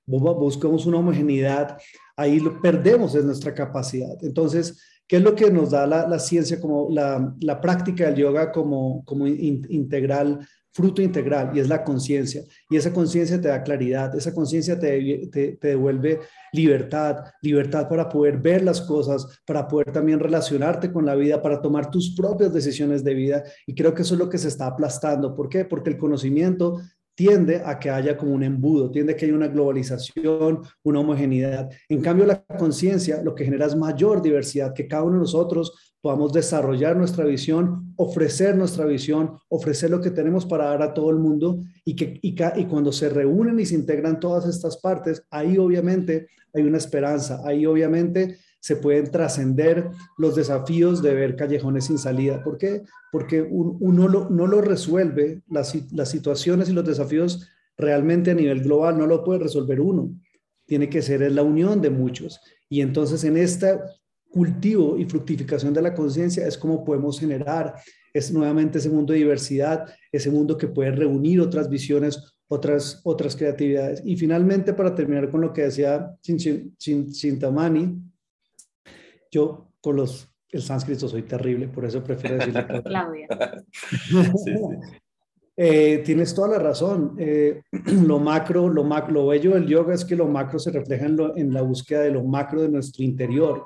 buscamos 0.05 0.85
una 0.85 0.99
homogeneidad, 0.99 1.77
ahí 2.15 2.39
lo 2.39 2.61
perdemos 2.61 3.13
en 3.15 3.25
nuestra 3.25 3.53
capacidad. 3.53 4.15
Entonces, 4.21 4.87
¿Qué 5.11 5.17
es 5.17 5.23
lo 5.23 5.35
que 5.35 5.51
nos 5.51 5.71
da 5.71 5.85
la, 5.85 6.19
ciencia 6.19 6.61
como 6.61 6.87
la, 6.89 7.35
la, 7.41 7.59
práctica 7.59 8.05
del 8.05 8.15
yoga 8.15 8.49
como, 8.49 9.03
como 9.03 9.27
integral 9.27 10.47
fruto 10.73 11.01
integral 11.01 11.51
y 11.53 11.59
es 11.59 11.67
la 11.67 11.83
conciencia. 11.83 12.43
Y 12.69 12.77
esa 12.77 12.93
conciencia 12.93 13.39
te 13.39 13.49
da 13.49 13.63
claridad, 13.63 14.15
esa 14.15 14.33
conciencia 14.33 14.79
te, 14.79 15.27
te, 15.31 15.57
devuelve 15.61 16.19
libertad, 16.53 17.17
libertad 17.41 17.87
para 17.87 18.07
poder 18.07 18.37
ver 18.37 18.63
las 18.63 18.81
cosas, 18.81 19.41
para 19.45 19.67
poder 19.67 19.91
también 19.91 20.19
relacionarte 20.19 20.91
con 20.91 21.05
la 21.05 21.15
vida, 21.15 21.41
para 21.41 21.61
tomar 21.61 21.91
tus 21.91 22.15
propias 22.15 22.53
decisiones 22.53 23.03
de 23.03 23.13
vida. 23.13 23.43
Y 23.65 23.75
creo 23.75 23.93
que 23.93 24.03
eso 24.03 24.15
es 24.15 24.19
lo 24.19 24.29
que 24.29 24.37
se 24.37 24.47
está 24.47 24.67
aplastando. 24.67 25.35
¿Por 25.35 25.49
qué? 25.49 25.65
Porque 25.65 25.89
el 25.89 25.97
conocimiento 25.97 26.79
tiende 27.15 27.61
a 27.63 27.77
que 27.77 27.89
haya 27.89 28.17
como 28.17 28.33
un 28.33 28.43
embudo, 28.43 28.89
tiende 28.89 29.13
a 29.13 29.15
que 29.15 29.25
haya 29.25 29.35
una 29.35 29.47
globalización, 29.47 30.61
una 30.83 30.99
homogeneidad. 30.99 31.69
En 31.89 32.01
cambio, 32.01 32.25
la 32.25 32.43
conciencia 32.43 33.21
lo 33.21 33.35
que 33.35 33.45
genera 33.45 33.65
es 33.65 33.75
mayor 33.75 34.21
diversidad, 34.21 34.73
que 34.73 34.87
cada 34.87 35.03
uno 35.03 35.15
de 35.15 35.19
nosotros 35.19 35.90
podamos 36.01 36.33
desarrollar 36.33 36.97
nuestra 36.97 37.25
visión, 37.25 37.93
ofrecer 37.95 38.55
nuestra 38.55 38.85
visión, 38.85 39.37
ofrecer 39.49 39.91
lo 39.91 40.01
que 40.01 40.11
tenemos 40.11 40.45
para 40.45 40.65
dar 40.65 40.81
a 40.81 40.93
todo 40.93 41.11
el 41.11 41.17
mundo 41.17 41.59
y 41.85 41.95
que 41.95 42.19
y, 42.21 42.35
y 42.55 42.65
cuando 42.65 42.91
se 42.91 43.09
reúnen 43.09 43.59
y 43.59 43.65
se 43.65 43.75
integran 43.75 44.19
todas 44.19 44.45
estas 44.47 44.77
partes, 44.77 45.23
ahí 45.29 45.57
obviamente 45.57 46.27
hay 46.53 46.63
una 46.63 46.79
esperanza, 46.79 47.41
ahí 47.45 47.65
obviamente 47.65 48.37
se 48.59 48.75
pueden 48.75 49.09
trascender 49.11 49.89
los 50.17 50.35
desafíos 50.35 51.01
de 51.01 51.13
ver 51.13 51.35
callejones 51.35 51.85
sin 51.85 51.97
salida. 51.97 52.43
¿Por 52.43 52.57
qué? 52.57 52.83
Porque 53.11 53.41
uno 53.41 54.07
no 54.07 54.47
lo 54.47 54.61
resuelve, 54.61 55.41
las, 55.49 55.75
las 55.91 56.09
situaciones 56.09 56.69
y 56.69 56.73
los 56.73 56.85
desafíos 56.85 57.47
realmente 57.75 58.31
a 58.31 58.35
nivel 58.35 58.61
global 58.61 58.97
no 58.97 59.07
lo 59.07 59.23
puede 59.23 59.39
resolver 59.39 59.81
uno. 59.81 60.11
Tiene 60.67 60.89
que 60.89 61.01
ser 61.01 61.29
la 61.31 61.41
unión 61.41 61.81
de 61.81 61.89
muchos. 61.89 62.39
Y 62.69 62.81
entonces 62.81 63.23
en 63.23 63.35
esta 63.35 63.83
cultivo 64.31 64.97
y 64.97 65.05
fructificación 65.05 65.73
de 65.73 65.81
la 65.81 65.93
conciencia 65.93 66.47
es 66.47 66.57
como 66.57 66.83
podemos 66.83 67.19
generar 67.19 67.75
es 68.13 68.31
nuevamente 68.31 68.77
ese 68.77 68.89
mundo 68.89 69.13
de 69.13 69.19
diversidad, 69.19 69.87
ese 70.11 70.29
mundo 70.29 70.57
que 70.57 70.67
puede 70.67 70.91
reunir 70.91 71.39
otras 71.39 71.69
visiones, 71.69 72.35
otras, 72.47 73.01
otras 73.03 73.35
creatividades. 73.35 74.01
Y 74.05 74.17
finalmente, 74.17 74.73
para 74.73 74.93
terminar 74.93 75.29
con 75.29 75.41
lo 75.41 75.53
que 75.53 75.63
decía 75.63 76.13
Chintamani, 76.21 77.97
yo 79.31 79.71
con 79.79 79.95
los, 79.95 80.29
el 80.49 80.61
sánscrito 80.61 81.07
soy 81.07 81.23
terrible, 81.23 81.67
por 81.69 81.85
eso 81.85 82.03
prefiero 82.03 82.35
decirle 82.37 82.65
Claudia. 82.83 83.27
Eh, 85.55 86.01
tienes 86.03 86.33
toda 86.33 86.47
la 86.49 86.59
razón. 86.59 87.15
Eh, 87.17 87.61
lo 88.05 88.19
macro, 88.19 88.67
lo 88.67 88.83
macro, 88.83 89.13
lo 89.13 89.27
bello 89.27 89.53
del 89.53 89.67
yoga 89.67 89.93
es 89.93 90.03
que 90.03 90.15
lo 90.15 90.27
macro 90.27 90.59
se 90.59 90.71
refleja 90.71 91.05
en, 91.05 91.17
en 91.35 91.53
la 91.53 91.61
búsqueda 91.61 92.01
de 92.01 92.11
lo 92.11 92.23
macro 92.23 92.61
de 92.61 92.69
nuestro 92.69 93.03
interior 93.03 93.65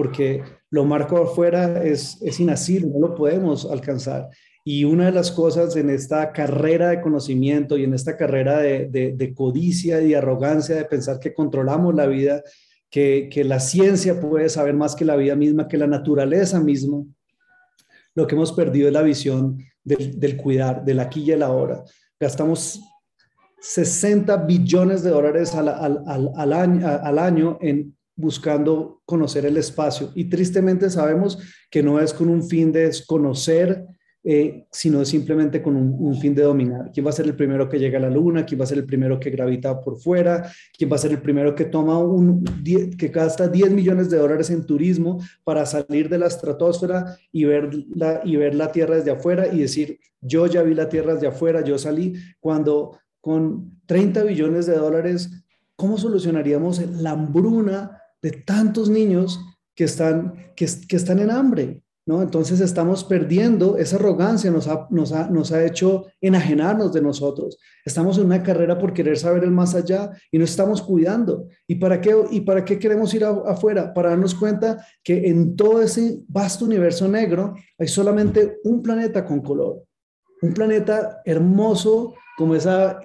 porque 0.00 0.42
lo 0.70 0.86
marco 0.86 1.18
afuera 1.18 1.84
es, 1.84 2.16
es 2.22 2.40
inasible, 2.40 2.88
no 2.88 3.08
lo 3.08 3.14
podemos 3.14 3.70
alcanzar. 3.70 4.30
Y 4.64 4.84
una 4.84 5.04
de 5.04 5.12
las 5.12 5.30
cosas 5.30 5.76
en 5.76 5.90
esta 5.90 6.32
carrera 6.32 6.88
de 6.88 7.02
conocimiento 7.02 7.76
y 7.76 7.84
en 7.84 7.92
esta 7.92 8.16
carrera 8.16 8.60
de, 8.60 9.34
codicia 9.36 10.00
y 10.00 10.14
arrogancia 10.14 10.74
de 10.74 10.86
pensar 10.86 11.20
que 11.20 11.34
controlamos 11.34 11.94
la 11.94 12.06
vida, 12.06 12.42
que, 12.88 13.28
que, 13.30 13.44
la 13.44 13.60
ciencia 13.60 14.18
puede 14.18 14.48
saber 14.48 14.72
más 14.72 14.96
que 14.96 15.04
la 15.04 15.16
vida 15.16 15.36
misma, 15.36 15.68
que 15.68 15.76
la 15.76 15.86
naturaleza 15.86 16.60
misma, 16.60 17.04
lo 18.14 18.26
que 18.26 18.36
hemos 18.36 18.52
perdido 18.52 18.88
es 18.88 18.94
la 18.94 19.02
visión 19.02 19.58
del, 19.84 20.18
del 20.18 20.38
cuidar, 20.38 20.82
del 20.82 21.00
aquí 21.00 21.24
y 21.24 21.32
el 21.32 21.42
ahora. 21.42 21.84
Gastamos 22.18 22.80
60 23.60 24.34
billones 24.46 25.02
de 25.02 25.10
dólares 25.10 25.54
al, 25.54 25.68
al, 25.68 26.02
al, 26.06 26.32
al 26.38 27.18
año 27.18 27.58
en 27.60 27.94
buscando 28.20 29.00
conocer 29.04 29.46
el 29.46 29.56
espacio. 29.56 30.12
Y 30.14 30.24
tristemente 30.24 30.90
sabemos 30.90 31.38
que 31.70 31.82
no 31.82 32.00
es 32.00 32.12
con 32.12 32.28
un 32.28 32.42
fin 32.42 32.70
de 32.72 32.90
conocer, 33.06 33.86
eh, 34.22 34.66
sino 34.70 35.02
simplemente 35.06 35.62
con 35.62 35.76
un, 35.76 36.14
fin 36.20 36.34
de 36.34 36.42
dominar. 36.42 36.90
¿Quién 36.92 37.06
va 37.06 37.10
a 37.10 37.14
ser 37.14 37.24
el 37.24 37.34
primero 37.34 37.70
que 37.70 37.78
llega 37.78 37.98
a 37.98 38.02
la 38.02 38.10
luna? 38.10 38.44
¿Quién 38.44 38.60
va 38.60 38.64
a 38.64 38.66
ser 38.66 38.76
el 38.76 38.84
primero 38.84 39.18
que 39.18 39.30
gravita 39.30 39.80
por 39.80 39.98
fuera? 39.98 40.50
¿Quién 40.76 40.90
va 40.90 40.96
a 40.96 40.98
ser 40.98 41.12
el 41.12 41.22
primero 41.22 41.54
que 41.54 41.64
toma 41.64 41.98
un, 41.98 42.44
que 42.98 43.08
gasta 43.08 43.48
10 43.48 43.70
millones 43.70 44.10
de 44.10 44.18
dólares 44.18 44.50
en 44.50 44.66
turismo 44.66 45.22
para 45.42 45.64
salir 45.64 46.10
de 46.10 46.18
la 46.18 46.26
estratosfera 46.26 47.16
y 47.32 47.44
ver 47.44 47.70
la, 47.94 48.20
y 48.22 48.36
ver 48.36 48.54
la 48.54 48.70
Tierra 48.70 48.96
desde 48.96 49.12
afuera 49.12 49.46
y 49.46 49.60
decir, 49.60 49.98
yo 50.20 50.46
ya 50.46 50.62
vi 50.62 50.74
la 50.74 50.90
Tierra 50.90 51.14
desde 51.14 51.28
afuera, 51.28 51.64
yo 51.64 51.78
salí 51.78 52.12
cuando 52.40 52.98
con 53.22 53.80
30 53.86 54.24
billones 54.24 54.66
de 54.66 54.76
dólares, 54.76 55.30
¿cómo 55.76 55.96
solucionaríamos 55.96 56.80
la 57.00 57.12
hambruna 57.12 57.99
de 58.22 58.30
tantos 58.30 58.88
niños 58.88 59.40
que 59.74 59.84
están, 59.84 60.52
que, 60.56 60.64
están 60.64 61.20
en 61.20 61.30
hambre, 61.30 61.82
¿no? 62.06 62.22
Entonces 62.22 62.60
estamos 62.60 63.04
perdiendo, 63.04 63.78
esa 63.78 63.96
arrogancia 63.96 64.50
nos 64.50 64.68
ha, 64.68 64.86
nos, 64.90 65.12
ha, 65.12 65.30
nos 65.30 65.52
ha 65.52 65.64
hecho 65.64 66.06
enajenarnos 66.20 66.92
de 66.92 67.00
nosotros. 67.00 67.58
Estamos 67.84 68.18
en 68.18 68.26
una 68.26 68.42
carrera 68.42 68.78
por 68.78 68.92
querer 68.92 69.16
saber 69.16 69.44
el 69.44 69.52
más 69.52 69.74
allá 69.74 70.10
y 70.30 70.38
no 70.38 70.44
estamos 70.44 70.82
cuidando. 70.82 71.48
¿Y 71.66 71.76
para 71.76 72.00
qué, 72.00 72.14
y 72.30 72.42
para 72.42 72.64
qué 72.64 72.78
queremos 72.78 73.14
ir 73.14 73.24
afuera? 73.24 73.94
Para 73.94 74.10
darnos 74.10 74.34
cuenta 74.34 74.84
que 75.02 75.28
en 75.28 75.56
todo 75.56 75.80
ese 75.80 76.20
vasto 76.28 76.64
universo 76.64 77.08
negro 77.08 77.54
hay 77.78 77.88
solamente 77.88 78.58
un 78.64 78.82
planeta 78.82 79.24
con 79.24 79.40
color, 79.40 79.84
un 80.42 80.52
planeta 80.52 81.22
hermoso 81.24 82.14
como 82.36 82.54
esa 82.54 83.00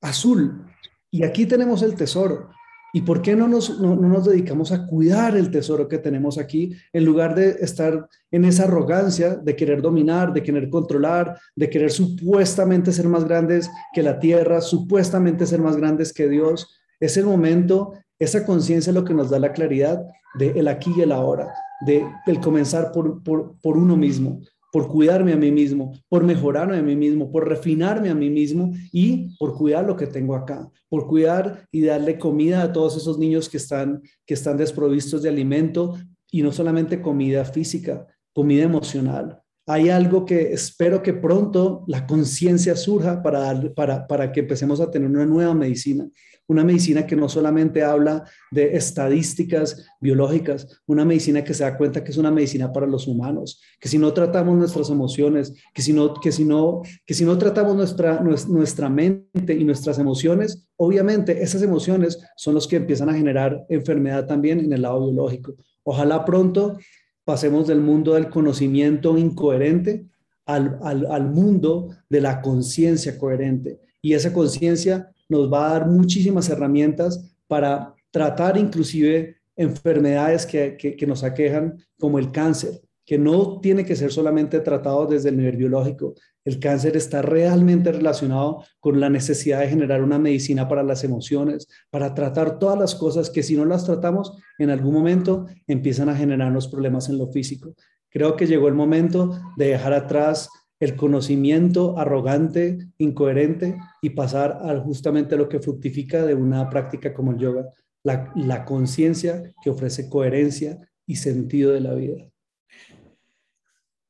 azul. 0.00 0.64
Y 1.10 1.24
aquí 1.24 1.46
tenemos 1.46 1.82
el 1.82 1.94
tesoro. 1.94 2.50
¿Y 2.98 3.02
por 3.02 3.22
qué 3.22 3.36
no 3.36 3.46
nos, 3.46 3.78
no, 3.78 3.94
nos 3.94 4.24
dedicamos 4.24 4.72
a 4.72 4.84
cuidar 4.84 5.36
el 5.36 5.52
tesoro 5.52 5.86
que 5.86 5.98
tenemos 5.98 6.36
aquí 6.36 6.74
en 6.92 7.04
lugar 7.04 7.36
de 7.36 7.50
estar 7.60 8.08
en 8.32 8.44
esa 8.44 8.64
arrogancia 8.64 9.36
de 9.36 9.54
querer 9.54 9.80
dominar, 9.80 10.32
de 10.32 10.42
querer 10.42 10.68
controlar, 10.68 11.38
de 11.54 11.70
querer 11.70 11.92
supuestamente 11.92 12.90
ser 12.90 13.06
más 13.06 13.24
grandes 13.24 13.70
que 13.94 14.02
la 14.02 14.18
tierra, 14.18 14.60
supuestamente 14.60 15.46
ser 15.46 15.60
más 15.60 15.76
grandes 15.76 16.12
que 16.12 16.28
Dios? 16.28 16.76
Es 16.98 17.16
el 17.16 17.26
momento, 17.26 17.92
esa 18.18 18.44
conciencia 18.44 18.92
lo 18.92 19.04
que 19.04 19.14
nos 19.14 19.30
da 19.30 19.38
la 19.38 19.52
claridad 19.52 20.04
de 20.36 20.58
el 20.58 20.66
aquí 20.66 20.92
y 20.96 21.02
el 21.02 21.12
ahora, 21.12 21.54
de 21.86 22.04
el 22.26 22.40
comenzar 22.40 22.90
por, 22.90 23.22
por 23.22 23.76
uno 23.76 23.96
mismo, 23.96 24.40
por 24.72 24.88
cuidarme 24.88 25.32
a 25.32 25.36
mí 25.36 25.50
mismo, 25.50 25.92
por 26.08 26.24
mejorarme 26.24 26.76
a 26.76 26.82
mí 26.82 26.96
mismo, 26.96 27.30
por 27.30 27.48
refinarme 27.48 28.10
a 28.10 28.14
mí 28.14 28.30
mismo 28.30 28.72
y 28.92 29.36
por 29.38 29.54
cuidar 29.54 29.86
lo 29.86 29.96
que 29.96 30.06
tengo 30.06 30.34
acá, 30.34 30.68
por 30.88 31.06
cuidar 31.06 31.66
y 31.72 31.82
darle 31.82 32.18
comida 32.18 32.62
a 32.62 32.72
todos 32.72 32.96
esos 32.96 33.18
niños 33.18 33.48
que 33.48 33.56
están, 33.56 34.02
que 34.26 34.34
están 34.34 34.56
desprovistos 34.56 35.22
de 35.22 35.28
alimento 35.28 35.98
y 36.30 36.42
no 36.42 36.52
solamente 36.52 37.00
comida 37.00 37.44
física, 37.44 38.06
comida 38.34 38.64
emocional. 38.64 39.40
Hay 39.66 39.90
algo 39.90 40.24
que 40.24 40.52
espero 40.52 41.02
que 41.02 41.12
pronto 41.12 41.84
la 41.88 42.06
conciencia 42.06 42.74
surja 42.74 43.22
para, 43.22 43.74
para, 43.74 44.06
para 44.06 44.32
que 44.32 44.40
empecemos 44.40 44.80
a 44.80 44.90
tener 44.90 45.10
una 45.10 45.26
nueva 45.26 45.54
medicina, 45.54 46.08
una 46.48 46.64
medicina 46.64 47.06
que 47.06 47.14
no 47.14 47.28
solamente 47.28 47.84
habla 47.84 48.24
de 48.50 48.74
estadísticas 48.76 49.86
biológicas, 50.00 50.80
una 50.86 51.04
medicina 51.04 51.44
que 51.44 51.54
se 51.54 51.62
da 51.62 51.76
cuenta 51.76 52.02
que 52.02 52.10
es 52.10 52.16
una 52.16 52.30
medicina 52.30 52.72
para 52.72 52.86
los 52.86 53.06
humanos, 53.06 53.60
que 53.78 53.88
si 53.88 53.98
no 53.98 54.12
tratamos 54.12 54.56
nuestras 54.56 54.88
emociones, 54.90 55.52
que 55.74 55.82
si 55.82 55.92
no, 55.92 56.14
que 56.14 56.32
si 56.32 56.44
no, 56.44 56.82
que 57.06 57.14
si 57.14 57.24
no 57.24 57.36
tratamos 57.36 57.76
nuestra, 57.76 58.20
nuestra 58.20 58.88
mente 58.88 59.54
y 59.54 59.62
nuestras 59.62 59.98
emociones, 59.98 60.66
obviamente 60.76 61.42
esas 61.42 61.62
emociones 61.62 62.18
son 62.36 62.54
los 62.54 62.66
que 62.66 62.76
empiezan 62.76 63.10
a 63.10 63.14
generar 63.14 63.66
enfermedad 63.68 64.26
también 64.26 64.58
en 64.60 64.72
el 64.72 64.82
lado 64.82 65.04
biológico. 65.04 65.54
Ojalá 65.84 66.24
pronto 66.24 66.78
pasemos 67.24 67.66
del 67.66 67.80
mundo 67.80 68.14
del 68.14 68.30
conocimiento 68.30 69.18
incoherente 69.18 70.06
al, 70.46 70.78
al, 70.82 71.04
al 71.10 71.28
mundo 71.28 71.88
de 72.08 72.22
la 72.22 72.40
conciencia 72.40 73.18
coherente. 73.18 73.80
Y 74.00 74.14
esa 74.14 74.32
conciencia 74.32 75.12
nos 75.28 75.52
va 75.52 75.66
a 75.66 75.72
dar 75.72 75.86
muchísimas 75.86 76.48
herramientas 76.48 77.32
para 77.46 77.94
tratar 78.10 78.56
inclusive 78.56 79.36
enfermedades 79.56 80.46
que, 80.46 80.76
que, 80.76 81.06
nos 81.06 81.24
aquejan, 81.24 81.78
como 81.98 82.18
el 82.18 82.30
cáncer, 82.30 82.80
que 83.04 83.18
no 83.18 83.60
tiene 83.60 83.84
que 83.84 83.96
ser 83.96 84.12
solamente 84.12 84.60
tratado 84.60 85.06
desde 85.06 85.30
el 85.30 85.36
nivel 85.36 85.56
biológico. 85.56 86.14
El 86.44 86.60
cáncer 86.60 86.96
está 86.96 87.22
realmente 87.22 87.90
relacionado 87.90 88.62
con 88.78 89.00
la 89.00 89.10
necesidad 89.10 89.60
de 89.60 89.68
generar 89.68 90.02
una 90.02 90.18
medicina 90.18 90.68
para 90.68 90.82
las 90.82 91.02
emociones, 91.04 91.66
para 91.90 92.14
tratar 92.14 92.58
todas 92.58 92.78
las 92.78 92.94
cosas 92.94 93.30
que 93.30 93.42
si 93.42 93.56
no 93.56 93.64
las 93.64 93.84
tratamos, 93.84 94.38
en 94.58 94.70
algún 94.70 94.94
momento 94.94 95.46
empiezan 95.66 96.08
a 96.08 96.16
generarnos 96.16 96.68
problemas 96.68 97.08
en 97.08 97.18
lo 97.18 97.26
físico. 97.26 97.74
Creo 98.10 98.36
que 98.36 98.46
llegó 98.46 98.68
el 98.68 98.74
momento 98.74 99.38
de 99.56 99.68
dejar 99.68 99.92
atrás 99.92 100.48
el 100.80 100.96
conocimiento 100.96 101.98
arrogante, 101.98 102.78
incoherente 102.98 103.76
y 104.00 104.10
pasar 104.10 104.60
a 104.62 104.78
justamente 104.80 105.36
lo 105.36 105.48
que 105.48 105.60
fructifica 105.60 106.24
de 106.24 106.34
una 106.34 106.70
práctica 106.70 107.12
como 107.12 107.32
el 107.32 107.38
yoga, 107.38 107.68
la, 108.04 108.32
la 108.36 108.64
conciencia 108.64 109.52
que 109.62 109.70
ofrece 109.70 110.08
coherencia 110.08 110.78
y 111.06 111.16
sentido 111.16 111.72
de 111.72 111.80
la 111.80 111.94
vida. 111.94 112.30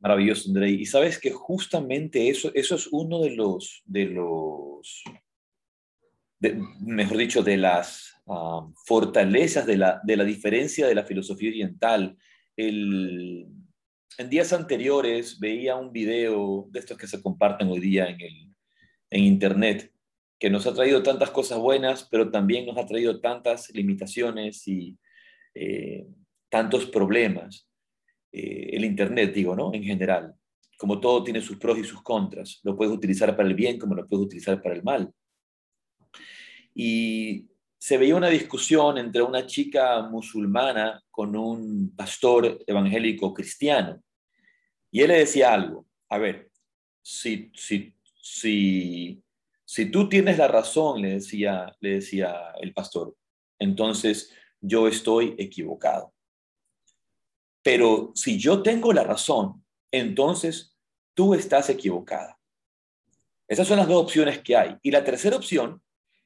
Maravilloso, 0.01 0.51
Andrei. 0.51 0.75
Y 0.75 0.87
sabes 0.87 1.19
que 1.19 1.31
justamente 1.31 2.29
eso, 2.29 2.53
eso 2.55 2.75
es 2.77 2.87
uno 2.93 3.21
de 3.21 3.31
los, 3.31 3.83
de 3.87 4.05
los 4.07 5.05
mejor 6.81 7.17
dicho, 7.17 7.43
de 7.43 7.57
las 7.57 8.15
ah, 8.27 8.67
fortalezas 8.85 9.67
de 9.67 9.77
la, 9.77 10.01
de 10.05 10.17
la 10.17 10.25
diferencia 10.25 10.87
de 10.87 10.95
la 10.95 11.05
filosofía 11.05 11.51
oriental. 11.51 12.17
El, 12.57 13.47
en 14.17 14.31
días 14.31 14.53
anteriores 14.53 15.39
veía 15.39 15.77
un 15.77 15.93
video 15.93 16.67
de 16.71 16.81
estos 16.81 16.97
que 16.97 17.07
se 17.07 17.21
comparten 17.21 17.69
hoy 17.69 17.81
día 17.81 18.07
en, 18.09 18.21
el, 18.21 18.55
en 19.11 19.25
Internet, 19.25 19.93
que 20.39 20.51
nos 20.51 20.67
ha 20.67 20.75
traído 20.75 21.03
tantas 21.03 21.31
cosas 21.31 21.59
buenas, 21.59 22.09
pero 22.11 22.31
también 22.31 22.67
nos 22.67 22.79
ha 22.79 22.87
traído 22.87 23.21
tantas 23.21 23.71
limitaciones 23.75 24.67
y 24.67 24.97
eh, 25.55 26.07
tantos 26.49 26.87
problemas. 26.87 27.69
Eh, 28.33 28.71
el 28.73 28.85
Internet, 28.85 29.35
digo, 29.35 29.55
¿no? 29.55 29.75
En 29.75 29.83
general. 29.83 30.35
Como 30.79 31.01
todo 31.01 31.25
tiene 31.25 31.41
sus 31.41 31.59
pros 31.59 31.79
y 31.79 31.85
sus 31.85 32.03
contras. 32.03 32.61
Lo 32.63 32.77
puedes 32.77 32.95
utilizar 32.95 33.37
para 33.37 33.49
el 33.49 33.55
bien 33.55 33.79
como 33.79 33.95
lo 33.95 34.07
puedes 34.07 34.27
utilizar 34.27 34.63
para 34.63 34.77
el 34.77 34.83
mal. 34.85 35.13
Y 36.75 37.49
se 37.79 37.97
veía 37.97 38.17
una 38.17 38.29
discusión 38.29 38.99
entre 38.99 39.23
una 39.23 39.47
chica 39.47 40.03
musulmana 40.03 41.03
con 41.11 41.37
un 41.37 41.95
pastor 41.95 42.63
evangélico 42.67 43.33
cristiano. 43.33 44.03
Y 44.91 45.03
él 45.03 45.09
le 45.09 45.19
decía 45.19 45.53
algo, 45.53 45.87
a 46.09 46.19
ver, 46.19 46.51
si, 47.03 47.53
si, 47.55 47.95
si, 48.21 49.23
si 49.65 49.91
tú 49.91 50.09
tienes 50.09 50.39
la 50.39 50.49
razón, 50.49 51.01
le 51.01 51.15
decía, 51.15 51.75
le 51.81 51.95
decía 51.95 52.53
el 52.61 52.73
pastor, 52.75 53.17
entonces 53.59 54.33
yo 54.61 54.89
estoy 54.89 55.37
equivocado. 55.39 56.13
Pero 57.63 58.13
si 58.15 58.39
yo 58.39 58.63
tengo 58.63 58.93
la 58.93 59.05
razón, 59.05 59.65
entonces 59.93 60.77
tú 61.15 61.35
estás 61.35 61.71
equivocada. 61.71 62.39
Esas 63.47 63.69
son 63.69 63.79
las 63.79 63.89
dos 63.89 64.03
opciones 64.03 64.41
que 64.41 64.57
hay. 64.57 64.77
Y 64.83 64.91
la 64.91 65.05
tercera 65.05 65.37
opción 65.37 65.83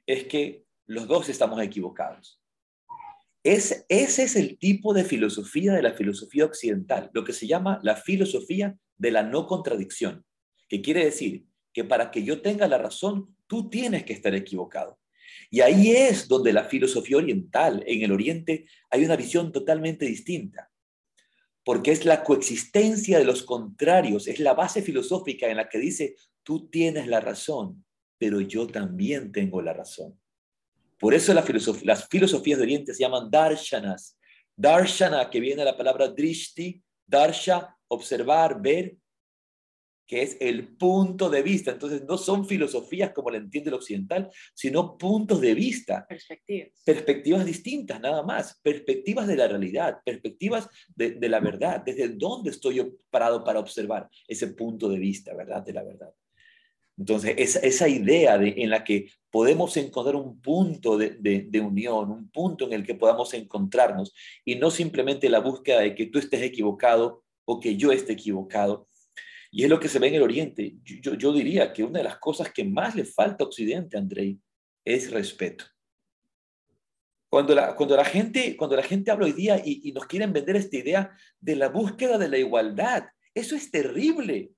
es 0.07 0.25
que 0.25 0.65
los 0.93 1.09
dos 1.09 1.29
estamos 1.29 1.61
equivocados. 1.63 2.41
Es, 3.43 3.85
ese 3.89 4.23
es 4.25 4.37
el 4.37 4.59
tipo 4.59 4.95
de 4.95 5.05
filosofía 5.05 5.73
de 5.73 5.83
la 5.83 5.95
filosofía 5.95 6.45
occidental, 6.45 7.11
lo 7.13 7.25
que 7.25 7.33
se 7.33 7.47
llama 7.47 7.81
la 7.83 7.97
filosofía 7.97 8.77
de 8.97 9.11
la 9.11 9.23
no 9.23 9.47
contradicción, 9.47 10.25
que 10.69 10.81
quiere 10.81 11.05
decir 11.05 11.47
que 11.73 11.83
para 11.83 12.11
que 12.11 12.23
yo 12.23 12.43
tenga 12.43 12.69
la 12.69 12.79
razón, 12.79 13.35
tú 13.47 13.69
tienes 13.69 14.05
que 14.05 14.13
estar 14.13 14.35
equivocado. 14.35 15.01
Y 15.51 15.61
ahí 15.61 15.91
es 15.93 16.29
donde 16.29 16.53
la 16.53 16.65
filosofía 16.65 17.17
oriental, 17.17 17.83
en 17.87 18.03
el 18.03 18.13
oriente, 18.13 18.67
hay 18.91 19.05
una 19.05 19.17
visión 19.17 19.51
totalmente 19.51 20.05
distinta, 20.05 20.71
porque 21.65 21.91
es 21.91 22.05
la 22.05 22.23
coexistencia 22.23 23.19
de 23.19 23.25
los 23.25 23.43
contrarios, 23.43 24.29
es 24.29 24.41
la 24.41 24.53
base 24.53 24.83
filosófica 24.83 25.49
en 25.49 25.57
la 25.57 25.69
que 25.69 25.79
dice, 25.79 26.17
tú 26.43 26.69
tienes 26.69 27.07
la 27.07 27.21
razón, 27.21 27.85
pero 28.19 28.41
yo 28.41 28.67
también 28.67 29.33
tengo 29.33 29.63
la 29.63 29.73
razón. 29.73 30.22
Por 31.03 31.15
eso 31.15 31.35
las 31.35 32.07
filosofías 32.09 32.59
de 32.59 32.63
Oriente 32.63 32.95
se 32.95 33.03
llaman 33.03 33.29
darshanas. 33.29 34.17
Darshana, 34.57 35.29
que 35.29 35.41
viene 35.41 35.65
de 35.65 35.65
la 35.65 35.77
palabra 35.77 36.07
drishti, 36.07 36.81
darsha, 37.05 37.77
observar, 37.89 38.63
ver, 38.63 38.95
que 40.07 40.23
es 40.23 40.37
el 40.39 40.77
punto 40.77 41.29
de 41.29 41.43
vista. 41.43 41.73
Entonces, 41.73 42.05
no 42.05 42.17
son 42.17 42.47
filosofías 42.47 43.13
como 43.13 43.31
la 43.31 43.39
entiende 43.39 43.71
el 43.71 43.75
occidental, 43.75 44.31
sino 44.55 44.97
puntos 44.97 45.41
de 45.41 45.55
vista. 45.55 46.07
Perspectivas. 46.09 46.83
Perspectivas 46.85 47.47
distintas, 47.47 48.01
nada 48.01 48.23
más. 48.23 48.61
Perspectivas 48.63 49.27
de 49.27 49.37
la 49.37 49.49
realidad, 49.49 49.99
perspectivas 50.05 50.69
de, 50.95 51.17
de 51.17 51.29
la 51.29 51.41
verdad. 51.41 51.83
Desde 51.85 52.11
dónde 52.11 52.51
estoy 52.51 52.77
yo 52.77 52.91
parado 53.11 53.43
para 53.43 53.59
observar 53.59 54.09
ese 54.29 54.47
punto 54.55 54.89
de 54.89 55.01
vista, 55.01 55.35
¿verdad? 55.35 55.65
De 55.65 55.73
la 55.73 55.83
verdad. 55.83 56.13
Entonces, 57.03 57.35
esa, 57.37 57.59
esa 57.59 57.89
idea 57.89 58.39
de, 58.39 58.55
en 58.59 58.71
la 58.71 58.85
que 58.85 59.11
podemos 59.29 59.77
encontrar 59.77 60.15
un 60.15 60.41
punto 60.41 60.97
de, 60.97 61.11
de, 61.19 61.61
unión, 61.61 62.13
un 62.13 62.31
punto 62.31 62.65
en 62.65 62.75
el 62.75 62.87
que 62.87 62.95
podamos 62.95 63.35
encontrarnos 63.35 64.15
y 64.45 64.55
no 64.55 64.71
simplemente 64.71 65.29
la 65.29 65.41
búsqueda 65.41 65.81
de 65.81 65.97
que 65.97 66.07
tú 66.07 66.21
estés 66.21 66.43
equivocado 66.43 67.25
o 67.45 67.59
que 67.59 67.77
yo 67.77 67.91
esté 67.91 68.13
equivocado. 68.13 68.87
Y 69.51 69.65
es 69.65 69.69
lo 69.69 69.81
que 69.81 69.89
se 69.89 69.99
ve 69.99 70.07
en 70.09 70.15
el 70.15 70.23
Oriente. 70.23 70.77
Yo, 70.85 71.15
yo 71.15 71.33
diría 71.33 71.73
que 71.73 71.83
una 71.83 71.99
de 71.99 72.05
las 72.05 72.19
cosas 72.19 72.53
que 72.53 72.63
más 72.63 72.95
le 72.95 73.05
falta 73.05 73.43
a 73.43 73.49
Occidente, 73.49 73.99
Andrei, 73.99 74.39
es 74.85 75.11
respeto. 75.11 75.65
Cuando 77.29 77.53
la, 77.53 77.75
cuando 77.75 77.97
la, 77.97 78.05
gente, 78.05 78.57
cuando 78.57 78.77
la 78.77 78.85
gente 78.85 79.11
habla 79.11 79.27
hoy 79.27 79.33
día 79.33 79.61
y, 79.65 79.89
y 79.89 79.93
nos 79.93 80.07
quieren 80.07 80.33
vender 80.33 80.55
esta 80.55 80.77
idea 80.77 81.11
de 81.41 81.57
la 81.57 81.69
búsqueda 81.69 82.17
de 82.17 82.29
la 82.29 82.39
igualdad, 82.39 83.07
eso 83.35 83.57
es 83.57 83.73
terrible. 83.73 84.53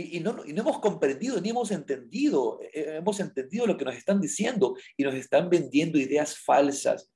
Y, 0.00 0.20
no, 0.20 0.44
hemos 0.44 0.78
comprendido 0.78 1.40
ni 1.40 1.50
hemos 1.50 1.72
entendido, 1.72 2.60
eh, 2.72 2.98
hemos 2.98 3.18
entendido 3.18 3.66
lo 3.66 3.76
que 3.76 3.84
nos 3.84 3.96
están 3.96 4.20
diciendo 4.20 4.76
y 4.96 5.02
nos 5.02 5.14
están 5.14 5.50
vendiendo 5.50 5.98
ideas 5.98 6.38
falsas. 6.38 7.10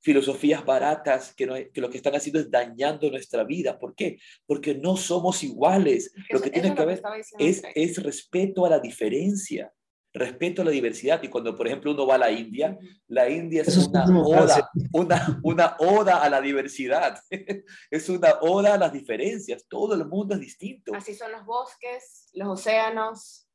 filosofías 0.00 0.64
baratas 0.64 1.34
que, 1.34 1.46
lo 1.46 1.90
que 1.90 1.96
están 1.96 2.14
haciendo 2.14 2.40
es 2.40 2.50
dañando 2.50 3.10
nuestra 3.10 3.44
vida. 3.44 3.78
¿Por 3.78 3.94
qué? 3.94 4.16
Porque 4.46 4.74
no 4.74 4.96
somos 4.96 5.42
iguales. 5.42 6.10
lo 6.30 6.40
que 6.40 6.48
tiene 6.48 6.74
que 6.74 6.80
haber 6.80 7.02
es, 7.38 7.62
es 7.74 8.02
respeto 8.02 8.64
a 8.64 8.70
la 8.70 8.78
diferencia 8.78 9.70
respeto 10.16 10.62
a 10.62 10.64
la 10.64 10.70
diversidad. 10.70 11.22
Y 11.22 11.28
cuando, 11.28 11.54
por 11.54 11.66
ejemplo, 11.66 11.92
uno 11.92 12.06
va 12.06 12.14
a 12.14 12.18
la 12.18 12.30
India, 12.30 12.78
la 13.06 13.28
India 13.28 13.62
es 13.62 13.76
una 13.76 14.04
oda, 14.20 14.70
una, 14.92 15.40
una 15.42 15.76
oda 15.78 16.22
a 16.22 16.30
la 16.30 16.40
diversidad, 16.40 17.20
es 17.90 18.08
una 18.08 18.34
oda 18.40 18.74
a 18.74 18.78
las 18.78 18.92
diferencias, 18.92 19.66
todo 19.68 19.94
el 19.94 20.06
mundo 20.06 20.34
es 20.34 20.40
distinto. 20.40 20.94
Así 20.94 21.14
son 21.14 21.32
los 21.32 21.44
bosques, 21.44 22.28
los 22.32 22.48
océanos. 22.48 23.46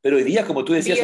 Pero 0.00 0.16
hoy 0.16 0.24
día, 0.24 0.44
como 0.44 0.64
tú 0.64 0.72
decías, 0.72 0.98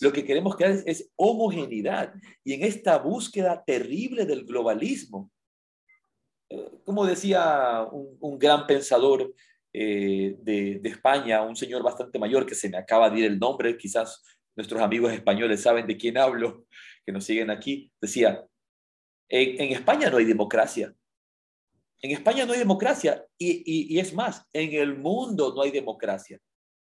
lo 0.00 0.12
que 0.12 0.24
queremos 0.24 0.56
crear 0.56 0.82
es, 0.86 1.08
homogeneidad. 1.14 2.12
Y 2.42 2.54
en 2.54 2.64
esta 2.64 2.98
búsqueda 2.98 3.62
terrible 3.64 4.26
del 4.26 4.44
globalismo, 4.44 5.30
eh, 6.48 6.68
como 6.84 7.06
decía 7.06 7.86
un, 7.92 8.16
un 8.18 8.36
gran 8.36 8.66
pensador, 8.66 9.32
eh, 9.76 10.36
de, 10.40 10.80
España, 10.84 11.42
un 11.42 11.56
señor 11.56 11.82
bastante 11.82 12.16
mayor 12.16 12.46
que 12.46 12.54
se 12.54 12.68
me 12.68 12.76
acaba 12.76 13.10
de 13.10 13.18
ir 13.18 13.24
el 13.24 13.40
nombre, 13.40 13.76
quizás 13.76 14.22
nuestros 14.54 14.80
amigos 14.80 15.12
españoles 15.12 15.62
saben 15.62 15.84
de 15.88 15.96
quién 15.96 16.16
hablo, 16.16 16.64
que 17.04 17.10
nos 17.10 17.24
siguen 17.24 17.50
aquí, 17.50 17.90
decía, 18.00 18.46
en, 19.28 19.72
España 19.72 20.10
no 20.10 20.18
hay 20.18 20.26
democracia. 20.26 20.94
En 22.00 22.12
España 22.12 22.46
no 22.46 22.52
hay 22.52 22.60
democracia 22.60 23.26
y, 23.36 23.94
y, 23.96 23.98
es 23.98 24.14
más, 24.14 24.46
en 24.52 24.74
el 24.74 24.96
mundo 24.96 25.52
no 25.56 25.62
hay 25.62 25.72
democracia, 25.72 26.38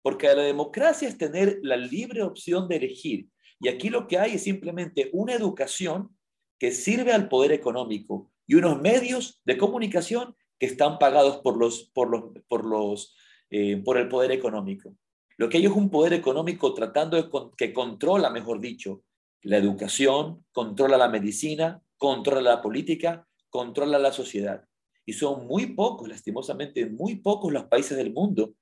porque 0.00 0.28
la 0.28 0.42
democracia 0.42 1.08
es 1.08 1.18
tener 1.18 1.58
la 1.62 1.76
libre 1.76 2.22
opción 2.22 2.68
de 2.68 2.76
elegir. 2.76 3.26
Y 3.58 3.68
aquí 3.68 3.88
lo 3.88 4.06
que 4.06 4.18
hay 4.18 4.34
es 4.34 4.44
simplemente 4.44 5.10
una 5.12 5.32
educación 5.32 6.16
que 6.60 6.70
sirve 6.70 7.12
al 7.12 7.28
poder 7.28 7.50
económico 7.50 8.30
y 8.46 8.54
unos 8.54 8.80
medios 8.80 9.40
de 9.44 9.58
comunicación 9.58 10.36
que 10.58 10.66
están 10.66 10.98
pagados 10.98 11.38
por, 11.38 11.56
los, 11.56 11.90
por, 11.94 12.10
los, 12.10 12.24
por, 12.48 12.64
los, 12.64 13.14
eh, 13.50 13.76
por 13.84 13.98
el 13.98 14.08
poder 14.08 14.32
económico. 14.32 14.96
Lo 15.36 15.48
que 15.48 15.58
hay 15.58 15.66
es 15.66 15.72
un 15.72 15.90
poder 15.90 16.14
económico 16.14 16.72
tratando 16.72 17.16
de 17.16 17.28
que 17.56 17.72
controla, 17.72 18.30
mejor 18.30 18.60
dicho, 18.60 19.02
la 19.42 19.58
educación, 19.58 20.44
controla 20.52 20.96
la 20.96 21.08
medicina, 21.08 21.82
controla 21.98 22.40
la 22.40 22.62
política, 22.62 23.26
controla 23.50 23.98
la 23.98 24.12
sociedad. 24.12 24.64
Y 25.04 25.12
son 25.12 25.46
muy 25.46 25.66
pocos, 25.66 26.08
lastimosamente, 26.08 26.86
muy 26.86 27.16
pocos 27.16 27.52
los 27.52 27.64
países 27.64 27.96
del 27.96 28.12
mundo 28.12 28.54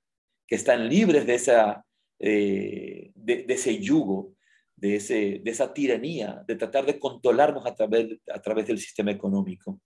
que 0.45 0.55
están 0.55 0.89
libres 0.89 1.25
de, 1.25 1.33
esa, 1.33 1.85
eh, 2.19 3.11
de, 3.15 3.45
ese 3.47 3.79
yugo, 3.79 4.35
de, 4.75 4.97
ese, 4.97 5.41
de 5.43 5.51
esa 5.51 5.73
tiranía, 5.73 6.43
de 6.45 6.55
tratar 6.55 6.85
de 6.85 6.99
controlarnos 6.99 7.65
a 7.65 7.73
través, 7.73 8.19
a 8.31 8.39
través 8.41 8.67
del 8.67 8.77
sistema 8.77 9.11
económico 9.11 9.79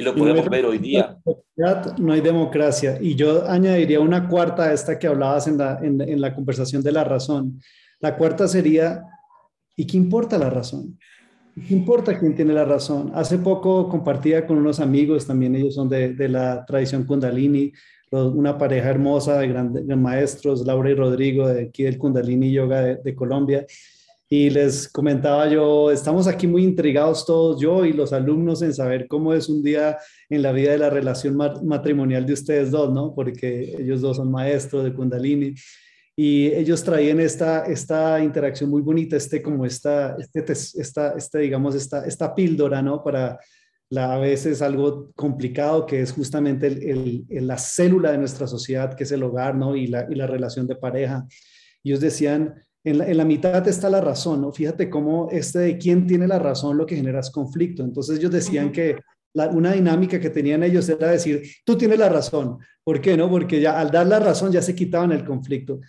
y 0.00 0.02
lo 0.02 0.14
podemos 0.14 0.48
ver 0.48 0.64
hoy 0.64 0.78
día. 0.78 1.18
No 1.98 2.12
hay 2.12 2.20
democracia. 2.20 2.98
Y 3.00 3.14
yo 3.14 3.48
añadiría 3.48 4.00
una 4.00 4.28
cuarta 4.28 4.64
a 4.64 4.72
esta 4.72 4.98
que 4.98 5.06
hablabas 5.06 5.46
en 5.46 5.58
la, 5.58 5.78
en, 5.82 6.20
la 6.20 6.34
conversación 6.34 6.82
de 6.82 6.92
la 6.92 7.04
razón. 7.04 7.60
La 8.00 8.16
cuarta 8.16 8.48
sería, 8.48 9.04
¿y 9.76 9.86
qué 9.86 9.96
importa 9.96 10.38
la 10.38 10.48
razón? 10.48 10.98
¿Qué 11.68 11.74
importa 11.74 12.18
quién 12.18 12.34
tiene 12.34 12.54
la 12.54 12.64
razón? 12.64 13.12
Hace 13.14 13.38
poco 13.38 13.88
compartía 13.88 14.46
con 14.46 14.56
unos 14.56 14.80
amigos, 14.80 15.26
también 15.26 15.54
ellos 15.54 15.74
son 15.74 15.88
de, 15.88 16.14
de 16.14 16.28
la 16.28 16.64
tradición 16.64 17.04
Kundalini, 17.04 17.72
una 18.10 18.56
pareja 18.56 18.88
hermosa 18.88 19.38
de 19.38 19.48
grandes 19.48 19.84
maestros, 19.96 20.66
Laura 20.66 20.90
y 20.90 20.94
Rodrigo, 20.94 21.46
de 21.46 21.64
aquí 21.64 21.82
del 21.82 21.98
Kundalini 21.98 22.50
Yoga 22.50 22.80
de, 22.80 22.96
de 22.96 23.14
Colombia 23.14 23.66
y 24.32 24.48
les 24.48 24.88
comentaba 24.88 25.48
yo, 25.48 25.90
estamos 25.90 26.28
aquí 26.28 26.46
muy 26.46 26.62
intrigados 26.62 27.26
todos, 27.26 27.60
yo 27.60 27.84
y 27.84 27.92
los 27.92 28.12
alumnos, 28.12 28.62
en 28.62 28.72
saber 28.72 29.08
cómo 29.08 29.34
es 29.34 29.48
un 29.48 29.60
día 29.60 29.98
en 30.28 30.42
la 30.42 30.52
vida 30.52 30.70
de 30.70 30.78
la 30.78 30.88
relación 30.88 31.36
matrimonial 31.36 32.24
de 32.24 32.34
ustedes 32.34 32.70
dos, 32.70 32.92
¿no? 32.92 33.12
Porque 33.12 33.74
ellos 33.76 34.00
dos 34.00 34.18
son 34.18 34.30
maestros 34.30 34.84
de 34.84 34.94
Kundalini 34.94 35.52
y 36.14 36.46
ellos 36.46 36.84
traían 36.84 37.18
esta, 37.18 37.64
esta 37.64 38.22
interacción 38.22 38.70
muy 38.70 38.82
bonita, 38.82 39.16
este 39.16 39.42
como 39.42 39.66
esta, 39.66 40.16
este, 40.16 40.52
esta, 40.52 41.14
este, 41.16 41.38
digamos, 41.40 41.74
esta, 41.74 42.04
esta 42.06 42.32
píldora, 42.32 42.80
¿no? 42.82 43.02
Para 43.02 43.36
la, 43.88 44.14
a 44.14 44.18
veces 44.18 44.62
algo 44.62 45.10
complicado 45.16 45.86
que 45.86 46.02
es 46.02 46.12
justamente 46.12 46.68
el, 46.68 47.26
la 47.28 47.58
célula 47.58 48.12
de 48.12 48.18
nuestra 48.18 48.46
sociedad, 48.46 48.94
que 48.94 49.02
es 49.02 49.10
el 49.10 49.24
hogar, 49.24 49.56
¿no? 49.56 49.74
Y 49.74 49.88
la, 49.88 50.06
y 50.08 50.14
la 50.14 50.28
relación 50.28 50.68
de 50.68 50.76
pareja. 50.76 51.26
Ellos 51.82 51.98
decían, 51.98 52.54
en 52.82 53.16
la, 53.16 53.24
mitad 53.24 53.66
está 53.68 53.90
la 53.90 54.00
razón, 54.00 54.40
¿no? 54.40 54.52
Fíjate 54.52 54.88
cómo 54.88 55.28
este 55.30 55.58
de 55.58 55.78
quién 55.78 56.06
tiene 56.06 56.26
la 56.26 56.38
razón 56.38 56.78
lo 56.78 56.86
que 56.86 56.96
genera 56.96 57.20
es 57.20 57.30
conflicto. 57.30 57.82
Entonces 57.82 58.18
ellos 58.18 58.30
decían 58.30 58.72
que 58.72 58.96
una 59.34 59.72
dinámica 59.72 60.18
que 60.18 60.30
tenían 60.30 60.62
ellos 60.62 60.88
era 60.88 61.10
decir, 61.10 61.42
tú 61.64 61.76
tienes 61.76 61.98
la 61.98 62.08
razón. 62.08 62.58
¿Por 62.82 63.00
qué 63.00 63.16
no? 63.16 63.28
Porque 63.28 63.60
ya 63.60 63.78
al 63.78 63.90
dar 63.90 64.06
la 64.06 64.18
razón 64.18 64.50
ya 64.50 64.62
se 64.62 64.74
quitaban 64.74 65.12
el 65.12 65.24
conflicto. 65.24 65.80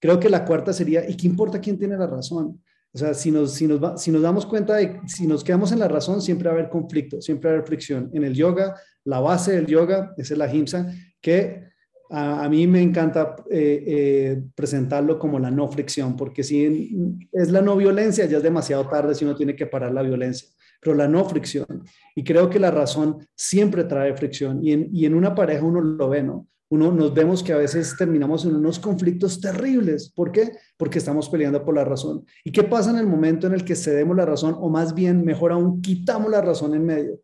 Creo 0.00 0.18
que 0.18 0.28
la 0.28 0.44
cuarta 0.44 0.72
sería, 0.72 1.08
¿y 1.08 1.16
qué 1.16 1.26
importa 1.26 1.60
quién 1.60 1.78
tiene 1.78 1.96
la 1.96 2.06
razón? 2.06 2.60
O 2.92 2.98
sea, 2.98 3.14
si 3.14 3.30
nos, 3.30 3.52
si 3.52 3.68
nos, 3.68 4.02
si 4.02 4.10
nos 4.10 4.22
damos 4.22 4.44
cuenta 4.44 4.74
de, 4.74 5.00
si 5.06 5.28
nos 5.28 5.44
quedamos 5.44 5.70
en 5.70 5.78
la 5.78 5.86
razón, 5.86 6.20
siempre 6.20 6.48
va 6.48 6.56
a 6.56 6.58
haber 6.58 6.70
conflicto, 6.70 7.20
siempre 7.20 7.48
va 7.48 7.52
a 7.52 7.58
haber 7.58 7.68
fricción. 7.68 8.10
En 8.12 8.24
el 8.24 8.34
yoga, 8.34 8.74
la 9.04 9.20
base 9.20 9.52
del 9.52 9.66
yoga, 9.66 10.12
esa 10.16 10.34
es 10.34 10.38
la 10.38 10.52
himsa, 10.52 10.92
que 11.20 11.69
a, 12.10 12.48
mí 12.48 12.66
me 12.66 12.82
encanta 12.82 13.36
eh, 13.48 13.84
eh, 13.86 14.42
presentarlo 14.54 15.18
como 15.18 15.38
la 15.38 15.50
no 15.50 15.68
fricción, 15.68 16.16
porque 16.16 16.42
si 16.42 16.90
es 17.32 17.50
la 17.50 17.62
no 17.62 17.76
violencia, 17.76 18.26
ya 18.26 18.38
es 18.38 18.42
demasiado 18.42 18.88
tarde 18.88 19.14
si 19.14 19.24
uno 19.24 19.36
tiene 19.36 19.54
que 19.54 19.66
parar 19.66 19.92
la 19.92 20.02
violencia, 20.02 20.48
pero 20.80 20.96
la 20.96 21.06
no 21.06 21.24
fricción. 21.24 21.84
Y 22.16 22.24
creo 22.24 22.50
que 22.50 22.58
la 22.58 22.72
razón 22.72 23.24
siempre 23.36 23.84
trae 23.84 24.16
fricción 24.16 24.64
y 24.64 24.72
en, 24.72 24.88
y 24.92 25.06
en 25.06 25.14
una 25.14 25.34
pareja 25.34 25.64
uno 25.64 25.80
lo 25.80 26.08
ve, 26.08 26.22
¿no? 26.22 26.48
Uno 26.72 26.92
nos 26.92 27.12
vemos 27.14 27.42
que 27.42 27.52
a 27.52 27.56
veces 27.56 27.96
terminamos 27.96 28.44
en 28.44 28.54
unos 28.54 28.78
conflictos 28.78 29.40
terribles. 29.40 30.08
¿Por 30.08 30.30
qué? 30.30 30.52
Porque 30.76 30.98
estamos 30.98 31.28
peleando 31.28 31.64
por 31.64 31.74
la 31.74 31.84
razón. 31.84 32.24
¿Y 32.44 32.52
qué 32.52 32.62
pasa 32.62 32.90
en 32.90 32.98
el 32.98 33.08
momento 33.08 33.48
en 33.48 33.54
el 33.54 33.64
que 33.64 33.74
cedemos 33.74 34.16
la 34.16 34.24
razón 34.24 34.56
o 34.56 34.68
más 34.68 34.94
bien, 34.94 35.24
mejor 35.24 35.50
aún, 35.50 35.82
quitamos 35.82 36.30
la 36.30 36.40
razón 36.40 36.74
en 36.74 36.86
medio? 36.86 37.20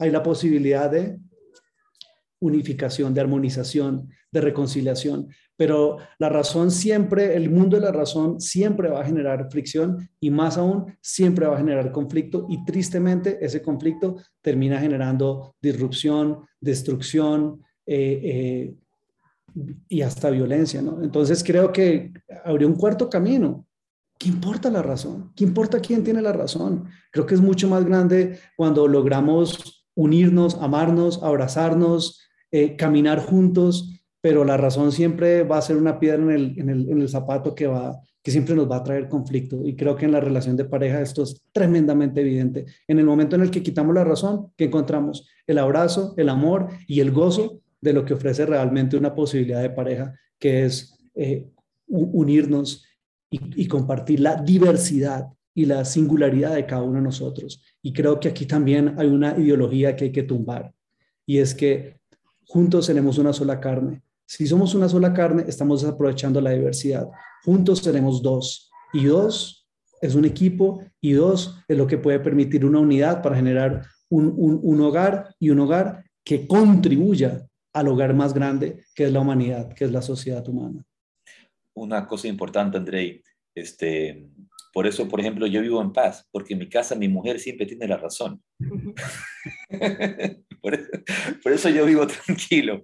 Hay 0.00 0.10
la 0.10 0.22
posibilidad 0.22 0.90
de 0.90 1.16
unificación, 2.40 3.14
de 3.14 3.20
armonización, 3.20 4.08
de 4.30 4.40
reconciliación. 4.40 5.28
Pero 5.56 5.98
la 6.18 6.28
razón 6.28 6.70
siempre, 6.70 7.34
el 7.34 7.50
mundo 7.50 7.76
de 7.76 7.82
la 7.82 7.92
razón 7.92 8.40
siempre 8.40 8.88
va 8.88 9.00
a 9.00 9.04
generar 9.04 9.50
fricción 9.50 10.08
y 10.20 10.30
más 10.30 10.56
aún 10.56 10.96
siempre 11.00 11.46
va 11.46 11.56
a 11.56 11.58
generar 11.58 11.90
conflicto 11.90 12.46
y 12.48 12.64
tristemente 12.64 13.44
ese 13.44 13.60
conflicto 13.62 14.16
termina 14.40 14.78
generando 14.78 15.56
disrupción, 15.60 16.46
destrucción 16.60 17.62
eh, 17.86 18.20
eh, 18.22 18.74
y 19.88 20.02
hasta 20.02 20.30
violencia. 20.30 20.80
¿no? 20.80 21.02
Entonces 21.02 21.42
creo 21.42 21.72
que 21.72 22.12
habría 22.44 22.68
un 22.68 22.76
cuarto 22.76 23.08
camino. 23.10 23.66
¿Qué 24.18 24.28
importa 24.28 24.70
la 24.70 24.82
razón? 24.82 25.32
¿Qué 25.34 25.44
importa 25.44 25.80
quién 25.80 26.02
tiene 26.02 26.20
la 26.20 26.32
razón? 26.32 26.88
Creo 27.12 27.24
que 27.24 27.34
es 27.34 27.40
mucho 27.40 27.68
más 27.68 27.84
grande 27.84 28.38
cuando 28.56 28.86
logramos 28.88 29.86
unirnos, 29.94 30.56
amarnos, 30.56 31.22
abrazarnos, 31.22 32.20
eh, 32.50 32.76
caminar 32.76 33.18
juntos, 33.20 33.97
pero 34.28 34.44
la 34.44 34.58
razón 34.58 34.92
siempre 34.92 35.42
va 35.42 35.56
a 35.56 35.62
ser 35.62 35.78
una 35.78 35.98
piedra 35.98 36.22
en 36.22 36.30
el, 36.30 36.60
en 36.60 36.68
el, 36.68 36.90
en 36.90 37.00
el 37.00 37.08
zapato 37.08 37.54
que, 37.54 37.66
va, 37.66 37.98
que 38.22 38.30
siempre 38.30 38.54
nos 38.54 38.70
va 38.70 38.76
a 38.76 38.82
traer 38.82 39.08
conflicto. 39.08 39.64
Y 39.64 39.74
creo 39.74 39.96
que 39.96 40.04
en 40.04 40.12
la 40.12 40.20
relación 40.20 40.54
de 40.54 40.66
pareja 40.66 41.00
esto 41.00 41.22
es 41.22 41.40
tremendamente 41.50 42.20
evidente. 42.20 42.66
En 42.86 42.98
el 42.98 43.06
momento 43.06 43.36
en 43.36 43.40
el 43.40 43.50
que 43.50 43.62
quitamos 43.62 43.94
la 43.94 44.04
razón, 44.04 44.52
¿qué 44.54 44.64
encontramos? 44.64 45.26
El 45.46 45.56
abrazo, 45.56 46.12
el 46.18 46.28
amor 46.28 46.68
y 46.86 47.00
el 47.00 47.10
gozo 47.10 47.62
de 47.80 47.94
lo 47.94 48.04
que 48.04 48.12
ofrece 48.12 48.44
realmente 48.44 48.98
una 48.98 49.14
posibilidad 49.14 49.62
de 49.62 49.70
pareja, 49.70 50.12
que 50.38 50.66
es 50.66 50.98
eh, 51.14 51.48
unirnos 51.86 52.84
y, 53.30 53.62
y 53.62 53.66
compartir 53.66 54.20
la 54.20 54.36
diversidad 54.42 55.26
y 55.54 55.64
la 55.64 55.86
singularidad 55.86 56.54
de 56.54 56.66
cada 56.66 56.82
uno 56.82 56.96
de 56.96 57.04
nosotros. 57.04 57.62
Y 57.80 57.94
creo 57.94 58.20
que 58.20 58.28
aquí 58.28 58.44
también 58.44 58.94
hay 58.98 59.06
una 59.06 59.38
ideología 59.38 59.96
que 59.96 60.04
hay 60.04 60.12
que 60.12 60.24
tumbar. 60.24 60.74
Y 61.24 61.38
es 61.38 61.54
que 61.54 61.98
Juntos 62.48 62.86
seremos 62.86 63.18
una 63.18 63.34
sola 63.34 63.60
carne. 63.60 64.00
Si 64.28 64.46
somos 64.46 64.74
una 64.74 64.90
sola 64.90 65.14
carne, 65.14 65.44
estamos 65.48 65.80
desaprovechando 65.80 66.38
la 66.42 66.50
diversidad. 66.50 67.08
Juntos 67.44 67.78
seremos 67.78 68.22
dos. 68.22 68.70
Y 68.92 69.06
dos 69.06 69.66
es 70.02 70.14
un 70.14 70.26
equipo 70.26 70.84
y 71.00 71.12
dos 71.12 71.58
es 71.66 71.78
lo 71.78 71.86
que 71.86 71.96
puede 71.96 72.20
permitir 72.20 72.66
una 72.66 72.78
unidad 72.78 73.22
para 73.22 73.36
generar 73.36 73.86
un, 74.10 74.80
hogar 74.82 75.34
y 75.38 75.48
un 75.48 75.60
hogar 75.60 76.04
que 76.22 76.46
contribuya 76.46 77.48
al 77.72 77.88
hogar 77.88 78.12
más 78.12 78.34
grande 78.34 78.84
que 78.94 79.04
es 79.04 79.12
la 79.12 79.20
humanidad, 79.20 79.72
que 79.72 79.86
es 79.86 79.92
la 79.92 80.02
sociedad 80.02 80.46
humana. 80.46 80.84
Una 81.74 82.06
cosa 82.06 82.28
importante, 82.28 82.76
Andrei, 82.76 83.22
este, 83.54 84.28
por 84.74 84.86
eso, 84.86 85.08
por 85.08 85.20
ejemplo, 85.20 85.46
yo 85.46 85.62
vivo 85.62 85.80
en 85.80 85.94
paz, 85.94 86.28
porque 86.30 86.52
en 86.52 86.58
mi 86.58 86.68
casa 86.68 86.94
mi 86.94 87.08
mujer 87.08 87.40
siempre 87.40 87.64
tiene 87.64 87.88
la 87.88 87.96
razón. 87.96 88.42
por, 90.60 90.74
eso, 91.52 91.70
yo 91.70 91.86
vivo 91.86 92.06
tranquilo. 92.26 92.82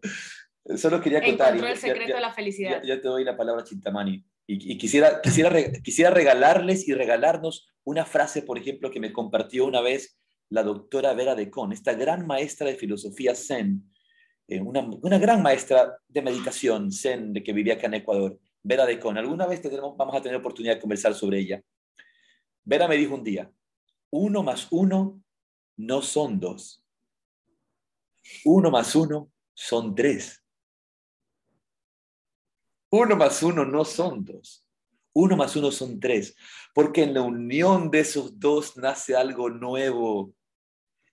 Solo 0.77 1.01
quería 1.01 1.23
contar. 1.23 1.49
Encontró 1.49 1.69
el 1.69 1.79
secreto 1.79 2.15
de 2.15 2.21
la 2.21 2.33
felicidad. 2.33 2.83
Ya, 2.83 3.01
te 3.01 3.09
doy 3.09 3.25
la 3.25 3.37
palabra, 3.37 3.65
Chintamani. 3.65 4.25
Y, 4.47 4.73
y, 4.73 4.79
quisiera, 4.79 5.21
quisiera, 5.21 5.73
quisiera 5.83 6.11
regalarles 6.11 6.89
y 6.89 6.95
regalarnos 6.95 7.69
una 7.85 8.05
frase, 8.05 8.43
por 8.43 8.59
ejemplo, 8.59 8.91
que 8.91 9.01
me 9.01 9.13
compartió 9.13 9.67
una 9.67 9.81
vez 9.81 10.19
la 10.49 10.63
doctora 10.63 11.13
Vera 11.15 11.35
de 11.35 11.51
Con, 11.51 11.73
esta 11.73 11.95
gran 11.95 12.27
maestra 12.27 12.67
de 12.67 12.77
filosofía 12.77 13.35
zen, 13.35 13.91
eh, 14.49 14.61
una, 14.61 14.81
una, 15.03 15.19
gran 15.19 15.43
maestra 15.43 15.99
de 16.07 16.23
meditación 16.23 16.93
zen 16.93 17.33
de 17.33 17.43
que 17.43 17.53
vivía 17.53 17.75
acá 17.75 17.87
en 17.87 17.95
Ecuador, 17.95 18.39
Vera 18.63 18.87
de 18.87 18.99
Con. 18.99 19.19
Alguna 19.19 19.47
vez 19.47 19.61
tenemos, 19.61 19.97
vamos 19.97 20.15
a 20.15 20.23
tener 20.23 20.39
oportunidad 20.39 20.75
de 20.75 20.81
conversar 20.81 21.15
sobre 21.15 21.41
ella. 21.41 21.63
Vera 22.63 22.89
me 22.89 22.97
dijo 22.97 23.15
un 23.15 23.25
día, 23.25 23.51
uno 24.11 24.43
más 24.43 24.69
uno 24.71 25.21
no 25.77 26.03
son 26.03 26.39
dos. 26.39 26.85
Uno 28.45 28.71
más 28.71 28.95
uno 28.95 29.31
son 29.55 29.95
tres. 29.95 30.44
Uno 32.97 33.17
más 33.17 33.43
uno 33.43 33.65
no 33.65 33.85
son 33.85 34.25
dos. 34.25 34.65
Uno 35.15 35.37
más 35.37 35.57
uno 35.57 35.73
son 35.73 35.99
tres. 35.99 36.37
Porque 36.73 37.03
en 37.03 37.13
la 37.13 37.23
unión 37.23 37.91
de 37.91 37.99
esos 37.99 38.39
dos 38.39 38.77
nace 38.77 39.17
algo 39.17 39.51
nuevo. 39.51 40.33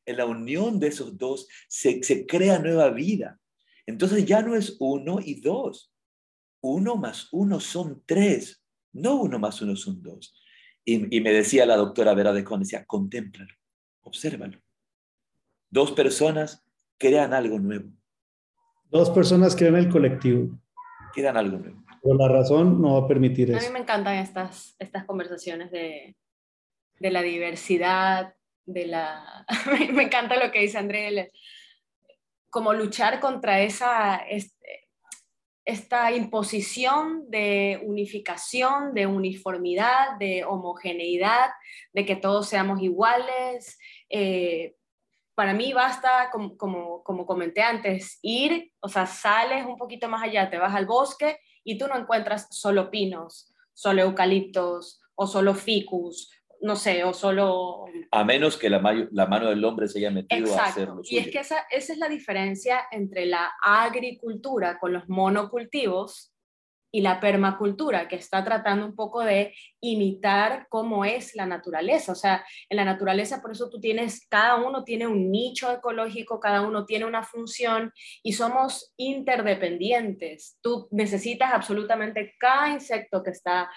En 0.06 0.18
la 0.18 0.28
unión 0.28 0.80
de 0.80 0.90
esos 0.90 1.18
dos 1.18 1.48
se, 1.68 2.04
se 2.04 2.28
crea 2.28 2.60
nueva 2.60 2.92
vida. 2.92 3.40
Entonces 3.88 4.24
ya 4.28 4.44
no 4.44 4.56
es 4.56 4.78
uno 4.80 5.18
y 5.20 5.42
dos. 5.42 5.92
Uno 6.62 6.98
más 6.98 7.30
uno 7.32 7.60
son 7.60 8.04
tres. 8.06 8.64
No 8.94 9.16
uno 9.16 9.40
más 9.40 9.60
uno 9.64 9.76
son 9.76 10.04
dos. 10.04 10.36
Y, 10.86 11.18
y 11.18 11.20
me 11.22 11.34
decía 11.34 11.66
la 11.66 11.78
doctora 11.78 12.14
Vera 12.14 12.32
de 12.32 12.44
Con, 12.44 12.60
decía, 12.60 12.86
contémplalo, 12.86 13.56
obsérvalo. 14.02 14.60
Dos 15.72 15.94
personas 15.94 16.64
crean 17.00 17.34
algo 17.34 17.58
nuevo. 17.58 17.90
Dos 18.92 19.10
personas 19.10 19.56
crean 19.56 19.78
el 19.78 19.90
colectivo. 19.90 20.61
Algo 21.36 21.58
nuevo. 21.58 21.84
Por 22.02 22.18
la 22.18 22.28
razón 22.28 22.82
no 22.82 23.00
va 23.00 23.06
a 23.06 23.08
permitir 23.08 23.52
eso. 23.52 23.60
A 23.60 23.68
mí 23.68 23.74
me 23.74 23.80
encantan 23.80 24.16
estas, 24.16 24.76
estas 24.80 25.06
conversaciones 25.06 25.72
de, 25.72 26.16
de 27.00 27.12
la 27.12 27.22
diversidad, 27.22 28.34
de 28.66 28.88
la... 28.88 29.46
me 29.94 30.04
encanta 30.04 30.44
lo 30.44 30.52
que 30.52 30.62
dice 30.62 30.78
André, 30.78 31.32
como 32.50 32.74
luchar 32.74 33.20
contra 33.20 33.62
esa, 33.62 34.18
este, 34.18 34.90
esta 35.66 36.12
imposición 36.12 37.30
de 37.30 37.82
unificación, 37.84 38.94
de 38.94 39.08
uniformidad, 39.08 40.18
de 40.20 40.44
homogeneidad, 40.44 41.52
de 41.94 42.06
que 42.06 42.16
todos 42.16 42.50
seamos 42.50 42.82
iguales. 42.82 43.78
Eh, 44.10 44.76
para 45.36 45.54
mí 45.54 45.74
basta, 45.74 46.30
como, 46.32 46.58
como, 46.58 47.04
como, 47.04 47.26
comenté 47.26 47.62
antes, 47.62 48.20
ir, 48.22 48.72
o 48.80 48.90
sea, 48.90 49.06
sales 49.06 49.66
un 49.66 49.78
poquito 49.78 50.08
más 50.10 50.24
allá, 50.24 50.50
te 50.50 50.58
vas 50.58 50.76
al 50.76 50.86
bosque 50.86 51.40
y 51.64 51.78
tú 51.78 51.88
no 51.88 51.98
encuentras 51.98 52.48
solo 52.52 52.92
pinos, 52.92 53.54
solo 53.74 54.02
eucaliptos 54.02 55.02
o 55.16 55.28
solo 55.28 55.54
ficus, 55.54 56.32
no 56.62 56.76
sé, 56.76 57.04
o 57.04 57.14
solo... 57.14 57.86
A 58.12 58.24
menos 58.24 58.58
que 58.58 58.70
la, 58.70 58.82
la 59.12 59.26
mano 59.26 59.50
del 59.50 59.64
hombre 59.66 59.88
se 59.88 60.00
haya 60.00 60.12
metido 60.12 60.54
a 60.56 60.66
hacerlo. 60.66 61.02
Y 61.04 61.18
es 61.18 61.30
que 61.30 61.40
esa, 61.40 61.66
esa 61.72 61.94
es 61.94 62.00
la 62.00 62.08
diferencia 62.08 62.82
entre 62.92 63.26
la 63.26 63.52
agricultura 63.62 64.80
con 64.80 64.94
los 64.94 65.10
monocultivos 65.10 66.31
y 66.92 67.02
la 67.02 67.20
permacultura, 67.20 68.08
que 68.08 68.18
está 68.18 68.44
tratando 68.44 68.86
un 68.86 68.96
poco 68.96 69.22
de 69.22 69.54
imitar 69.80 70.68
cómo 70.70 71.06
es 71.06 71.36
la 71.36 71.46
naturaleza. 71.46 72.12
O 72.12 72.16
sea, 72.16 72.46
en 72.70 72.78
la 72.78 72.86
naturaleza, 72.86 73.42
por 73.42 73.52
eso 73.52 73.70
tú 73.70 73.80
tienes, 73.80 74.28
cada 74.28 74.56
uno 74.56 74.84
tiene 74.84 75.08
un 75.08 75.32
nicho 75.32 75.72
ecológico, 75.72 76.40
cada 76.40 76.62
uno 76.62 76.86
tiene 76.86 77.06
una 77.06 77.24
función 77.24 77.94
y 78.24 78.34
somos 78.34 78.94
interdependientes. 78.98 80.58
Tú 80.62 80.88
necesitas 80.92 81.54
absolutamente 81.54 82.36
cada 82.38 82.70
insecto 82.70 83.24
que 83.24 83.32
está 83.32 83.70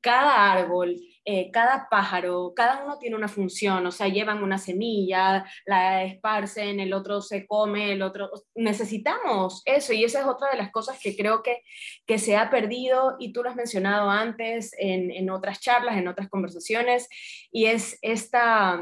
cada 0.00 0.52
árbol, 0.52 0.96
eh, 1.24 1.50
cada 1.52 1.88
pájaro, 1.90 2.52
cada 2.56 2.82
uno 2.84 2.98
tiene 2.98 3.16
una 3.16 3.28
función, 3.28 3.86
o 3.86 3.92
sea, 3.92 4.08
llevan 4.08 4.42
una 4.42 4.58
semilla, 4.58 5.44
la 5.66 6.04
esparcen, 6.04 6.80
el 6.80 6.92
otro 6.92 7.20
se 7.20 7.46
come, 7.46 7.92
el 7.92 8.02
otro... 8.02 8.30
Necesitamos 8.54 9.62
eso 9.66 9.92
y 9.92 10.04
esa 10.04 10.20
es 10.20 10.26
otra 10.26 10.50
de 10.50 10.56
las 10.56 10.70
cosas 10.72 10.98
que 11.00 11.16
creo 11.16 11.42
que, 11.42 11.62
que 12.06 12.18
se 12.18 12.36
ha 12.36 12.50
perdido 12.50 13.16
y 13.18 13.32
tú 13.32 13.42
lo 13.42 13.50
has 13.50 13.56
mencionado 13.56 14.10
antes 14.10 14.72
en, 14.78 15.10
en 15.10 15.30
otras 15.30 15.60
charlas, 15.60 15.98
en 15.98 16.08
otras 16.08 16.28
conversaciones, 16.28 17.08
y 17.50 17.66
es 17.66 17.98
esta... 18.02 18.80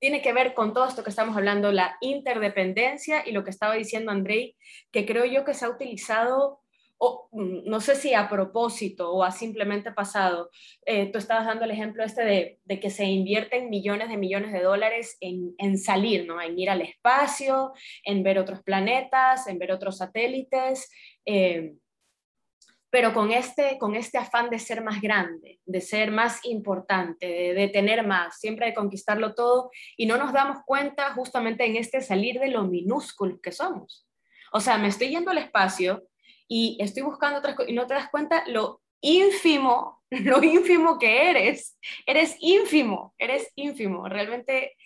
Tiene 0.00 0.22
que 0.22 0.32
ver 0.32 0.54
con 0.54 0.74
todo 0.74 0.86
esto 0.86 1.02
que 1.02 1.10
estamos 1.10 1.36
hablando, 1.36 1.72
la 1.72 1.96
interdependencia 2.00 3.26
y 3.26 3.32
lo 3.32 3.42
que 3.42 3.50
estaba 3.50 3.74
diciendo 3.74 4.12
Andrei, 4.12 4.56
que 4.92 5.04
creo 5.04 5.24
yo 5.24 5.44
que 5.44 5.54
se 5.54 5.64
ha 5.64 5.70
utilizado 5.70 6.60
mm, 6.98 7.68
no 7.68 7.80
sé 7.80 7.94
si 7.94 8.14
a 8.14 8.28
propósito 8.28 9.12
o 9.12 9.22
a 9.22 9.30
simplemente 9.30 9.92
pasado, 9.92 10.50
eh, 10.86 11.10
tú 11.12 11.18
estabas 11.18 11.46
dando 11.46 11.64
el 11.64 11.70
ejemplo 11.70 12.04
este 12.04 12.24
de, 12.24 12.58
de, 12.64 12.80
que 12.80 12.90
se 12.90 13.04
invierten 13.04 13.70
millones 13.70 14.08
de 14.08 14.16
millones 14.16 14.52
de 14.52 14.62
dólares 14.62 15.16
en, 15.20 15.54
en, 15.58 15.78
salir, 15.78 16.26
¿no? 16.26 16.40
En 16.40 16.58
ir 16.58 16.70
al 16.70 16.82
espacio, 16.82 17.72
en 18.04 18.22
ver 18.22 18.38
otros 18.38 18.62
planetas, 18.62 19.46
en 19.46 19.58
ver 19.58 19.72
otros 19.72 19.98
satélites, 19.98 20.90
eh, 21.24 21.74
pero 22.90 23.12
con 23.12 23.32
este, 23.32 23.76
con 23.78 23.94
este 23.94 24.18
afán 24.18 24.48
de 24.48 24.58
ser 24.58 24.82
más 24.82 25.00
grande, 25.00 25.60
de 25.66 25.80
ser 25.80 26.10
más 26.10 26.44
importante, 26.44 27.26
de, 27.26 27.54
de 27.54 27.68
tener 27.68 28.06
más, 28.06 28.40
siempre 28.40 28.66
de 28.66 28.74
conquistarlo 28.74 29.34
todo, 29.34 29.70
y 29.96 30.06
no 30.06 30.16
nos 30.16 30.32
damos 30.32 30.58
cuenta 30.64 31.12
justamente 31.12 31.66
en 31.66 31.76
este 31.76 32.00
salir 32.00 32.40
de 32.40 32.48
lo 32.48 32.64
minúsculo 32.64 33.40
que 33.40 33.52
somos. 33.52 34.08
O 34.52 34.60
sea, 34.60 34.78
me 34.78 34.88
estoy 34.88 35.10
yendo 35.10 35.30
al 35.30 35.38
espacio, 35.38 36.07
y 36.48 36.78
estoy 36.80 37.02
buscando 37.02 37.38
otras 37.38 37.54
cosas 37.54 37.70
y 37.70 37.74
no 37.74 37.86
te 37.86 37.94
das 37.94 38.08
cuenta 38.08 38.44
lo 38.48 38.80
ínfimo, 39.00 40.02
lo 40.10 40.42
ínfimo 40.42 40.98
que 40.98 41.30
eres. 41.30 41.78
Eres 42.06 42.36
ínfimo, 42.40 43.14
eres 43.18 43.52
ínfimo. 43.54 44.08
Realmente, 44.08 44.76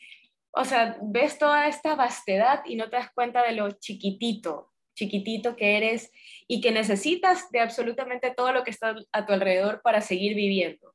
o 0.53 0.65
sea, 0.65 0.99
ves 1.03 1.39
toda 1.39 1.69
esta 1.69 1.95
vastedad 1.95 2.63
y 2.67 2.77
no 2.77 2.91
te 2.91 2.97
das 2.97 3.13
cuenta 3.15 3.43
de 3.43 3.53
lo 3.53 3.71
chiquitito, 3.71 4.73
chiquitito 4.95 5.57
que 5.57 5.77
eres 5.77 6.11
y 6.47 6.61
que 6.61 6.73
necesitas 6.73 7.51
de 7.51 7.61
absolutamente 7.61 8.33
todo 8.37 8.53
lo 8.53 8.65
que 8.65 8.71
está 8.71 8.95
a 9.13 9.27
tu 9.27 9.33
alrededor 9.33 9.81
para 9.83 10.01
seguir 10.01 10.35
viviendo. 10.35 10.95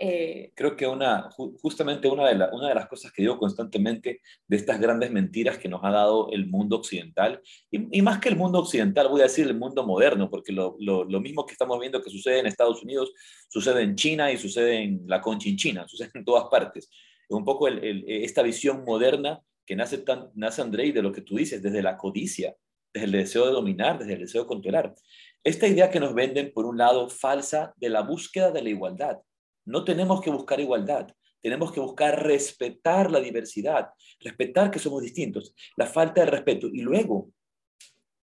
Eh, 0.00 0.52
Creo 0.54 0.76
que 0.76 0.86
una, 0.86 1.28
justamente 1.60 2.06
una 2.08 2.28
de, 2.28 2.34
una 2.52 2.68
de 2.68 2.74
las 2.74 2.86
cosas 2.86 3.10
que 3.10 3.22
digo 3.22 3.36
constantemente 3.36 4.20
de 4.46 4.56
estas 4.56 4.80
grandes 4.80 5.10
mentiras 5.10 5.58
que 5.58 5.68
nos 5.68 5.82
ha 5.82 5.90
dado 5.90 6.30
el 6.30 6.46
mundo 6.46 6.76
occidental, 6.76 7.40
y, 7.70 8.00
más 8.02 8.20
que 8.20 8.28
el 8.28 8.36
mundo 8.36 8.60
occidental, 8.60 9.08
voy 9.08 9.20
a 9.20 9.24
decir 9.24 9.46
el 9.46 9.58
mundo 9.58 9.84
moderno, 9.84 10.30
porque 10.30 10.52
lo, 10.52 10.76
lo, 10.78 11.20
mismo 11.20 11.44
que 11.44 11.52
estamos 11.52 11.80
viendo 11.80 12.00
que 12.00 12.10
sucede 12.10 12.38
en 12.38 12.46
Estados 12.46 12.82
Unidos, 12.82 13.12
sucede 13.48 13.82
en 13.82 13.96
China 13.96 14.30
y 14.30 14.38
sucede 14.38 14.82
en 14.82 15.02
la 15.06 15.20
Conchinchina, 15.20 15.86
sucede 15.88 16.10
en 16.14 16.24
todas 16.24 16.44
partes. 16.44 16.88
Es 17.28 17.36
un 17.36 17.44
poco 17.44 17.68
esta 17.68 18.42
visión 18.42 18.84
moderna 18.84 19.40
que 19.66 19.76
nace, 19.76 19.98
tan, 19.98 20.30
nace 20.34 20.62
Andrei 20.62 20.92
de 20.92 21.02
lo 21.02 21.12
que 21.12 21.22
tú 21.22 21.36
dices, 21.36 21.60
desde 21.60 21.82
la 21.82 21.96
codicia, 21.96 22.56
desde 22.94 23.06
el 23.06 23.12
deseo 23.12 23.46
de 23.46 23.52
dominar, 23.52 23.98
desde 23.98 24.14
el 24.14 24.20
deseo 24.20 24.42
de 24.42 24.48
controlar. 24.48 24.94
Esta 25.44 25.66
idea 25.66 25.90
que 25.90 26.00
nos 26.00 26.14
venden, 26.14 26.52
por 26.52 26.64
un 26.64 26.78
lado, 26.78 27.10
falsa 27.10 27.74
de 27.76 27.90
la 27.90 28.02
búsqueda 28.02 28.50
de 28.50 28.62
la 28.62 28.70
igualdad 28.70 29.18
no 29.68 29.84
tenemos 29.84 30.22
que 30.22 30.30
buscar 30.30 30.58
igualdad, 30.60 31.08
tenemos 31.42 31.72
que 31.72 31.80
buscar 31.80 32.24
respetar 32.24 33.10
la 33.10 33.20
diversidad, 33.20 33.90
respetar 34.18 34.70
que 34.70 34.78
somos 34.78 35.02
distintos, 35.02 35.54
la 35.76 35.86
falta 35.86 36.22
de 36.22 36.30
respeto. 36.30 36.68
Y 36.68 36.80
luego, 36.80 37.30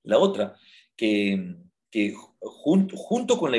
la 0.04 0.20
otra, 0.20 0.56
que, 0.96 1.56
junto, 2.42 3.38
con, 3.38 3.52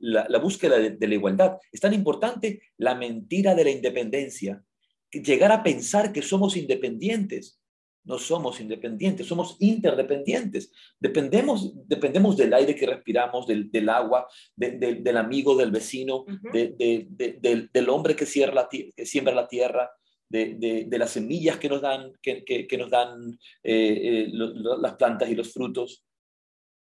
la, 0.00 0.38
búsqueda 0.38 0.78
de, 0.78 1.08
la 1.08 1.14
igualdad, 1.14 1.58
es 1.72 1.80
tan 1.80 1.92
importante 1.92 2.62
la 2.78 2.94
mentira 2.94 3.54
de 3.54 3.64
la 3.64 3.70
independencia, 3.70 4.62
llegar 5.10 5.50
a 5.50 5.62
pensar 5.62 6.12
que 6.12 6.22
somos 6.22 6.56
independientes 6.56 7.60
no 8.04 8.18
somos 8.18 8.60
independientes, 8.60 9.26
somos 9.26 9.56
interdependientes. 9.60 10.72
Dependemos, 10.98 11.72
dependemos 11.86 12.36
del 12.36 12.52
aire 12.52 12.74
que 12.74 12.86
respiramos, 12.86 13.46
del, 13.46 13.88
agua, 13.88 14.26
del 14.56 15.16
amigo, 15.16 15.56
del 15.56 15.70
vecino, 15.70 16.24
del, 16.52 17.88
hombre 17.88 18.16
que, 18.16 18.26
la, 18.46 18.68
que, 18.68 19.06
siembra 19.06 19.34
la 19.34 19.48
tierra, 19.48 19.90
de, 20.28 20.88
las 20.98 21.10
semillas 21.10 21.58
que 21.58 21.68
nos 21.68 21.80
dan, 21.80 22.12
que, 22.20 22.76
nos 22.78 22.90
dan 22.90 23.38
eh, 23.62 24.26
eh, 24.26 24.30
las 24.32 24.94
plantas 24.94 25.28
y 25.30 25.34
los 25.34 25.52
frutos. 25.52 26.04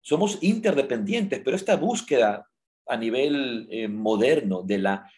Somos 0.01 0.39
interdependientes, 0.41 1.43
pero 1.45 1.57
esta 1.57 1.77
búsqueda 1.77 2.47
a 2.87 2.97
nivel 2.97 3.69
eh, 3.71 3.89
moderno 3.89 4.63
de, 4.63 4.79
la, 4.79 5.11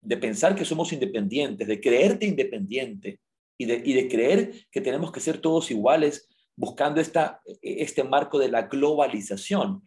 de 0.00 0.16
pensar 0.16 0.54
que 0.54 0.64
somos 0.64 0.92
independientes, 0.92 1.68
de 1.68 1.80
creerte 1.80 2.26
independiente, 2.26 3.20
y 3.60 3.92
de, 3.92 4.08
creer 4.08 4.52
que 4.70 4.80
tenemos 4.80 5.12
que 5.12 5.20
ser 5.20 5.38
todos 5.38 5.70
iguales 5.70 6.28
buscando 6.56 6.98
esta, 6.98 7.42
este 7.60 8.02
marco 8.04 8.38
de 8.38 8.48
la 8.48 8.62
globalización. 8.62 9.82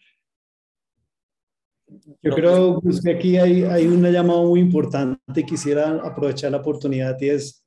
Yo 2.22 2.36
creo 2.36 2.80
pues, 2.82 3.02
que 3.02 3.12
aquí 3.12 3.38
hay, 3.38 3.64
hay 3.64 3.88
una 3.88 4.12
llamada 4.12 4.42
muy 4.42 4.60
importante. 4.60 5.44
Quisiera 5.44 6.00
aprovechar 6.04 6.52
la 6.52 6.60
oportunidad 6.60 7.20
y 7.20 7.30
es, 7.30 7.66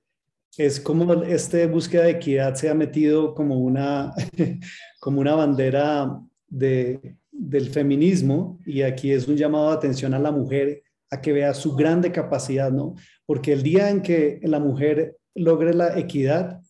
es 0.57 0.78
como 0.78 1.12
esta 1.24 1.66
búsqueda 1.66 2.04
de 2.04 2.11
equidad 2.11 2.54
se 2.54 2.68
ha 2.68 2.74
metido 2.74 3.34
como 3.34 3.59
una, 3.59 4.14
como 5.00 5.20
una 5.20 5.34
bandera 5.34 6.20
de, 6.46 7.16
del 7.32 7.68
feminismo 7.70 8.61
y 8.64 8.82
aquí 8.82 9.11
es 9.11 9.26
un 9.26 9.36
llamado 9.36 9.70
de 9.70 9.76
atención 9.76 10.14
a 10.14 10.20
la 10.20 10.30
mujer 10.30 10.84
a 11.11 11.20
que 11.20 11.32
vea 11.32 11.52
su 11.52 11.74
grande 11.74 12.12
capacidad, 12.12 12.70
¿no? 12.70 12.94
Porque 13.26 13.52
el 13.52 13.64
día 13.64 13.90
en 13.90 14.02
que 14.02 14.38
la 14.42 14.61
mujer 14.61 15.16
logre 15.37 15.74
la 15.74 15.99
equidad, 15.99 16.61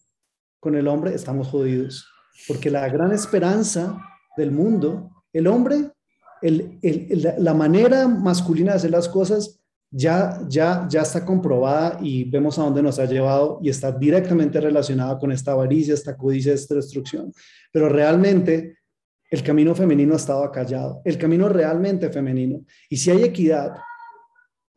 con 0.60 0.74
el 0.74 0.88
hombre, 0.88 1.14
estamos 1.14 1.48
jodidos. 1.48 2.08
Porque 2.48 2.70
la 2.70 2.88
gran 2.88 3.12
esperanza 3.12 3.98
del 4.36 4.50
mundo, 4.50 5.10
el 5.32 5.46
hombre, 5.46 5.92
la 6.42 7.54
manera 7.54 8.08
masculina 8.08 8.72
de 8.72 8.78
hacer 8.78 8.90
las 8.90 9.08
cosas 9.08 9.60
ya, 9.90 10.40
ya, 10.48 10.86
ya 10.88 11.02
está 11.02 11.24
comprobada 11.24 11.98
y 12.02 12.24
vemos 12.24 12.58
a 12.58 12.62
dónde 12.62 12.82
nos 12.82 12.98
ha 12.98 13.06
llevado 13.06 13.60
y 13.62 13.70
está 13.70 13.92
directamente 13.92 14.60
relacionada 14.60 15.18
con 15.18 15.32
esta 15.32 15.52
avaricia, 15.52 15.94
esta 15.94 16.16
codicia, 16.16 16.52
esta 16.52 16.74
destrucción. 16.74 17.32
Pero 17.72 17.88
realmente 17.88 18.78
el 19.30 19.42
camino 19.42 19.74
femenino 19.74 20.14
ha 20.14 20.18
estado 20.18 20.44
acallado, 20.44 21.00
el 21.04 21.16
camino 21.18 21.48
realmente 21.48 22.10
femenino. 22.10 22.60
Y 22.90 22.96
si 22.96 23.10
hay 23.10 23.22
equidad 23.22 23.72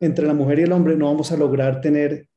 entre 0.00 0.26
la 0.26 0.34
mujer 0.34 0.60
y 0.60 0.62
el 0.62 0.72
hombre, 0.72 0.96
no 0.96 1.06
vamos 1.06 1.30
a 1.30 1.36
lograr 1.36 1.80
tener 1.80 2.28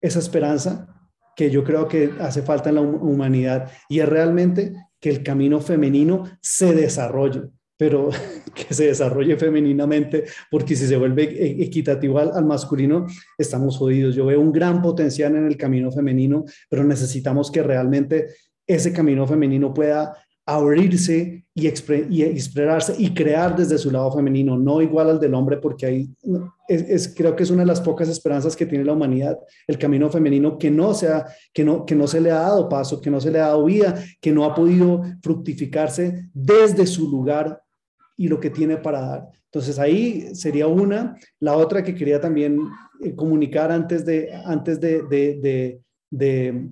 esa 0.00 0.18
esperanza 0.18 0.91
que 1.36 1.50
yo 1.50 1.64
creo 1.64 1.88
que 1.88 2.12
hace 2.20 2.42
falta 2.42 2.68
en 2.68 2.76
la 2.76 2.80
humanidad 2.82 3.70
y 3.88 4.00
es 4.00 4.08
realmente 4.08 4.72
que 5.00 5.10
el 5.10 5.22
camino 5.22 5.60
femenino 5.60 6.24
se 6.40 6.74
desarrolle 6.74 7.42
pero 7.82 8.10
que 8.54 8.72
se 8.72 8.86
desarrolle 8.86 9.36
femeninamente, 9.36 10.26
porque 10.52 10.76
si 10.76 10.86
se 10.86 10.96
vuelve 10.96 11.24
e-, 11.24 11.64
equitativo 11.64 12.20
al, 12.20 12.44
masculino, 12.44 13.06
estamos 13.36 13.76
jodidos. 13.76 14.14
Yo 14.14 14.26
veo 14.26 14.40
un 14.40 14.52
gran 14.52 14.80
potencial 14.80 15.34
en 15.34 15.46
el 15.46 15.56
camino 15.56 15.90
femenino, 15.90 16.44
pero 16.70 16.84
necesitamos 16.84 17.50
que 17.50 17.60
realmente 17.60 18.28
ese 18.68 18.92
camino 18.92 19.26
femenino 19.26 19.74
pueda 19.74 20.16
abrirse 20.44 21.44
y, 21.54 21.66
y, 21.66 22.22
expresarse 22.22 22.94
y 22.98 23.14
crear 23.14 23.54
desde 23.56 23.78
su 23.78 23.90
lado 23.90 24.10
femenino, 24.12 24.58
no 24.58 24.82
igual 24.82 25.10
al 25.10 25.20
del 25.20 25.34
hombre, 25.34 25.58
porque 25.58 25.86
ahí 25.86 26.10
es, 26.68 27.14
creo 27.14 27.36
que 27.36 27.42
es 27.42 27.50
una 27.50 27.62
de 27.62 27.66
las 27.66 27.80
pocas 27.80 28.08
esperanzas 28.08 28.56
que 28.56 28.66
tiene 28.66 28.84
la 28.84 28.92
humanidad, 28.92 29.38
el 29.66 29.78
camino 29.78 30.10
femenino 30.10 30.58
que 30.58 30.70
no, 30.70 30.94
sea, 30.94 31.26
que, 31.52 31.64
no, 31.64 31.86
que 31.86 31.94
no 31.94 32.06
se 32.06 32.20
le 32.20 32.30
ha 32.30 32.40
dado 32.40 32.68
paso, 32.68 33.00
que 33.00 33.10
no 33.10 33.20
se 33.20 33.30
le 33.30 33.38
ha 33.38 33.48
dado 33.48 33.64
vida, 33.64 34.02
que 34.20 34.32
no 34.32 34.44
ha 34.44 34.54
podido 34.54 35.02
fructificarse 35.22 36.28
desde 36.32 36.86
su 36.86 37.10
lugar 37.10 37.62
y 38.16 38.28
lo 38.28 38.40
que 38.40 38.50
tiene 38.50 38.76
para 38.76 39.00
dar. 39.00 39.28
Entonces 39.52 39.78
ahí 39.78 40.34
sería 40.34 40.66
una. 40.66 41.16
La 41.38 41.56
otra 41.56 41.84
que 41.84 41.94
quería 41.94 42.20
también 42.20 42.58
eh, 43.02 43.14
comunicar 43.14 43.70
antes 43.70 44.04
de, 44.06 44.32
antes 44.46 44.80
de, 44.80 45.02
de, 45.02 45.80
de, 46.10 46.70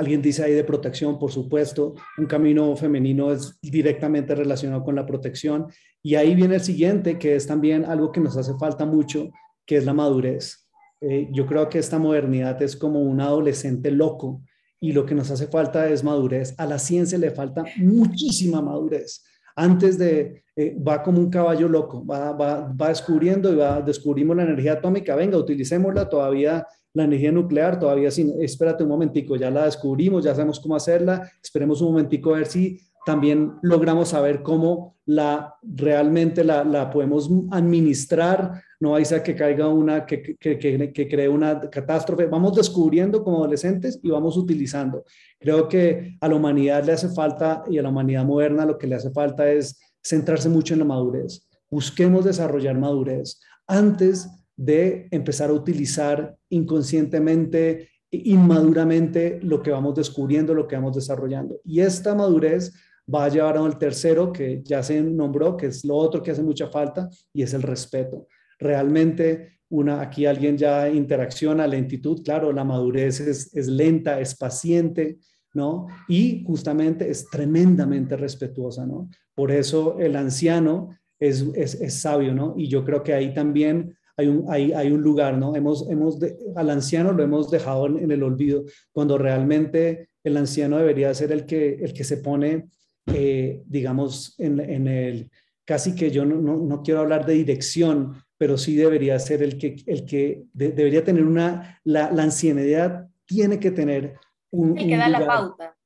alguien 0.00 0.22
dice 0.22 0.42
ahí 0.42 0.54
de 0.54 0.64
protección, 0.64 1.18
por 1.18 1.30
supuesto, 1.30 1.94
un 2.16 2.26
camino 2.26 2.74
femenino 2.74 3.32
es 3.32 3.58
directamente 3.60 4.34
relacionado 4.34 4.82
con 4.82 4.94
la 4.96 5.04
protección. 5.04 5.66
Y 6.02 6.14
ahí 6.14 6.34
viene 6.34 6.54
el 6.54 6.62
siguiente, 6.62 7.18
que 7.18 7.36
es 7.36 7.46
también 7.46 7.84
algo 7.84 8.10
que 8.10 8.20
nos 8.20 8.36
hace 8.36 8.54
falta 8.58 8.86
mucho, 8.86 9.30
que 9.66 9.76
es 9.76 9.84
la 9.84 9.92
madurez. 9.92 10.66
Eh, 11.02 11.28
yo 11.32 11.44
creo 11.44 11.68
que 11.68 11.78
esta 11.78 11.98
modernidad 11.98 12.60
es 12.62 12.76
como 12.76 13.00
un 13.02 13.20
adolescente 13.20 13.90
loco 13.90 14.42
y 14.80 14.92
lo 14.92 15.04
que 15.04 15.14
nos 15.14 15.30
hace 15.30 15.48
falta 15.48 15.88
es 15.90 16.02
madurez. 16.02 16.54
A 16.56 16.64
la 16.64 16.78
ciencia 16.78 17.18
le 17.18 17.30
falta 17.30 17.64
muchísima 17.76 18.62
madurez 18.62 19.22
antes 19.56 19.98
de, 19.98 20.44
eh, 20.56 20.76
va 20.80 21.02
como 21.02 21.18
un 21.18 21.30
caballo 21.30 21.68
loco, 21.68 22.04
va, 22.06 22.32
va, 22.32 22.72
va 22.72 22.88
descubriendo 22.88 23.52
y 23.52 23.56
va, 23.56 23.82
descubrimos 23.82 24.36
la 24.36 24.44
energía 24.44 24.74
atómica, 24.74 25.14
venga, 25.14 25.36
utilicémosla 25.36 26.08
todavía, 26.08 26.66
la 26.92 27.04
energía 27.04 27.32
nuclear, 27.32 27.78
todavía 27.78 28.10
sin, 28.10 28.42
espérate 28.42 28.82
un 28.82 28.88
momentico, 28.88 29.36
ya 29.36 29.50
la 29.50 29.64
descubrimos, 29.64 30.24
ya 30.24 30.34
sabemos 30.34 30.60
cómo 30.60 30.76
hacerla, 30.76 31.30
esperemos 31.42 31.80
un 31.80 31.88
momentico 31.92 32.34
a 32.34 32.38
ver 32.38 32.46
si 32.46 32.80
también 33.06 33.54
logramos 33.62 34.08
saber 34.10 34.42
cómo 34.42 34.96
la 35.06 35.54
realmente 35.62 36.44
la, 36.44 36.64
la 36.64 36.90
podemos 36.90 37.30
administrar, 37.50 38.62
no 38.78 38.94
hay 38.94 39.04
a 39.14 39.22
que 39.22 39.34
caiga 39.34 39.68
una, 39.68 40.06
que, 40.06 40.36
que, 40.36 40.58
que, 40.58 40.92
que, 40.92 41.08
cree 41.08 41.28
una 41.28 41.60
catástrofe. 41.60 42.26
Vamos 42.26 42.54
descubriendo 42.56 43.22
como 43.22 43.38
adolescentes 43.38 43.98
y 44.02 44.10
vamos 44.10 44.36
utilizando. 44.36 45.04
Creo 45.38 45.68
que 45.68 46.16
a 46.20 46.28
la 46.28 46.34
humanidad 46.34 46.84
le 46.84 46.92
hace 46.92 47.08
falta 47.08 47.64
y 47.68 47.78
a 47.78 47.82
la 47.82 47.88
humanidad 47.88 48.24
moderna 48.24 48.64
lo 48.64 48.78
que 48.78 48.86
le 48.86 48.94
hace 48.94 49.10
falta 49.10 49.50
es 49.50 49.78
centrarse 50.02 50.48
mucho 50.48 50.74
en 50.74 50.80
la 50.80 50.86
madurez. 50.86 51.46
Busquemos 51.70 52.24
desarrollar 52.24 52.78
madurez 52.78 53.40
antes 53.66 54.28
de 54.60 55.08
empezar 55.10 55.48
a 55.48 55.54
utilizar 55.54 56.36
inconscientemente, 56.50 57.88
inmaduramente 58.10 59.40
lo 59.42 59.62
que 59.62 59.70
vamos 59.70 59.94
descubriendo, 59.94 60.52
lo 60.52 60.68
que 60.68 60.76
vamos 60.76 60.94
desarrollando. 60.94 61.58
Y 61.64 61.80
esta 61.80 62.14
madurez 62.14 62.74
va 63.12 63.24
a 63.24 63.28
llevar 63.30 63.56
al 63.56 63.78
tercero 63.78 64.30
que 64.30 64.60
ya 64.62 64.82
se 64.82 65.00
nombró, 65.00 65.56
que 65.56 65.68
es 65.68 65.82
lo 65.82 65.96
otro 65.96 66.22
que 66.22 66.32
hace 66.32 66.42
mucha 66.42 66.66
falta, 66.66 67.08
y 67.32 67.42
es 67.42 67.54
el 67.54 67.62
respeto. 67.62 68.26
Realmente, 68.58 69.60
una, 69.70 70.02
aquí 70.02 70.26
alguien 70.26 70.58
ya 70.58 70.90
interacciona, 70.90 71.66
lentitud, 71.66 72.22
claro, 72.22 72.52
la 72.52 72.62
madurez 72.62 73.18
es, 73.20 73.56
es 73.56 73.66
lenta, 73.66 74.20
es 74.20 74.36
paciente, 74.36 75.16
¿no? 75.54 75.86
Y 76.06 76.44
justamente 76.44 77.08
es 77.08 77.30
tremendamente 77.30 78.14
respetuosa, 78.14 78.84
¿no? 78.84 79.08
Por 79.34 79.52
eso 79.52 79.98
el 79.98 80.16
anciano 80.16 80.90
es, 81.18 81.46
es, 81.54 81.80
es 81.80 81.94
sabio, 81.94 82.34
¿no? 82.34 82.52
Y 82.58 82.68
yo 82.68 82.84
creo 82.84 83.02
que 83.02 83.14
ahí 83.14 83.32
también 83.32 83.96
hay 84.20 84.28
un, 84.28 84.44
hay, 84.48 84.72
hay 84.72 84.92
un 84.92 85.02
lugar, 85.02 85.36
¿no? 85.36 85.56
Hemos, 85.56 85.88
hemos 85.90 86.18
al 86.54 86.70
anciano 86.70 87.12
lo 87.12 87.22
hemos 87.22 87.50
dejado 87.50 87.86
en, 87.86 87.98
en, 87.98 88.10
el 88.10 88.22
olvido, 88.22 88.64
cuando 88.92 89.18
realmente 89.18 90.08
el 90.22 90.36
anciano 90.36 90.78
debería 90.78 91.12
ser 91.14 91.32
el 91.32 91.46
que, 91.46 91.74
el 91.74 91.92
que 91.92 92.04
se 92.04 92.18
pone 92.18 92.68
eh, 93.06 93.62
digamos, 93.66 94.34
en, 94.38 94.60
en, 94.60 94.86
el, 94.86 95.30
casi 95.64 95.94
que 95.94 96.10
yo 96.10 96.24
no, 96.24 96.36
no, 96.36 96.82
quiero 96.82 97.00
hablar 97.00 97.26
de 97.26 97.34
dirección, 97.34 98.14
pero 98.36 98.56
sí 98.56 98.76
debería 98.76 99.18
ser 99.18 99.42
el 99.42 99.58
que, 99.58 99.76
el 99.86 100.04
que 100.04 100.44
debería 100.52 101.04
tener 101.04 101.24
una, 101.24 101.80
la, 101.84 102.10
la, 102.12 102.22
ancianidad 102.22 103.08
tiene 103.24 103.58
que 103.58 103.70
tener 103.70 104.14
un... 104.50 104.78
El 104.78 104.88
que 104.88 104.96
da 104.96 105.08
la 105.08 105.26
pauta. 105.26 105.76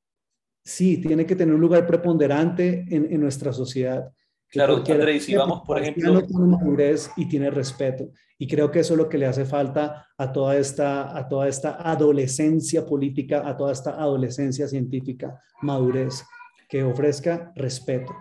Sí, 0.63 0.97
tiene 0.97 1.25
que 1.25 1.35
tener 1.35 1.53
un 1.53 1.61
lugar 1.61 1.85
preponderante 1.85 2.85
en, 2.89 3.11
en 3.11 3.21
nuestra 3.21 3.53
sociedad. 3.53 4.11
Claro, 4.55 4.81
André, 4.87 5.19
si 5.19 5.35
vamos, 5.35 5.63
por 5.67 5.81
ejemplo... 5.81 6.25
Tiene 6.25 6.45
madurez 6.45 7.11
y 7.17 7.27
tiene 7.27 7.51
respeto. 7.51 8.09
Y 8.37 8.47
creo 8.47 8.71
que 8.71 8.79
eso 8.79 8.93
es 8.93 8.97
lo 8.97 9.09
que 9.09 9.17
le 9.17 9.25
hace 9.25 9.43
falta 9.43 10.07
a 10.17 10.31
toda 10.31 10.55
esta, 10.55 11.17
a 11.17 11.27
toda 11.27 11.49
esta 11.49 11.77
adolescencia 11.91 12.85
política, 12.85 13.45
a 13.45 13.57
toda 13.57 13.73
esta 13.73 14.01
adolescencia 14.01 14.69
científica, 14.69 15.41
madurez 15.61 16.23
que 16.69 16.85
ofrezca 16.85 17.51
respeto. 17.55 18.15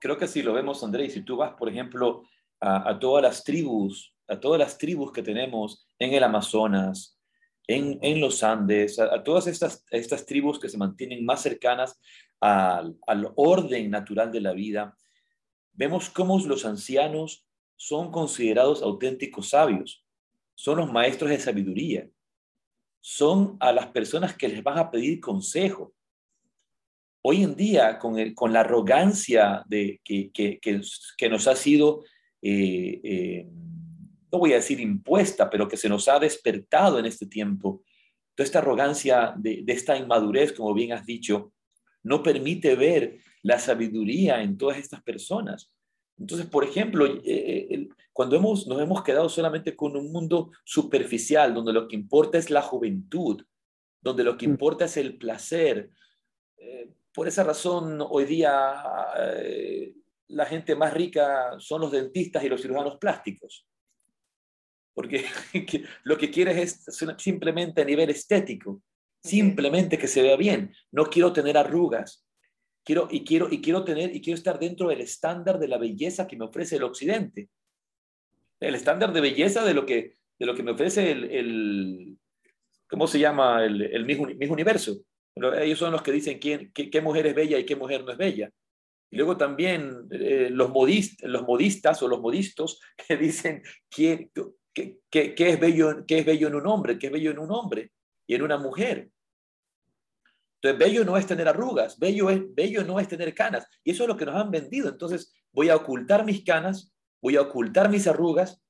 Creo 0.00 0.16
que 0.16 0.26
si 0.26 0.42
lo 0.42 0.54
vemos, 0.54 0.82
Andrés, 0.82 1.12
si 1.12 1.20
tú 1.20 1.36
vas, 1.36 1.52
por 1.52 1.68
ejemplo, 1.68 2.22
a, 2.62 2.98
todas 2.98 3.22
las 3.22 3.44
tribus, 3.44 4.14
a 4.26 4.40
todas 4.40 4.58
las 4.58 4.78
tribus 4.78 5.12
que 5.12 5.22
tenemos 5.22 5.86
en 5.98 6.14
el 6.14 6.24
Amazonas, 6.24 7.20
en, 7.66 7.98
en 8.00 8.22
los 8.22 8.42
Andes, 8.42 8.98
a, 8.98 9.22
todas 9.22 9.46
estas, 9.48 9.84
estas 9.90 10.24
tribus 10.24 10.58
que 10.58 10.70
se 10.70 10.78
mantienen 10.78 11.26
más 11.26 11.42
cercanas 11.42 12.00
al, 12.40 12.96
al 13.06 13.32
orden 13.36 13.90
natural 13.90 14.32
de 14.32 14.40
la 14.40 14.54
vida, 14.54 14.96
vemos 15.74 16.08
cómo 16.08 16.38
los 16.38 16.64
ancianos 16.64 17.46
son 17.76 18.10
considerados 18.10 18.82
auténticos 18.82 19.50
sabios, 19.50 20.04
son 20.54 20.78
los 20.78 20.92
maestros 20.92 21.30
de 21.30 21.40
sabiduría, 21.40 22.08
son 23.00 23.56
a 23.60 23.72
las 23.72 23.88
personas 23.88 24.36
que 24.36 24.48
les 24.48 24.62
van 24.62 24.78
a 24.78 24.90
pedir 24.90 25.20
consejo, 25.20 25.92
hoy 27.22 27.42
en 27.42 27.56
día, 27.56 27.98
con, 27.98 28.34
con 28.34 28.52
la 28.52 28.60
arrogancia 28.60 29.64
de, 29.66 30.00
que, 30.04 30.30
que, 30.30 30.60
que, 30.60 31.28
nos 31.28 31.48
ha 31.48 31.56
sido, 31.56 32.04
eh, 32.42 33.00
eh, 33.02 33.48
no 34.30 34.38
voy 34.38 34.52
a 34.52 34.56
decir 34.56 34.78
impuesta, 34.80 35.50
pero 35.50 35.66
que 35.66 35.76
se 35.76 35.88
nos 35.88 36.06
ha 36.08 36.18
despertado 36.18 36.98
en 36.98 37.06
este 37.06 37.26
tiempo, 37.26 37.82
toda 38.34 38.44
esta 38.44 38.58
arrogancia 38.58 39.34
de 39.36 39.64
esta 39.68 39.96
inmadurez, 39.96 40.52
como 40.52 40.74
bien 40.74 40.92
has 40.92 41.06
dicho, 41.06 41.52
no 42.02 42.22
permite 42.22 42.76
ver 42.76 43.18
la 43.44 43.60
sabiduría 43.60 44.42
en 44.42 44.58
todas 44.58 44.78
estas 44.78 45.00
personas. 45.04 45.70
Entonces, 46.18 46.46
por 46.48 46.64
ejemplo, 46.64 47.06
eh, 47.24 47.88
cuando 48.12 48.34
hemos, 48.34 48.66
nos 48.66 48.80
hemos 48.80 49.04
quedado 49.04 49.28
solamente 49.28 49.76
con 49.76 49.96
un 49.96 50.10
mundo 50.10 50.50
superficial, 50.64 51.54
donde 51.54 51.72
lo 51.72 51.86
que 51.86 51.94
importa 51.94 52.38
es 52.38 52.50
la 52.50 52.62
juventud, 52.62 53.40
donde 54.00 54.24
lo 54.24 54.36
que 54.36 54.48
mm. 54.48 54.50
importa 54.50 54.84
es 54.86 54.96
el 54.96 55.16
placer, 55.16 55.90
por 57.14 57.28
esa 57.28 57.44
razón, 57.44 58.04
hoy 58.10 58.24
día 58.24 58.74
eh, 59.16 59.94
la 60.28 60.46
gente 60.46 60.74
más 60.74 60.92
rica 60.92 61.54
son 61.58 61.80
los 61.80 61.92
dentistas 61.92 62.42
y 62.42 62.48
los 62.48 62.60
cirujanos 62.60 62.98
plásticos. 62.98 63.66
Porque 64.92 65.24
lo 66.02 66.18
que 66.18 66.30
quieres 66.30 66.84
es 66.88 66.98
simplemente 67.18 67.82
a 67.82 67.84
nivel 67.84 68.10
estético, 68.10 68.82
simplemente 69.22 69.96
que 69.96 70.08
se 70.08 70.22
vea 70.22 70.36
bien. 70.36 70.74
No 70.90 71.04
quiero 71.06 71.32
tener 71.32 71.56
arrugas. 71.56 72.26
Quiero, 72.84 73.08
y, 73.10 73.24
quiero, 73.24 73.48
y 73.50 73.60
quiero 73.60 73.82
tener 73.82 74.14
y 74.14 74.20
quiero 74.20 74.36
estar 74.36 74.58
dentro 74.58 74.88
del 74.88 75.00
estándar 75.00 75.58
de 75.58 75.68
la 75.68 75.78
belleza 75.78 76.26
que 76.26 76.36
me 76.36 76.44
ofrece 76.44 76.76
el 76.76 76.84
occidente. 76.84 77.48
El 78.60 78.74
estándar 78.74 79.12
de 79.12 79.20
belleza 79.20 79.64
de 79.64 79.74
lo 79.74 79.86
que, 79.86 80.16
de 80.38 80.46
lo 80.46 80.54
que 80.54 80.62
me 80.62 80.72
ofrece 80.72 81.10
el, 81.10 81.24
el 81.30 82.18
¿cómo 82.88 83.06
se 83.06 83.18
llama? 83.18 83.64
El, 83.64 83.82
el 83.82 84.04
mismo 84.04 84.52
universo 84.52 84.98
ellos 85.36 85.78
son 85.78 85.92
los 85.92 86.02
que 86.02 86.12
dicen 86.12 86.38
quién, 86.38 86.72
qué, 86.72 87.00
mujer 87.00 87.26
es 87.26 87.34
bella 87.34 87.58
y 87.58 87.66
qué 87.66 87.76
mujer 87.76 88.04
no 88.04 88.12
es 88.12 88.18
bella. 88.18 88.50
Y 89.10 89.16
luego 89.16 89.36
también 89.36 90.06
eh, 90.10 90.48
los, 90.50 90.70
modist, 90.70 91.22
los 91.22 91.42
modistas 91.42 92.02
o 92.02 92.08
los 92.08 92.20
modistos 92.20 92.80
que 93.08 93.16
dicen 93.16 93.62
qué, 93.90 94.30
qué, 94.72 95.00
es 95.10 95.60
bello, 95.60 96.04
qué 96.06 96.18
es 96.18 96.26
bello 96.26 96.48
en 96.48 96.54
un 96.54 96.66
hombre, 96.66 96.98
qué 96.98 97.06
es 97.06 97.12
bello 97.12 97.30
en 97.30 97.38
un 97.38 97.50
hombre 97.50 97.90
y 98.26 98.34
en 98.34 98.42
una 98.42 98.58
mujer. 98.58 99.10
Entonces, 100.64 100.78
bello 100.78 101.04
no 101.04 101.18
es 101.18 101.26
tener 101.26 101.46
arrugas, 101.46 101.98
bello, 101.98 102.30
es, 102.30 102.42
bello 102.54 102.84
no 102.84 102.98
es 102.98 103.06
tener 103.06 103.34
canas. 103.34 103.66
Y 103.84 103.90
eso 103.90 104.04
es 104.04 104.08
lo 104.08 104.16
que 104.16 104.24
nos 104.24 104.36
han 104.36 104.50
vendido. 104.50 104.88
Entonces, 104.88 105.30
voy 105.52 105.68
a 105.68 105.76
ocultar 105.76 106.24
mis 106.24 106.42
canas, 106.42 106.90
voy 107.20 107.36
a 107.36 107.42
ocultar 107.42 107.90
mis 107.90 108.06
arrugas, 108.06 108.62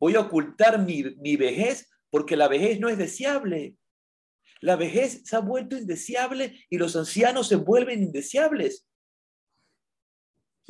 voy 0.00 0.14
a 0.14 0.20
ocultar 0.20 0.82
mi, 0.82 1.04
mi 1.18 1.36
vejez, 1.36 1.90
porque 2.08 2.38
la 2.38 2.48
vejez 2.48 2.80
no 2.80 2.88
es 2.88 2.96
deseable. 2.96 3.76
La 4.62 4.76
vejez 4.76 5.24
se 5.26 5.36
ha 5.36 5.40
vuelto 5.40 5.76
indeseable 5.76 6.58
y 6.70 6.78
los 6.78 6.96
ancianos 6.96 7.48
se 7.48 7.56
vuelven 7.56 8.02
indeseables. 8.02 8.86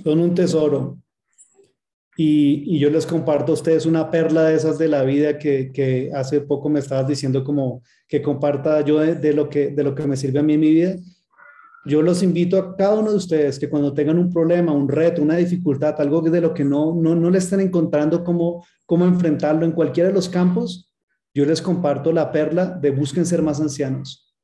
Son 0.02 0.18
un 0.18 0.34
tesoro. 0.34 0.98
Y, 2.16 2.78
yo 2.78 2.88
les 2.90 3.06
comparto 3.06 3.52
a 3.52 3.54
ustedes 3.54 3.84
una 3.84 4.10
perla 4.10 4.44
de 4.44 4.56
esas 4.56 4.78
de 4.78 4.88
la 4.88 5.02
vida 5.02 5.38
que, 5.38 6.10
hace 6.14 6.40
poco 6.40 6.68
me 6.68 6.80
estabas 6.80 7.06
diciendo 7.06 7.44
como 7.44 7.82
que 8.08 8.22
comparta 8.22 8.80
yo 8.80 9.00
de, 9.00 9.32
lo 9.34 9.48
que, 9.48 9.68
de 9.70 9.84
lo 9.84 9.94
que 9.94 10.06
me 10.06 10.16
sirve 10.16 10.38
a 10.38 10.42
mí 10.42 10.54
en 10.54 10.60
mi 10.60 10.70
vida. 10.70 10.96
Yo 11.84 12.02
los 12.02 12.22
invito 12.22 12.58
a 12.58 12.76
cada 12.76 12.98
uno 12.98 13.10
de 13.10 13.16
ustedes 13.16 13.58
que 13.60 13.68
cuando 13.68 13.94
tengan 13.94 14.18
un 14.18 14.32
problema, 14.32 14.72
un 14.72 14.88
reto, 14.88 15.22
una 15.22 15.36
dificultad, 15.36 16.00
algo 16.00 16.20
de 16.20 16.40
lo 16.40 16.52
que 16.52 16.64
no, 16.64 16.94
no, 16.94 17.14
no 17.14 17.30
le 17.30 17.38
estén 17.38 17.60
encontrando 17.60 18.24
cómo, 18.24 18.64
cómo 18.86 19.04
enfrentarlo 19.04 19.64
en 19.64 19.72
cualquiera 19.72 20.08
de 20.08 20.14
los 20.14 20.28
campos, 20.28 20.92
yo 21.32 21.44
les 21.44 21.62
comparto 21.62 22.12
la 22.12 22.32
perla 22.32 22.66
de 22.66 22.90
busquen 22.90 23.26
ser 23.26 23.42
más 23.42 23.60
ancianos. 23.60 24.34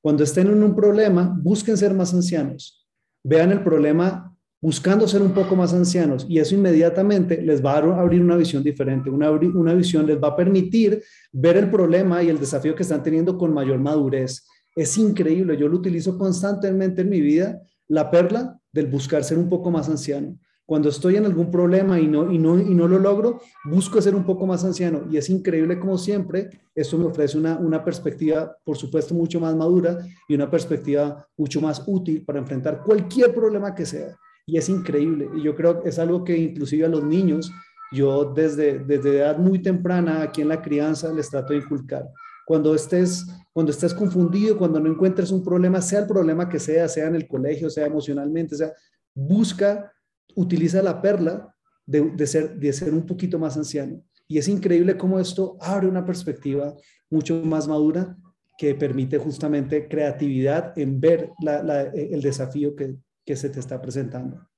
Cuando 0.00 0.22
estén 0.22 0.46
en 0.46 0.62
un 0.62 0.74
problema, 0.74 1.36
busquen 1.42 1.76
ser 1.76 1.92
más 1.92 2.14
ancianos. 2.14 2.88
Vean 3.24 3.50
el 3.50 3.62
problema 3.62 4.37
buscando 4.60 5.06
ser 5.06 5.22
un 5.22 5.32
poco 5.32 5.54
más 5.54 5.72
ancianos 5.72 6.26
y 6.28 6.38
eso 6.38 6.54
inmediatamente 6.54 7.40
les 7.40 7.64
va 7.64 7.74
a 7.74 8.00
abrir 8.00 8.20
una 8.20 8.36
visión 8.36 8.62
diferente, 8.62 9.08
una, 9.08 9.30
una 9.30 9.74
visión 9.74 10.06
les 10.06 10.20
va 10.20 10.28
a 10.28 10.36
permitir 10.36 11.02
ver 11.32 11.56
el 11.56 11.70
problema 11.70 12.22
y 12.22 12.28
el 12.28 12.40
desafío 12.40 12.74
que 12.74 12.82
están 12.82 13.02
teniendo 13.02 13.38
con 13.38 13.54
mayor 13.54 13.78
madurez. 13.78 14.44
Es 14.74 14.98
increíble, 14.98 15.56
yo 15.56 15.68
lo 15.68 15.76
utilizo 15.76 16.18
constantemente 16.18 17.02
en 17.02 17.10
mi 17.10 17.20
vida, 17.20 17.60
la 17.86 18.10
perla 18.10 18.58
del 18.72 18.86
buscar 18.86 19.24
ser 19.24 19.38
un 19.38 19.48
poco 19.48 19.70
más 19.70 19.88
anciano. 19.88 20.36
Cuando 20.66 20.90
estoy 20.90 21.16
en 21.16 21.24
algún 21.24 21.50
problema 21.50 21.98
y 21.98 22.06
no, 22.06 22.30
y 22.30 22.36
no, 22.36 22.58
y 22.58 22.74
no 22.74 22.86
lo 22.86 22.98
logro, 22.98 23.40
busco 23.64 24.02
ser 24.02 24.14
un 24.14 24.24
poco 24.24 24.46
más 24.46 24.64
anciano. 24.66 25.06
Y 25.10 25.16
es 25.16 25.30
increíble 25.30 25.80
como 25.80 25.96
siempre, 25.96 26.50
esto 26.74 26.98
me 26.98 27.06
ofrece 27.06 27.38
una, 27.38 27.56
una 27.58 27.82
perspectiva, 27.82 28.54
por 28.64 28.76
supuesto, 28.76 29.14
mucho 29.14 29.40
más 29.40 29.56
madura 29.56 29.98
y 30.28 30.34
una 30.34 30.50
perspectiva 30.50 31.26
mucho 31.38 31.62
más 31.62 31.82
útil 31.86 32.22
para 32.22 32.38
enfrentar 32.38 32.82
cualquier 32.84 33.34
problema 33.34 33.74
que 33.74 33.86
sea 33.86 34.14
y 34.48 34.56
es 34.56 34.70
increíble. 34.70 35.28
Y 35.36 35.42
yo 35.42 35.54
creo 35.54 35.82
que 35.82 35.90
es 35.90 35.98
algo 35.98 36.24
que 36.24 36.36
inclusive 36.36 36.86
a 36.86 36.88
los 36.88 37.04
niños, 37.04 37.52
yo 37.92 38.32
desde, 38.32 38.78
desde 38.78 39.18
edad 39.18 39.36
muy 39.36 39.60
temprana 39.60 40.22
aquí 40.22 40.40
en 40.40 40.48
la 40.48 40.62
crianza 40.62 41.12
les 41.12 41.28
trato 41.28 41.52
de 41.52 41.58
inculcar. 41.58 42.08
Cuando 42.46 42.74
estés, 42.74 43.26
cuando 43.52 43.72
estés 43.72 43.92
confundido, 43.92 44.56
cuando 44.56 44.80
no 44.80 44.90
encuentres 44.90 45.30
un 45.32 45.44
problema, 45.44 45.82
sea 45.82 46.00
el 46.00 46.06
problema 46.06 46.48
que 46.48 46.58
sea, 46.58 46.88
sea 46.88 47.08
en 47.08 47.14
el 47.14 47.28
colegio, 47.28 47.68
sea 47.68 47.86
emocionalmente, 47.86 48.56
sea, 48.56 48.72
busca, 49.14 49.92
utiliza 50.34 50.80
la 50.80 51.02
perla 51.02 51.54
de, 51.84 52.10
de 52.16 52.26
ser, 52.26 52.58
de 52.58 52.72
ser 52.72 52.94
un 52.94 53.04
poquito 53.04 53.38
más 53.38 53.54
anciano. 53.58 54.02
Y 54.26 54.38
es 54.38 54.48
increíble 54.48 54.96
cómo 54.96 55.20
esto 55.20 55.58
abre 55.60 55.88
una 55.88 56.06
perspectiva 56.06 56.74
mucho 57.10 57.42
más 57.44 57.68
madura 57.68 58.16
que 58.56 58.74
permite 58.74 59.18
justamente 59.18 59.88
creatividad 59.88 60.76
en 60.78 61.00
ver 61.00 61.32
la, 61.42 61.82
el 61.92 62.22
desafío 62.22 62.74
que, 62.74 62.96
se 63.36 63.50
te 63.50 63.60
está 63.60 63.80
presentando. 63.80 64.48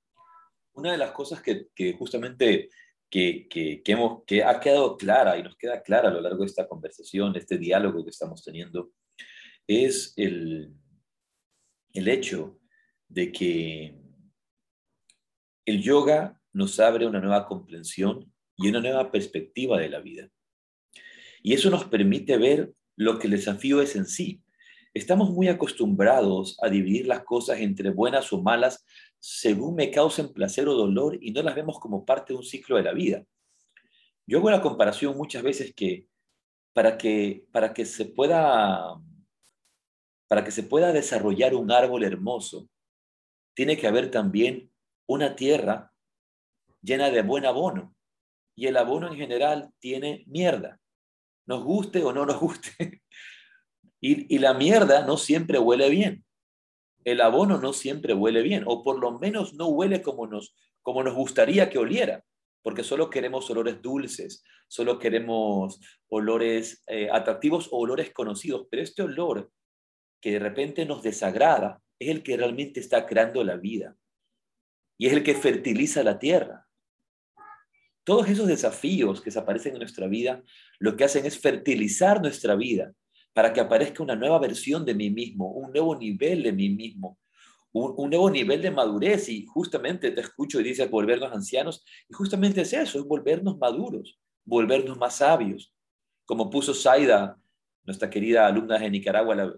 Una 0.73 0.93
de 0.93 0.99
las 0.99 1.13
cosas 1.13 1.43
que, 1.43 1.95
justamente 1.99 2.69
que, 3.11 3.49
que, 3.49 3.83
hemos, 3.87 4.23
que 4.25 4.45
ha 4.45 4.61
quedado 4.61 4.97
clara 4.97 5.37
y 5.37 5.43
nos 5.43 5.57
queda 5.57 5.83
clara 5.83 6.09
a 6.09 6.13
lo 6.13 6.21
largo 6.21 6.41
de 6.41 6.47
esta 6.47 6.69
conversación, 6.69 7.35
este 7.37 7.59
diálogo 7.59 8.05
que 8.05 8.11
estamos 8.11 8.45
teniendo, 8.45 8.93
es 9.67 10.13
el, 10.17 10.73
el 11.93 12.09
hecho 12.09 12.59
de 13.09 13.33
que 13.33 14.01
el 15.67 15.83
yoga 15.83 16.41
nos 16.53 16.79
abre 16.81 17.07
una 17.07 17.21
nueva 17.21 17.47
comprensión 17.47 18.33
y 18.57 18.69
una 18.69 18.81
nueva 18.81 19.11
perspectiva 19.11 19.79
de 19.79 19.89
la 19.89 20.01
vida. 20.01 20.29
Y 21.43 21.55
eso 21.55 21.71
nos 21.71 21.85
permite 21.85 22.37
ver 22.37 22.73
lo 22.97 23.19
que 23.19 23.27
el 23.27 23.33
desafío 23.33 23.81
es 23.81 23.97
en 23.97 24.07
sí. 24.07 24.43
Estamos 24.93 25.31
muy 25.31 25.49
acostumbrados 25.49 26.59
a 26.63 26.69
dividir 26.69 27.07
las 27.07 27.23
cosas 27.23 27.61
entre 27.61 27.91
buenas 27.91 28.33
o 28.33 28.43
malas 28.43 28.85
según 29.19 29.77
me 29.77 29.91
causen 29.91 30.33
placer 30.33 30.69
o 30.69 30.75
dolor 30.75 31.19
y 31.21 31.31
no 31.31 31.43
las 31.43 31.55
vemos 31.55 31.79
como 31.79 32.05
parte 32.05 32.33
de 32.33 32.39
un 32.39 32.45
ciclo 32.45 32.77
de 32.77 32.83
la 32.83 32.93
vida. 32.93 33.25
Yo 34.27 34.39
hago 34.39 34.51
la 34.51 34.61
comparación 34.61 35.17
muchas 35.17 35.43
veces 35.43 35.75
que 35.75 36.07
para 36.73 36.99
que, 36.99 37.47
para 37.53 37.73
que 37.73 37.85
se 37.85 38.05
pueda 38.05 39.01
para 40.31 40.45
que 40.45 40.53
se 40.53 40.63
pueda 40.63 40.93
desarrollar 40.93 41.57
un 41.57 41.73
árbol 41.73 42.05
hermoso, 42.05 42.69
tiene 43.53 43.77
que 43.77 43.89
haber 43.89 44.13
también 44.13 44.71
una 45.07 45.35
tierra 45.35 45.93
llena 46.81 47.11
de 47.11 47.23
buen 47.23 47.45
abono. 47.47 47.97
Y 48.55 48.69
el 48.69 48.77
abono 48.77 49.09
en 49.09 49.17
general 49.17 49.73
tiene 49.81 50.23
mierda. 50.29 50.79
Nos 51.47 51.65
guste 51.65 52.05
o 52.05 52.13
no 52.13 52.27
nos 52.27 52.39
guste. 52.39 53.00
Y, 54.01 54.39
la 54.39 54.55
mierda 54.55 55.05
no 55.05 55.17
siempre 55.17 55.59
huele 55.59 55.91
bien. 55.91 56.25
El 57.05 57.21
abono 57.21 57.59
no 57.59 57.73
siempre 57.73 58.15
huele 58.15 58.43
bien, 58.43 58.65
o 58.67 58.83
por 58.83 58.99
lo 58.99 59.19
menos 59.19 59.55
no 59.55 59.69
huele 59.69 60.03
como 60.03 60.27
nos, 60.27 60.55
como 60.83 61.03
nos 61.03 61.15
gustaría 61.15 61.71
que 61.71 61.79
oliera, 61.79 62.25
porque 62.63 62.83
solo 62.83 63.11
queremos 63.11 63.49
olores 63.51 63.81
dulces, 63.81 64.43
solo 64.69 64.99
queremos 64.99 65.81
olores 66.09 66.83
eh, 66.87 67.09
atractivos 67.11 67.69
o 67.71 67.79
olores 67.79 68.13
conocidos, 68.13 68.67
pero 68.71 68.83
este 68.83 69.03
olor 69.03 69.51
que 70.21 70.33
de 70.33 70.39
repente 70.39 70.85
nos 70.85 71.03
desagrada 71.03 71.83
es 71.99 72.09
el 72.09 72.23
que 72.23 72.37
realmente 72.37 72.81
está 72.81 73.07
creando 73.07 73.43
la 73.45 73.57
vida 73.57 73.97
y 74.99 75.07
es 75.07 75.13
el 75.13 75.23
que 75.23 75.35
fertiliza 75.35 76.03
la 76.03 76.19
tierra. 76.19 76.67
Todos 78.05 78.29
esos 78.29 78.47
desafíos 78.47 79.21
que 79.21 79.31
se 79.31 79.39
aparecen 79.39 79.73
en 79.73 79.81
nuestra 79.81 80.07
vida 80.07 80.43
lo 80.79 80.97
que 80.97 81.05
hacen 81.05 81.25
es 81.25 81.39
fertilizar 81.39 82.21
nuestra 82.21 82.55
vida 82.55 82.93
para 83.33 83.53
que 83.53 83.61
aparezca 83.61 84.03
una 84.03 84.17
nueva 84.17 84.39
versión 84.39 84.85
de 84.85 84.95
mí 84.95 85.11
mismo, 85.11 85.51
un 85.53 85.73
nuevo 85.73 85.97
nivel 85.97 86.43
de 86.43 86.53
mí 86.53 86.71
mismo, 86.71 87.19
un, 87.73 88.11
nuevo 88.11 88.31
nivel 88.31 88.63
de 88.63 88.71
madurez. 88.71 89.29
Y 89.29 89.47
justamente 89.47 90.11
te 90.11 90.21
escucho 90.21 90.61
y 90.61 90.65
dices 90.65 90.91
volvernos 90.91 91.33
ancianos, 91.33 91.85
y 92.09 92.15
justamente 92.15 92.63
es 92.63 92.73
eso, 92.73 92.99
es 92.99 93.05
volvernos 93.05 93.59
maduros, 93.59 94.19
volvernos 94.45 94.99
más 94.99 95.17
sabios. 95.17 95.73
Como 96.25 96.51
puso 96.51 96.75
Saida, 96.75 97.37
nuestra 97.85 98.11
querida 98.11 98.47
alumna 98.47 98.79
de 98.79 98.91
Nicaragua, 98.91 99.55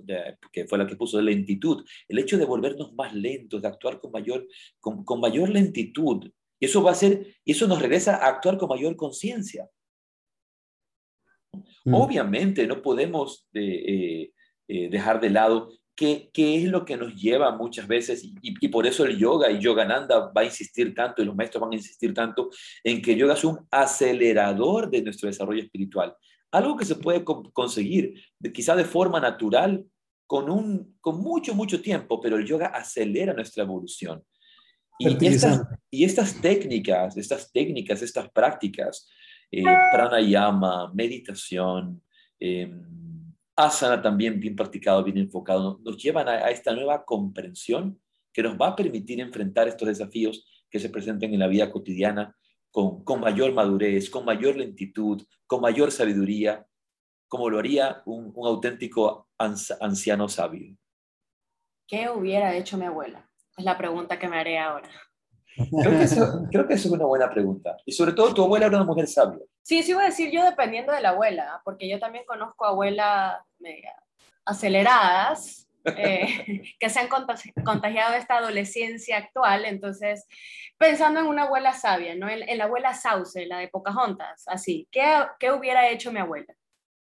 que 0.52 0.66
fue 0.66 0.78
la 0.78 0.86
que 0.86 0.96
puso 0.96 1.18
de 1.18 1.24
lentitud, 1.24 1.84
el 2.08 2.18
hecho 2.18 2.38
de 2.38 2.44
volvernos 2.44 2.94
más 2.94 3.14
lentos, 3.14 3.60
de 3.60 3.68
actuar 3.68 4.00
con 4.00 4.12
mayor, 4.12 4.46
con, 4.80 5.04
con 5.04 5.20
mayor 5.20 5.48
lentitud. 5.48 6.30
Y 6.58 6.66
eso 6.66 6.82
va 6.82 6.92
a 6.92 6.94
ser, 6.94 7.26
y 7.44 7.52
eso 7.52 7.66
nos 7.66 7.82
regresa 7.82 8.16
a 8.16 8.28
actuar 8.28 8.56
con 8.56 8.68
mayor 8.68 8.96
conciencia. 8.96 9.68
Mm. 11.84 11.94
Obviamente 11.94 12.66
no 12.66 12.82
podemos 12.82 13.46
eh, 13.54 14.30
eh, 14.68 14.88
dejar 14.88 15.20
de 15.20 15.30
lado 15.30 15.70
qué, 15.94 16.30
qué, 16.32 16.56
es 16.56 16.64
lo 16.64 16.84
que 16.84 16.96
nos 16.96 17.14
lleva 17.14 17.56
muchas 17.56 17.86
veces, 17.86 18.24
y, 18.24 18.34
y, 18.42 18.68
por 18.68 18.86
eso 18.86 19.04
el 19.04 19.18
yoga 19.18 19.50
y 19.50 19.60
Yogananda 19.60 20.32
va 20.36 20.40
a 20.42 20.44
insistir 20.44 20.94
tanto, 20.94 21.22
y 21.22 21.26
los 21.26 21.36
maestros 21.36 21.60
van 21.60 21.72
a 21.72 21.76
insistir 21.76 22.14
tanto, 22.14 22.50
en 22.82 23.02
que 23.02 23.16
yoga 23.16 23.34
es 23.34 23.44
un 23.44 23.58
acelerador 23.70 24.90
de 24.90 25.02
nuestro 25.02 25.28
desarrollo 25.28 25.62
espiritual. 25.62 26.14
Algo 26.50 26.76
que 26.76 26.84
se 26.84 26.96
puede 26.96 27.24
conseguir, 27.24 28.14
de, 28.38 28.52
quizá 28.52 28.74
de 28.76 28.84
forma 28.84 29.20
natural, 29.20 29.84
con, 30.26 30.48
un, 30.50 30.96
con 31.00 31.20
mucho, 31.20 31.54
mucho 31.54 31.82
tiempo, 31.82 32.20
pero 32.20 32.36
el 32.36 32.46
yoga 32.46 32.68
acelera 32.68 33.34
nuestra 33.34 33.64
evolución. 33.64 34.22
Y 34.98 35.26
estas, 35.26 35.62
y 35.90 36.04
estas 36.04 36.40
técnicas, 36.40 37.16
estas 37.16 37.50
técnicas, 37.52 38.02
estas 38.02 38.30
prácticas, 38.30 39.08
eh, 39.52 39.64
pranayama, 39.92 40.90
meditación, 40.94 42.02
eh, 42.40 42.72
asana 43.54 44.00
también 44.00 44.40
bien 44.40 44.56
practicado, 44.56 45.04
bien 45.04 45.18
enfocado, 45.18 45.78
nos 45.84 46.02
llevan 46.02 46.26
a, 46.26 46.48
esta 46.48 46.74
nueva 46.74 47.04
comprensión 47.04 48.00
que 48.32 48.42
nos 48.42 48.56
va 48.56 48.68
a 48.68 48.76
permitir 48.76 49.20
enfrentar 49.20 49.68
estos 49.68 49.88
desafíos 49.88 50.46
que 50.70 50.80
se 50.80 50.88
presenten 50.88 51.34
en 51.34 51.40
la 51.40 51.48
vida 51.48 51.70
cotidiana 51.70 52.34
con, 52.70 53.04
con 53.04 53.20
mayor 53.20 53.52
madurez, 53.52 54.08
con 54.08 54.24
mayor 54.24 54.56
lentitud, 54.56 55.22
con 55.46 55.60
mayor 55.60 55.92
sabiduría, 55.92 56.66
como 57.28 57.50
lo 57.50 57.58
haría 57.58 58.00
un, 58.06 58.32
un 58.34 58.46
auténtico 58.46 59.28
anciano 59.36 60.28
sabio. 60.30 60.74
¿Qué 61.86 62.08
hubiera 62.08 62.56
hecho 62.56 62.78
mi 62.78 62.86
abuela? 62.86 63.28
Es 63.54 63.66
la 63.66 63.76
pregunta 63.76 64.18
que 64.18 64.28
me 64.28 64.38
haré 64.38 64.58
ahora. 64.58 64.88
Creo 65.54 65.98
que, 65.98 66.04
eso, 66.04 66.46
creo 66.50 66.66
que 66.66 66.74
es 66.74 66.86
una 66.86 67.04
buena 67.04 67.30
pregunta. 67.30 67.76
Y 67.84 67.92
sobre 67.92 68.12
todo, 68.12 68.32
tu 68.32 68.42
abuela 68.42 68.66
era 68.66 68.76
una 68.76 68.86
mujer 68.86 69.06
sabia. 69.06 69.40
Sí, 69.62 69.82
sí 69.82 69.92
voy 69.92 70.04
a 70.04 70.06
decir 70.06 70.30
yo 70.30 70.44
dependiendo 70.44 70.92
de 70.92 71.00
la 71.00 71.10
abuela, 71.10 71.60
porque 71.64 71.88
yo 71.88 71.98
también 71.98 72.24
conozco 72.26 72.64
abuelas 72.64 73.36
aceleradas, 74.44 75.68
eh, 75.84 76.62
que 76.80 76.88
se 76.88 77.00
han 77.00 77.08
contagiado 77.08 78.12
de 78.12 78.18
esta 78.18 78.38
adolescencia 78.38 79.18
actual. 79.18 79.64
Entonces, 79.64 80.26
pensando 80.78 81.20
en 81.20 81.26
una 81.26 81.44
abuela 81.44 81.72
sabia, 81.72 82.14
¿no? 82.14 82.28
En, 82.28 82.58
la 82.58 82.64
abuela 82.64 82.94
Sauce, 82.94 83.46
la 83.46 83.58
de 83.58 83.68
Pocahontas, 83.68 84.44
así. 84.46 84.88
¿Qué, 84.90 85.02
¿Qué 85.38 85.52
hubiera 85.52 85.88
hecho 85.88 86.12
mi 86.12 86.20
abuela? 86.20 86.54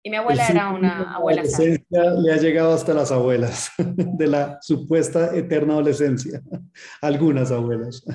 Y 0.07 0.11
mi 0.11 0.17
abuela 0.17 0.47
era 0.47 0.69
una 0.69 1.15
abuela 1.15 1.41
adolescencia 1.41 2.11
le 2.23 2.31
ha 2.31 2.37
llegado 2.37 2.75
hasta 2.75 2.93
las 2.93 3.11
abuelas, 3.11 3.71
de 3.79 4.27
la 4.27 4.59
supuesta 4.61 5.35
eterna 5.35 5.73
adolescencia. 5.73 6.43
Algunas 7.01 7.51
abuelas. 7.51 8.05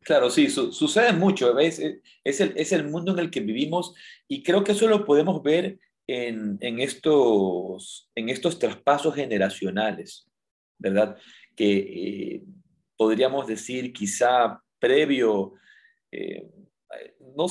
Claro, 0.00 0.30
sí, 0.30 0.48
sucede 0.48 1.12
mucho. 1.12 1.58
Es, 1.58 1.82
es, 2.22 2.40
el, 2.40 2.52
es 2.56 2.70
el 2.70 2.88
mundo 2.88 3.12
en 3.12 3.18
el 3.18 3.28
que 3.28 3.40
vivimos 3.40 3.92
y 4.28 4.44
creo 4.44 4.62
que 4.62 4.70
eso 4.70 4.86
lo 4.86 5.04
podemos 5.04 5.42
ver 5.42 5.80
en, 6.06 6.58
en, 6.60 6.78
estos, 6.78 8.08
en 8.14 8.28
estos 8.28 8.60
traspasos 8.60 9.16
generacionales, 9.16 10.30
¿verdad? 10.78 11.16
Que 11.56 11.76
eh, 11.76 12.44
podríamos 12.96 13.48
decir 13.48 13.92
quizá 13.92 14.62
previo, 14.78 15.54
eh, 16.12 16.48
no, 17.36 17.46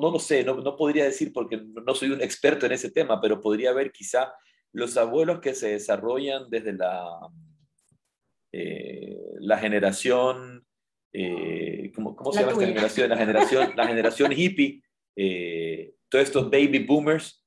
no, 0.00 0.10
lo 0.10 0.18
sé, 0.18 0.44
no, 0.44 0.54
no, 0.54 0.76
podría 0.76 1.04
decir 1.04 1.32
porque 1.32 1.56
no 1.56 1.94
soy 1.94 2.10
un 2.10 2.22
experto 2.22 2.66
en 2.66 2.72
ese 2.72 2.90
tema, 2.90 3.20
pero 3.20 3.40
podría 3.40 3.70
haber 3.70 3.92
quizá 3.92 4.32
los 4.72 4.96
abuelos 4.96 5.40
que 5.40 5.54
se 5.54 5.68
desarrollan 5.70 6.50
desde 6.50 6.72
la, 6.72 7.06
eh, 8.52 9.16
la 9.40 9.58
generación, 9.58 10.66
¿cómo, 11.94 12.16
cómo 12.16 12.32
se 12.32 12.40
llama 12.40 12.52
esta 12.52 12.66
generación? 12.66 13.08
La 13.10 13.16
generación, 13.16 13.72
la 13.76 13.86
generación 13.86 14.32
hippie, 14.32 14.82
todos 16.08 16.24
estos 16.24 16.50
baby 16.50 16.80
boomers, 16.80 17.44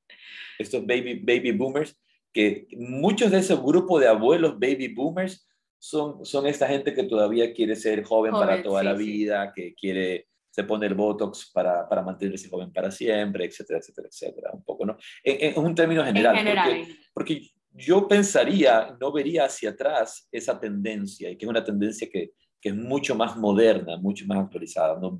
estos 0.57 0.85
baby, 0.85 1.15
baby 1.15 1.51
boomers, 1.51 1.99
que 2.33 2.67
muchos 2.77 3.31
de 3.31 3.39
ese 3.39 3.55
grupo 3.55 3.99
de 3.99 4.07
abuelos 4.07 4.59
baby 4.59 4.89
boomers 4.89 5.47
son, 5.79 6.25
son 6.25 6.47
esta 6.47 6.67
gente 6.67 6.93
que 6.93 7.03
todavía 7.03 7.53
quiere 7.53 7.75
ser 7.75 8.03
joven, 8.03 8.31
para 8.31 8.61
toda 8.63 8.83
la 8.83 8.93
vida, 8.93 9.53
que 9.55 9.73
quiere 9.75 10.27
se 10.57 10.63
pone 10.63 10.87
el 10.87 10.95
Botox 10.95 11.51
para, 11.53 11.87
para, 11.87 12.01
mantenerse 12.01 12.49
joven 12.49 12.73
para 12.73 12.89
siempre, 12.89 13.45
etcétera, 13.45 13.77
etcétera, 13.77 14.07
etcétera, 14.07 14.49
un 14.53 14.63
poco, 14.63 14.87
¿no? 14.87 14.97
En, 15.23 15.63
un 15.63 15.75
término 15.75 16.03
general, 16.03 16.35
Porque, 16.35 16.95
porque, 17.13 17.41
yo 17.73 18.07
pensaría, 18.07 18.97
no 18.99 19.11
vería 19.11 19.45
hacia 19.45 19.69
atrás 19.69 20.27
esa 20.31 20.59
tendencia, 20.59 21.29
y 21.29 21.37
que 21.37 21.45
es 21.45 21.49
una 21.49 21.63
tendencia 21.63 22.09
que, 22.11 22.31
que 22.59 22.69
es 22.69 22.75
mucho 22.75 23.13
más 23.13 23.37
moderna, 23.37 23.97
mucho 23.97 24.25
más 24.25 24.39
actualizada, 24.39 24.99
¿no? 24.99 25.15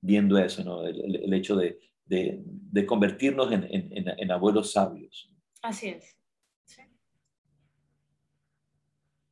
Viendo 0.00 0.36
eso, 0.38 0.64
¿no? 0.64 0.84
el 0.84 1.32
hecho 1.34 1.54
de, 1.54 1.78
de, 2.10 2.86
convertirnos 2.86 3.52
en, 3.52 4.30
abuelos 4.30 4.72
sabios. 4.72 5.32
Así 5.62 5.88
es. 5.88 6.16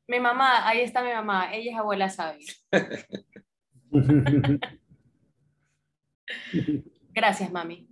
Mi 0.07 0.21
mamá, 0.21 0.67
ahí 0.67 0.81
está 0.81 1.03
mi 1.03 1.11
mamá, 1.11 1.53
ella 1.53 1.73
es 1.73 1.79
abuela 1.79 2.09
sabia. 2.09 2.47
Gracias, 7.15 7.51
mami. 7.51 7.89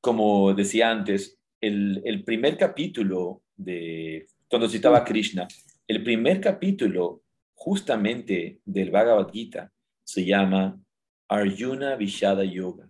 Como 0.00 0.52
decía 0.54 0.90
antes, 0.90 1.38
el, 1.60 2.22
primer 2.24 2.56
capítulo 2.58 3.42
de, 3.56 4.26
cuando 4.48 4.68
citaba 4.68 5.04
Krishna, 5.04 5.48
el 5.88 6.02
primer 6.02 6.40
capítulo 6.40 7.22
justamente 7.54 8.60
del 8.64 8.90
Bhagavad 8.90 9.30
Gita 9.30 9.72
se 10.02 10.24
llama 10.24 10.78
Arjuna 11.28 11.96
Vishada 11.96 12.44
Yoga 12.44 12.88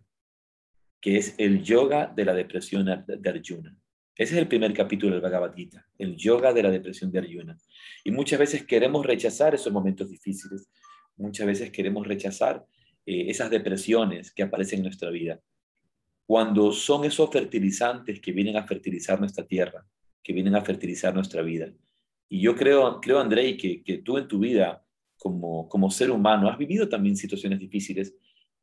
que 1.05 1.18
es 1.18 1.34
el 1.36 1.62
yoga 1.62 2.11
de 2.16 2.24
la 2.24 2.32
depresión 2.32 2.86
de 2.86 3.28
Arjuna. 3.28 3.76
Ese 4.16 4.32
es 4.36 4.40
el 4.40 4.49
primer 4.49 4.72
capítulo 4.72 5.12
del 5.12 5.20
Bhagavad 5.20 5.55
Gita, 5.55 5.86
el 5.99 6.16
yoga 6.16 6.55
de 6.55 6.62
la 6.62 6.70
depresión 6.70 7.12
de 7.12 7.18
Arjuna. 7.18 7.59
Y 8.05 8.11
muchas 8.11 8.38
veces 8.38 8.64
queremos 8.64 9.05
rechazar 9.05 9.55
esos 9.55 9.70
momentos 9.70 10.09
difíciles, 10.09 10.66
muchas 11.18 11.47
veces 11.47 11.70
queremos 11.70 12.07
rechazar 12.07 12.64
eh, 13.07 13.26
esas 13.28 13.50
depresiones 13.50 14.32
que 14.32 14.42
aparecen 14.42 14.78
en 14.78 14.84
nuestra 14.84 15.11
vida, 15.11 15.40
cuando 16.26 16.72
son 16.72 17.05
esos 17.05 17.30
fertilizantes 17.30 18.20
que 18.20 18.32
vienen 18.32 18.57
a 18.57 18.66
fertilizar 18.66 19.20
nuestra 19.20 19.46
tierra, 19.46 19.86
que 20.22 20.32
vienen 20.32 20.55
a 20.55 20.62
fertilizar 20.62 21.14
nuestra 21.14 21.42
vida. 21.42 21.72
Y 22.28 22.40
yo 22.40 22.57
creo, 22.57 23.00
creo 23.00 23.18
Andrei, 23.20 23.57
que, 23.57 23.82
que 23.82 23.98
tú 23.98 24.16
en 24.16 24.26
tu 24.26 24.38
vida, 24.38 24.84
como, 25.18 25.68
como 25.68 25.90
ser 25.90 26.11
humano, 26.11 26.48
has 26.48 26.57
vivido 26.57 26.88
también 26.88 27.16
situaciones 27.16 27.59
difíciles 27.59 28.14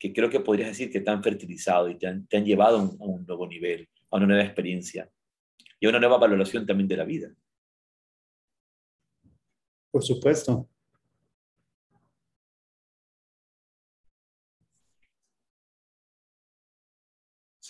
que 0.01 0.11
creo 0.13 0.31
que 0.31 0.39
podrías 0.39 0.69
decir 0.69 0.91
que 0.91 0.99
te 0.99 1.11
han 1.11 1.21
fertilizado 1.21 1.87
y 1.87 1.95
te 1.95 2.07
han, 2.07 2.27
llevado 2.43 2.79
a 2.79 3.05
un, 3.05 3.23
nuevo 3.23 3.45
nivel, 3.45 3.87
a 4.09 4.17
una 4.17 4.25
nueva 4.25 4.43
experiencia 4.43 5.07
y 5.79 5.85
a 5.85 5.89
una 5.89 5.99
nueva 5.99 6.17
valoración 6.17 6.65
también 6.65 6.87
de 6.87 6.97
la 6.97 7.03
vida. 7.03 7.31
Por 9.91 10.03
supuesto. 10.03 10.67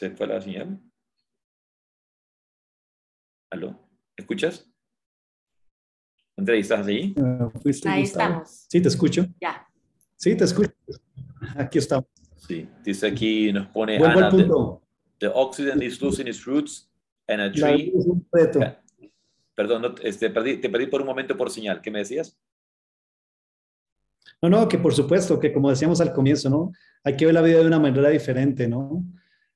¿Se 0.01 0.09
fue 0.09 0.25
la 0.25 0.41
señal? 0.41 0.81
¿Aló? 3.51 3.87
¿Escuchas? 4.17 4.67
André, 6.35 6.57
¿estás 6.57 6.87
ahí? 6.87 7.13
ahí 7.85 8.01
estamos. 8.01 8.65
Sí, 8.67 8.81
te 8.81 8.87
escucho. 8.87 9.27
Ya. 9.39 9.67
Sí, 10.15 10.35
te 10.35 10.45
escucho. 10.45 10.71
Aquí 11.55 11.77
estamos. 11.77 12.07
Sí, 12.35 12.67
dice 12.83 13.05
aquí, 13.05 13.53
nos 13.53 13.67
pone 13.67 13.97
Ana, 13.97 14.31
the, 14.31 14.49
the, 15.19 15.27
oxygen 15.27 15.83
is 15.83 16.01
losing 16.01 16.27
its 16.27 16.47
roots 16.47 16.89
and 17.27 17.39
a 17.39 17.51
tree. 17.51 17.93
Perdón, 19.53 19.93
este, 20.01 20.31
perdí, 20.31 20.57
te 20.57 20.67
perdí 20.67 20.87
por 20.87 21.01
un 21.01 21.07
momento 21.09 21.37
por 21.37 21.51
señal. 21.51 21.79
¿Qué 21.79 21.91
me 21.91 21.99
decías? 21.99 22.35
No, 24.41 24.49
no, 24.49 24.67
que 24.67 24.79
por 24.79 24.95
supuesto, 24.95 25.39
que 25.39 25.53
como 25.53 25.69
decíamos 25.69 26.01
al 26.01 26.11
comienzo, 26.11 26.49
¿no? 26.49 26.71
Hay 27.03 27.15
que 27.15 27.27
ver 27.27 27.35
la 27.35 27.43
vida 27.43 27.59
de 27.59 27.67
una 27.67 27.77
manera 27.77 28.09
diferente, 28.09 28.67
¿no? 28.67 29.05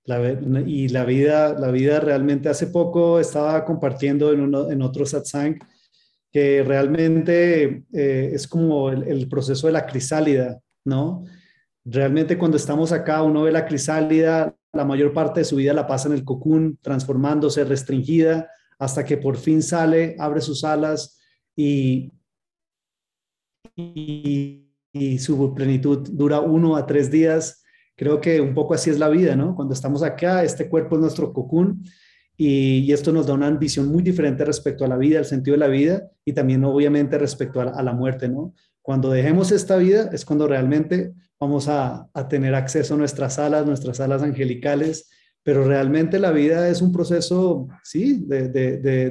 Y 0.07 0.89
la 0.89 1.03
vida, 1.05 1.53
la 1.57 1.71
vida 1.71 1.99
realmente 1.99 2.49
hace 2.49 2.67
poco 2.67 3.19
estaba 3.19 3.65
compartiendo 3.65 4.31
en, 4.31 4.41
uno, 4.41 4.69
en 4.69 4.81
otro 4.81 5.05
satsang 5.05 5.59
que 6.31 6.63
realmente 6.63 7.85
eh, 7.93 8.31
es 8.33 8.47
como 8.47 8.89
el, 8.89 9.03
el, 9.03 9.27
proceso 9.27 9.67
de 9.67 9.73
la 9.73 9.85
crisálida, 9.85 10.59
¿no? 10.83 11.23
Realmente 11.85 12.37
cuando 12.37 12.57
estamos 12.57 12.91
acá, 12.91 13.23
uno 13.23 13.43
ve 13.43 13.51
la 13.51 13.65
crisálida, 13.65 14.55
la 14.73 14.85
mayor 14.85 15.13
parte 15.13 15.39
de 15.39 15.45
su 15.45 15.55
vida 15.55 15.73
la 15.73 15.87
pasa 15.87 16.09
en 16.09 16.15
el 16.15 16.25
cocún, 16.25 16.77
transformándose, 16.81 17.63
restringida, 17.63 18.49
hasta 18.77 19.05
que 19.05 19.17
por 19.17 19.37
fin 19.37 19.63
sale, 19.63 20.15
abre 20.19 20.41
sus 20.41 20.63
alas 20.63 21.19
y, 21.55 22.11
y, 23.75 24.61
su 25.19 25.53
plenitud 25.53 26.09
dura 26.11 26.39
uno 26.39 26.75
a 26.75 26.85
tres 26.85 27.11
días. 27.11 27.63
Creo 27.95 28.19
que 28.19 28.41
un 28.41 28.53
poco 28.53 28.73
así 28.73 28.89
es 28.89 28.99
la 28.99 29.09
vida, 29.09 29.35
¿no? 29.35 29.55
Cuando 29.55 29.73
estamos 29.73 30.03
acá, 30.03 30.43
este 30.43 30.67
cuerpo 30.69 30.95
es 30.95 31.01
nuestro 31.01 31.31
cocún 31.33 31.83
y, 32.37 32.91
esto 32.91 33.11
nos 33.11 33.27
da 33.27 33.33
una 33.33 33.49
visión 33.51 33.87
muy 33.87 34.03
diferente 34.03 34.43
respecto 34.43 34.83
a 34.83 34.87
la 34.87 34.97
vida, 34.97 35.19
al 35.19 35.25
sentido 35.25 35.53
de 35.53 35.59
la 35.59 35.67
vida 35.67 36.09
y 36.25 36.33
también 36.33 36.63
obviamente 36.65 37.17
respecto 37.17 37.61
a, 37.61 37.65
a 37.65 37.83
la 37.83 37.93
muerte, 37.93 38.27
¿no? 38.27 38.53
Cuando 38.81 39.09
dejemos 39.09 39.51
esta 39.51 39.77
vida 39.77 40.09
es 40.13 40.25
cuando 40.25 40.47
realmente 40.47 41.13
vamos 41.39 41.67
a, 41.67 42.09
tener 42.29 42.55
acceso 42.55 42.93
a 42.93 42.97
nuestras 42.97 43.39
alas, 43.39 43.65
nuestras 43.65 43.99
alas 43.99 44.21
angelicales, 44.23 45.09
pero 45.43 45.63
realmente 45.63 46.19
la 46.19 46.31
vida 46.31 46.69
es 46.69 46.81
un 46.81 46.91
proceso, 46.91 47.67
sí, 47.83 48.23
de, 48.25 48.49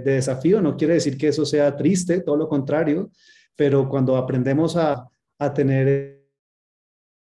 desafío. 0.01 0.61
No 0.61 0.77
quiere 0.77 0.95
decir 0.95 1.17
que 1.17 1.29
eso 1.29 1.45
sea 1.45 1.77
triste, 1.77 2.21
todo 2.21 2.37
lo 2.37 2.49
contrario, 2.49 3.11
pero 3.57 3.89
cuando 3.89 4.17
aprendemos 4.17 4.77
a, 4.77 5.09
tener 5.55 6.14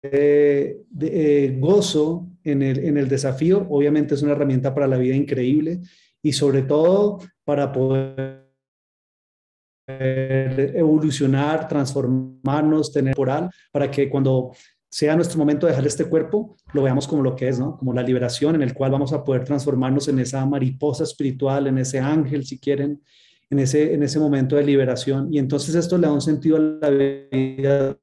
eh, 0.04 0.84
eh, 1.02 1.58
gozo 1.60 2.28
en 2.44 2.62
el, 2.62 2.80
en 2.80 2.98
el 2.98 3.08
desafío, 3.08 3.66
obviamente 3.70 4.16
es 4.16 4.22
una 4.22 4.34
herramienta 4.34 4.74
para 4.74 4.88
la 4.88 4.98
vida 4.98 5.16
increíble 5.16 5.82
y 6.22 6.34
sobre 6.34 6.64
todo 6.64 7.20
para 7.44 7.72
poder 7.72 8.48
evolucionar, 9.88 11.68
transformarnos, 11.68 12.92
tener 12.92 13.16
moral, 13.18 13.50
para 13.72 13.90
que 13.90 14.10
cuando 14.10 14.52
sea 14.90 15.16
nuestro 15.16 15.38
momento 15.38 15.66
de 15.66 15.72
dejar 15.72 15.88
este 15.88 16.06
cuerpo, 16.06 16.58
lo 16.74 16.84
veamos 16.84 17.08
como 17.08 17.22
lo 17.24 17.36
que 17.36 17.48
es, 17.48 17.60
¿no? 17.60 17.78
Como 17.78 17.94
la 17.94 18.04
liberación 18.04 18.56
en 18.56 18.64
el 18.64 18.74
cual 18.74 18.92
vamos 18.92 19.14
a 19.14 19.24
poder 19.24 19.44
transformarnos 19.44 20.08
en 20.08 20.20
esa 20.20 20.46
mariposa 20.46 21.04
espiritual, 21.04 21.68
en 21.68 21.78
ese 21.78 22.00
ángel, 22.00 22.46
si 22.46 22.60
quieren, 22.60 23.02
en 23.50 23.60
ese, 23.60 23.94
en 23.94 24.04
ese 24.04 24.20
momento 24.20 24.56
de 24.56 24.64
liberación. 24.64 25.34
Y 25.34 25.40
entonces 25.40 25.76
esto 25.76 25.98
le 25.98 26.08
da 26.08 26.14
un 26.14 26.22
sentido 26.22 26.58
a 26.58 26.60
la 26.60 26.90
vida 26.90 27.98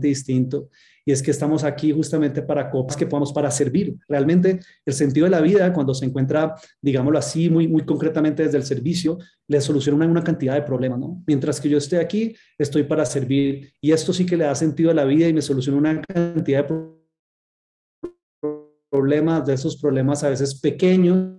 distinto 0.00 0.70
y 1.04 1.12
es 1.12 1.22
que 1.22 1.30
estamos 1.30 1.62
aquí 1.64 1.92
justamente 1.92 2.42
para 2.42 2.70
copas 2.70 2.96
que 2.96 3.06
podamos 3.06 3.32
para 3.32 3.50
servir. 3.50 3.96
Realmente 4.08 4.60
el 4.84 4.92
sentido 4.92 5.24
de 5.24 5.30
la 5.30 5.40
vida 5.40 5.72
cuando 5.72 5.94
se 5.94 6.04
encuentra, 6.04 6.54
digámoslo 6.80 7.18
así, 7.18 7.48
muy, 7.48 7.68
muy 7.68 7.84
concretamente 7.84 8.42
desde 8.42 8.58
el 8.58 8.64
servicio, 8.64 9.18
le 9.46 9.60
soluciona 9.60 10.04
una, 10.06 10.24
cantidad 10.24 10.54
de 10.54 10.62
problemas, 10.62 10.98
¿no? 10.98 11.22
Mientras 11.26 11.60
que 11.60 11.68
yo 11.68 11.78
esté 11.78 11.98
aquí, 11.98 12.34
estoy 12.58 12.82
para 12.82 13.06
servir 13.06 13.72
y 13.80 13.92
esto 13.92 14.12
sí 14.12 14.26
que 14.26 14.36
le 14.36 14.44
da 14.44 14.54
sentido 14.54 14.90
a 14.90 14.94
la 14.94 15.04
vida 15.04 15.28
y 15.28 15.32
me 15.32 15.42
soluciona 15.42 15.78
una 15.78 16.02
cantidad 16.02 16.66
de 16.66 16.90
problemas, 18.90 19.46
de 19.46 19.54
esos 19.54 19.76
problemas 19.76 20.24
a 20.24 20.30
veces 20.30 20.58
pequeños 20.60 21.36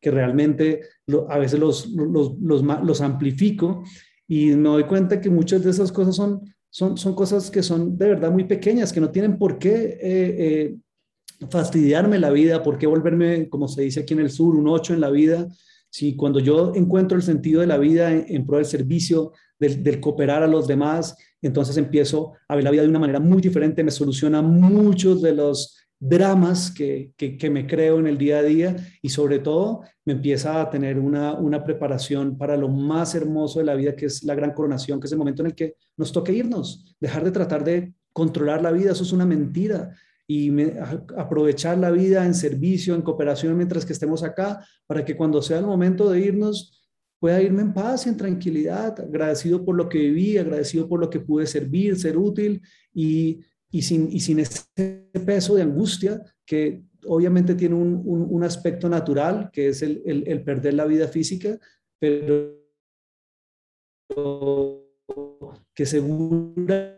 que 0.00 0.10
realmente 0.10 0.82
a 1.28 1.38
veces 1.38 1.58
los, 1.58 1.88
los, 1.88 2.34
los 2.38 3.00
amplifico 3.00 3.82
y 4.28 4.46
me 4.56 4.68
doy 4.68 4.84
cuenta 4.84 5.20
que 5.20 5.30
muchas 5.30 5.62
de 5.62 5.70
esas 5.70 5.92
cosas 5.92 6.16
son 6.16 6.42
son, 6.76 6.98
son 6.98 7.14
cosas 7.14 7.50
que 7.50 7.62
son 7.62 7.96
de 7.96 8.10
verdad 8.10 8.30
muy 8.30 8.44
pequeñas, 8.44 8.92
que 8.92 9.00
no 9.00 9.10
tienen 9.10 9.38
por 9.38 9.58
qué 9.58 9.98
eh, 9.98 10.76
fastidiarme 11.48 12.18
la 12.18 12.28
vida, 12.28 12.62
por 12.62 12.76
qué 12.76 12.86
volverme, 12.86 13.48
como 13.48 13.66
se 13.66 13.80
dice 13.80 14.00
aquí 14.00 14.12
en 14.12 14.20
el 14.20 14.30
sur, 14.30 14.54
un 14.54 14.68
ocho 14.68 14.92
en 14.92 15.00
la 15.00 15.08
vida. 15.08 15.48
Si 15.88 16.16
cuando 16.16 16.38
yo 16.38 16.74
encuentro 16.74 17.16
el 17.16 17.22
sentido 17.22 17.62
de 17.62 17.66
la 17.66 17.78
vida 17.78 18.12
en, 18.12 18.44
pro 18.44 18.58
del 18.58 18.66
servicio, 18.66 19.32
del, 19.58 19.82
del, 19.82 20.00
cooperar 20.00 20.42
a 20.42 20.46
los 20.46 20.66
demás, 20.66 21.16
entonces 21.40 21.78
empiezo 21.78 22.34
a 22.46 22.56
ver 22.56 22.64
la 22.64 22.70
vida 22.70 22.82
de 22.82 22.88
una 22.88 22.98
manera 22.98 23.20
muy 23.20 23.40
diferente, 23.40 23.82
me 23.82 23.90
soluciona 23.90 24.42
muchos 24.42 25.22
de 25.22 25.34
los 25.34 25.78
dramas 25.98 26.70
que, 26.70 27.12
que, 27.16 27.50
me 27.50 27.66
creo 27.66 27.98
en 27.98 28.06
el 28.06 28.18
día 28.18 28.38
a 28.38 28.42
día 28.42 28.76
y 29.00 29.08
sobre 29.08 29.38
todo 29.38 29.82
me 30.04 30.12
empieza 30.12 30.60
a 30.60 30.70
tener 30.70 30.98
una, 30.98 31.34
una 31.34 31.64
preparación 31.64 32.36
para 32.36 32.56
lo 32.56 32.68
más 32.68 33.14
hermoso 33.14 33.58
de 33.58 33.64
la 33.64 33.74
vida, 33.74 33.96
que 33.96 34.06
es 34.06 34.22
la 34.22 34.34
gran 34.34 34.52
coronación, 34.52 35.00
que 35.00 35.06
es 35.06 35.12
el 35.12 35.18
momento 35.18 35.42
en 35.42 35.46
el 35.46 35.54
que 35.54 35.74
nos 35.96 36.12
toca 36.12 36.32
irnos, 36.32 36.94
dejar 37.00 37.24
de 37.24 37.30
tratar 37.30 37.64
de 37.64 37.94
controlar 38.12 38.62
la 38.62 38.72
vida, 38.72 38.92
eso 38.92 39.04
es 39.04 39.12
una 39.12 39.26
mentira, 39.26 39.94
y 40.28 40.50
aprovechar 41.16 41.78
la 41.78 41.90
vida 41.90 42.26
en 42.26 42.34
servicio, 42.34 42.94
en 42.94 43.02
cooperación 43.02 43.56
mientras 43.56 43.86
que 43.86 43.92
estemos 43.92 44.22
acá, 44.22 44.66
para 44.86 45.04
que 45.04 45.16
cuando 45.16 45.40
sea 45.40 45.58
el 45.58 45.66
momento 45.66 46.10
de 46.10 46.20
irnos, 46.20 46.84
pueda 47.18 47.40
irme 47.40 47.62
en 47.62 47.72
paz 47.72 48.06
y 48.06 48.10
en 48.10 48.16
tranquilidad, 48.16 49.00
agradecido 49.00 49.64
por 49.64 49.76
lo 49.76 49.88
que 49.88 49.98
viví, 49.98 50.36
agradecido 50.36 50.88
por 50.88 51.00
lo 51.00 51.08
que 51.08 51.20
pude 51.20 51.46
servir, 51.46 51.98
ser 51.98 52.18
útil 52.18 52.60
y, 52.92 53.40
y, 53.76 53.82
sin, 53.82 54.10
y 54.10 54.20
sin 54.20 54.38
ese 54.38 54.64
peso 55.26 55.54
de 55.54 55.62
angustia 55.62 56.22
que 56.46 56.82
obviamente 57.04 57.54
tiene 57.54 57.74
un, 57.74 58.02
un, 58.06 58.42
aspecto 58.42 58.88
natural, 58.88 59.50
que 59.52 59.68
es 59.68 59.82
el, 59.82 60.02
el, 60.06 60.26
el 60.26 60.42
perder 60.42 60.72
la 60.72 60.86
vida 60.86 61.08
física, 61.08 61.58
pero 61.98 62.56
que 65.74 65.84
seguramente 65.84 66.96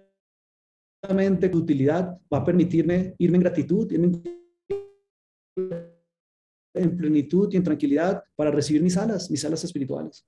tu 1.50 1.58
utilidad 1.58 2.16
va 2.32 2.38
a 2.38 2.44
permitirme 2.44 3.14
irme 3.18 3.38
en 3.38 3.42
gratitud, 3.42 3.90
irme 3.90 4.22
en 6.74 6.96
plenitud 6.96 7.52
y 7.52 7.56
en 7.56 7.64
tranquilidad 7.64 8.22
para 8.36 8.52
recibir 8.52 8.82
mis 8.82 8.96
alas, 8.96 9.28
mis 9.32 9.44
alas 9.44 9.64
espirituales. 9.64 10.24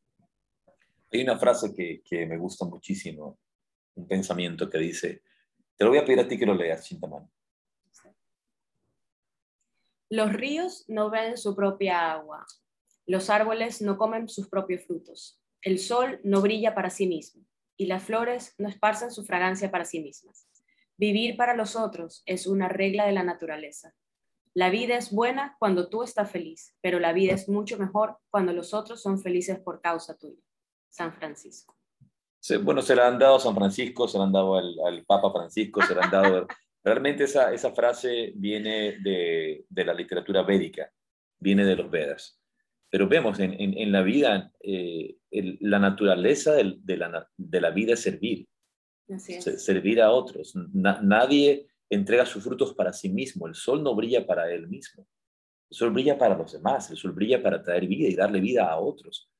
Hay 1.12 1.22
una 1.22 1.38
frase 1.38 1.72
que, 1.72 2.03
que 2.05 2.26
me 2.26 2.38
gusta 2.38 2.64
muchísimo, 2.64 3.38
un 3.94 4.09
pensamiento 4.09 4.68
que 4.68 4.78
dice, 4.78 5.22
te 5.80 5.86
lo 5.86 5.92
voy 5.92 5.98
a 5.98 6.04
pedir 6.04 6.20
a 6.20 6.28
ti 6.28 6.36
que 6.36 6.44
lo 6.44 6.52
leas, 6.52 6.84
Chintamán. 6.84 7.26
Los 10.10 10.30
ríos 10.30 10.84
no 10.88 11.08
ven 11.08 11.38
su 11.38 11.56
propia 11.56 12.12
agua, 12.12 12.44
los 13.06 13.30
árboles 13.30 13.80
no 13.80 13.96
comen 13.96 14.28
sus 14.28 14.46
propios 14.50 14.84
frutos, 14.84 15.40
el 15.62 15.78
sol 15.78 16.20
no 16.22 16.42
brilla 16.42 16.74
para 16.74 16.90
sí 16.90 17.06
mismo 17.06 17.46
y 17.78 17.86
las 17.86 18.02
flores 18.02 18.54
no 18.58 18.68
esparcen 18.68 19.10
su 19.10 19.24
fragancia 19.24 19.70
para 19.70 19.86
sí 19.86 20.00
mismas. 20.00 20.46
Vivir 20.98 21.38
para 21.38 21.56
los 21.56 21.76
otros 21.76 22.24
es 22.26 22.46
una 22.46 22.68
regla 22.68 23.06
de 23.06 23.12
la 23.12 23.22
naturaleza. 23.22 23.94
La 24.52 24.68
vida 24.68 24.98
es 24.98 25.10
buena 25.10 25.56
cuando 25.58 25.88
tú 25.88 26.02
estás 26.02 26.30
feliz, 26.30 26.76
pero 26.82 27.00
la 27.00 27.14
vida 27.14 27.32
es 27.32 27.48
mucho 27.48 27.78
mejor 27.78 28.18
cuando 28.28 28.52
los 28.52 28.74
otros 28.74 29.00
son 29.00 29.18
felices 29.18 29.58
por 29.58 29.80
causa 29.80 30.18
tuya. 30.18 30.42
San 30.90 31.14
Francisco. 31.14 31.79
Bueno, 32.62 32.82
se 32.82 32.95
la 32.95 33.09
han 33.09 33.18
dado 33.18 33.36
a 33.36 33.41
San 33.41 33.55
Francisco, 33.55 34.09
se 34.09 34.18
la 34.18 34.24
han 34.24 34.32
dado 34.32 34.57
al, 34.57 35.05
Papa 35.07 35.30
Francisco, 35.32 35.82
se 35.82 35.95
la 35.95 36.03
han 36.03 36.11
dado... 36.11 36.47
Realmente 36.82 37.24
esa, 37.24 37.53
esa 37.53 37.72
frase 37.72 38.32
viene 38.34 38.99
de, 39.03 39.66
de, 39.68 39.84
la 39.84 39.93
literatura 39.93 40.43
védica, 40.43 40.91
viene 41.38 41.66
de 41.66 41.76
los 41.76 41.91
Vedas. 41.91 42.41
Pero 42.88 43.07
vemos 43.07 43.38
en, 43.38 43.53
en, 43.59 43.93
la 43.93 44.01
vida, 44.01 44.51
eh, 44.61 45.18
la 45.61 45.78
naturaleza 45.78 46.55
de, 46.55 46.97
la, 46.97 47.28
de 47.36 47.61
la 47.61 47.70
vida 47.70 47.93
es 47.93 48.01
servir 48.01 48.49
servir 49.18 50.01
a 50.01 50.11
otros. 50.12 50.55
nadie 50.72 51.68
entrega 51.88 52.26
sus 52.26 52.45
frutos 52.45 52.74
para 52.74 52.93
sí 52.93 53.09
mismo. 53.09 53.47
El 53.47 53.55
sol 53.55 53.82
no 53.82 53.95
brilla 53.95 54.26
para 54.26 54.51
él 54.53 54.68
mismo. 54.68 55.07
El 55.70 55.76
sol 55.76 55.91
brilla 55.91 56.16
para 56.16 56.36
los 56.36 56.53
demás. 56.53 56.91
El 56.91 56.97
sol 56.97 57.12
brilla 57.12 57.43
para 57.43 57.62
traer 57.62 57.86
vida 57.86 58.09
y 58.09 58.14
darle 58.14 58.41
vida 58.41 58.70
a 58.70 58.78
otros. 58.78 59.30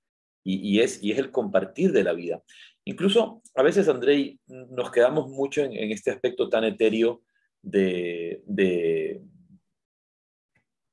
Y, 0.43 0.81
es, 0.81 1.03
y 1.03 1.13
es 1.13 1.19
el 1.19 1.31
compartir 1.31 1.93
de 1.93 2.03
la 2.03 2.15
vida. 2.15 2.43
Incluso 2.85 3.43
a 3.55 3.63
veces, 3.63 3.89
Andrei, 3.89 4.41
nos 4.47 4.91
quedamos 4.91 5.29
mucho 5.29 5.63
en, 5.63 5.91
este 5.93 6.11
aspecto 6.11 6.49
tan 6.49 6.65
etéreo 6.65 7.23
de, 7.63 8.43
de 8.47 9.23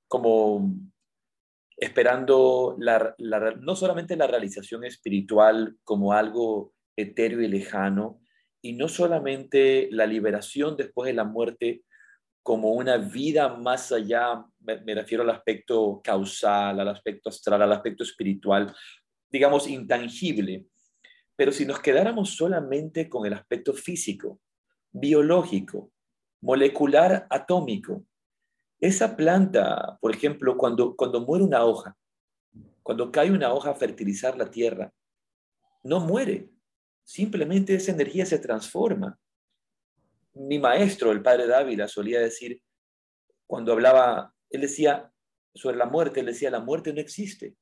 como 0.08 0.74
esperando 1.78 2.76
la, 2.80 3.16
no 3.60 3.76
solamente 3.76 4.16
la 4.16 4.28
realización 4.28 4.84
espiritual 4.84 5.78
como 5.84 6.12
algo 6.12 6.74
etéreo 6.96 7.42
y 7.42 7.48
lejano, 7.48 8.20
y 8.62 8.74
no 8.74 8.90
solamente 8.90 9.88
la 9.92 10.08
liberación 10.08 10.76
después 10.76 11.08
de 11.08 11.14
la 11.14 11.24
muerte 11.24 11.84
como 12.42 12.72
una 12.72 12.98
vida 12.98 13.50
más 13.50 13.92
allá, 13.92 14.44
me, 14.60 14.96
refiero 14.96 15.24
al 15.24 15.30
aspecto 15.30 16.02
causal, 16.04 16.80
al 16.80 16.88
aspecto 16.88 17.30
astral, 17.30 17.62
al 17.62 17.74
aspecto 17.74 18.04
espiritual, 18.04 18.74
digamos, 19.30 19.68
intangible. 19.68 20.66
Pero 21.36 21.52
si 21.52 21.66
nos 21.66 21.80
quedáramos 21.80 22.36
solamente 22.36 23.10
con 23.10 23.26
el 23.26 23.34
aspecto 23.34 23.74
físico, 23.74 24.40
biológico, 24.92 25.92
molecular, 26.42 27.28
atómico, 27.30 28.04
esa 28.80 29.16
planta, 29.16 29.98
por 30.02 30.16
ejemplo, 30.16 30.58
cuando, 30.58 30.96
cuando 30.96 31.22
muere 31.22 31.44
una 31.44 31.64
hoja, 31.64 31.96
cuando 32.84 33.12
cae 33.12 33.32
una 33.32 33.54
hoja 33.54 33.72
a 33.72 33.76
fertilizar 33.76 34.38
la 34.38 34.50
tierra, 34.50 34.94
no 35.84 36.00
muere, 36.00 36.50
Simplemente 37.08 37.74
esa 37.74 37.94
energía 37.94 38.26
se 38.26 38.38
transforma. 38.38 39.18
Mi 40.34 40.60
maestro, 40.60 41.14
el 41.14 41.22
padre 41.22 41.48
Dávila, 41.48 41.88
solía 41.88 42.20
decir, 42.20 42.62
cuando 43.48 43.72
hablaba, 43.72 44.36
él 44.50 44.60
decía 44.60 45.10
sobre 45.56 45.78
la 45.78 45.86
muerte, 45.86 46.20
él 46.20 46.26
decía, 46.26 46.52
la 46.52 46.60
muerte 46.60 46.92
no 46.92 47.00
existe. 47.00 47.56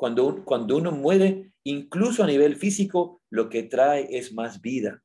Cuando, 0.00 0.76
uno 0.78 0.92
muere, 0.92 1.52
incluso 1.62 2.24
a 2.24 2.26
nivel 2.26 2.56
físico, 2.56 3.20
lo 3.28 3.50
que 3.50 3.64
trae 3.64 4.08
es 4.16 4.32
más 4.32 4.62
vida. 4.62 5.02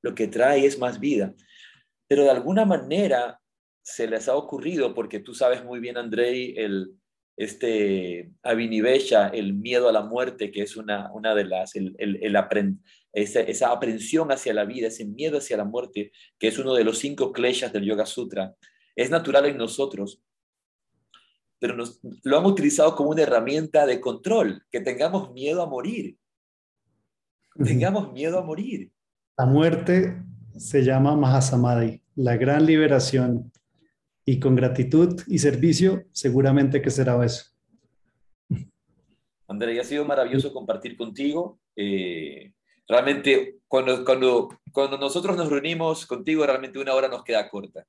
Lo 0.00 0.14
que 0.14 0.28
trae 0.28 0.64
es 0.64 0.78
más 0.78 1.00
vida. 1.00 1.34
Pero 2.06 2.22
de 2.22 2.30
alguna 2.30 2.64
manera 2.64 3.40
se 3.82 4.06
les 4.06 4.28
ha 4.28 4.36
ocurrido, 4.36 4.94
porque 4.94 5.18
tú 5.18 5.34
sabes 5.34 5.64
muy 5.64 5.80
bien, 5.80 5.96
Andrei, 5.96 6.54
el, 6.56 6.92
este 7.36 8.30
Avinivesha, 8.44 9.26
el 9.26 9.54
miedo 9.54 9.88
a 9.88 9.92
la 9.92 10.02
muerte, 10.02 10.52
que 10.52 10.62
es 10.62 10.76
una, 10.76 11.10
una 11.12 11.34
de 11.34 11.46
las, 11.46 11.74
el, 11.74 11.96
el, 11.98 12.36
esa, 13.12 13.40
esa, 13.40 13.72
aprensión 13.72 14.30
hacia 14.30 14.54
la 14.54 14.66
vida, 14.66 14.86
ese 14.86 15.04
miedo 15.04 15.38
hacia 15.38 15.56
la 15.56 15.64
muerte, 15.64 16.12
que 16.38 16.46
es 16.46 16.60
uno 16.60 16.74
de 16.74 16.84
los 16.84 16.98
cinco 16.98 17.32
kleshas 17.32 17.72
del 17.72 17.86
Yoga 17.86 18.06
Sutra, 18.06 18.54
es 18.94 19.10
natural 19.10 19.46
en 19.46 19.56
nosotros, 19.56 20.22
pero 21.60 21.76
nos, 21.76 22.00
lo 22.24 22.38
han 22.38 22.46
utilizado 22.46 22.96
como 22.96 23.10
una 23.10 23.22
herramienta 23.22 23.86
de 23.86 24.00
control, 24.00 24.64
que 24.70 24.80
tengamos 24.80 25.32
miedo 25.32 25.62
a 25.62 25.66
morir. 25.66 26.16
Tengamos 27.62 28.12
miedo 28.12 28.38
a 28.38 28.42
morir. 28.42 28.90
La 29.36 29.44
muerte 29.44 30.22
se 30.56 30.82
llama 30.82 31.14
Mahasamadhi, 31.14 32.02
la 32.16 32.36
gran 32.36 32.64
liberación 32.64 33.52
y 34.24 34.40
con 34.40 34.54
gratitud 34.54 35.20
y 35.26 35.38
servicio, 35.38 36.04
seguramente 36.12 36.80
que 36.80 36.90
será 36.90 37.22
eso. 37.24 37.44
Andrea, 39.46 39.82
ha 39.82 39.84
sido 39.84 40.04
maravilloso 40.04 40.52
compartir 40.52 40.96
contigo. 40.96 41.60
Eh, 41.76 42.52
realmente, 42.88 43.58
cuando, 43.66 44.04
cuando, 44.04 44.48
cuando 44.72 44.96
nosotros 44.96 45.36
nos 45.36 45.50
reunimos 45.50 46.06
contigo, 46.06 46.46
realmente 46.46 46.78
una 46.78 46.94
hora 46.94 47.08
nos 47.08 47.24
queda 47.24 47.50
corta. 47.50 47.84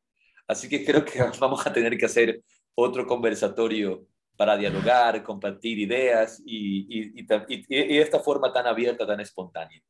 Así 0.47 0.67
que 0.67 0.83
creo 0.83 1.05
que 1.05 1.19
vamos 1.39 1.65
a 1.65 1.71
tener 1.71 1.97
que 1.97 2.05
hacer 2.05 2.41
otro 2.75 3.05
conversatorio 3.05 4.05
para 4.35 4.57
dialogar, 4.57 5.23
compartir 5.23 5.77
ideas 5.79 6.41
y, 6.45 6.87
y, 6.89 7.25
y, 7.47 7.95
y 7.95 7.97
esta 7.99 8.19
forma 8.19 8.51
tan 8.51 8.65
abierta, 8.65 9.05
tan 9.05 9.19
espontánea. 9.19 9.81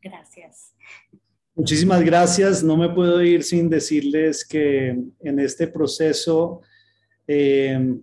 Gracias. 0.00 0.74
Muchísimas 1.54 2.02
gracias. 2.02 2.62
No 2.64 2.76
me 2.76 2.88
puedo 2.88 3.22
ir 3.22 3.42
sin 3.42 3.68
decirles 3.68 4.46
que 4.46 4.88
en 5.20 5.38
este 5.38 5.66
proceso 5.68 6.62
eh, 7.26 7.94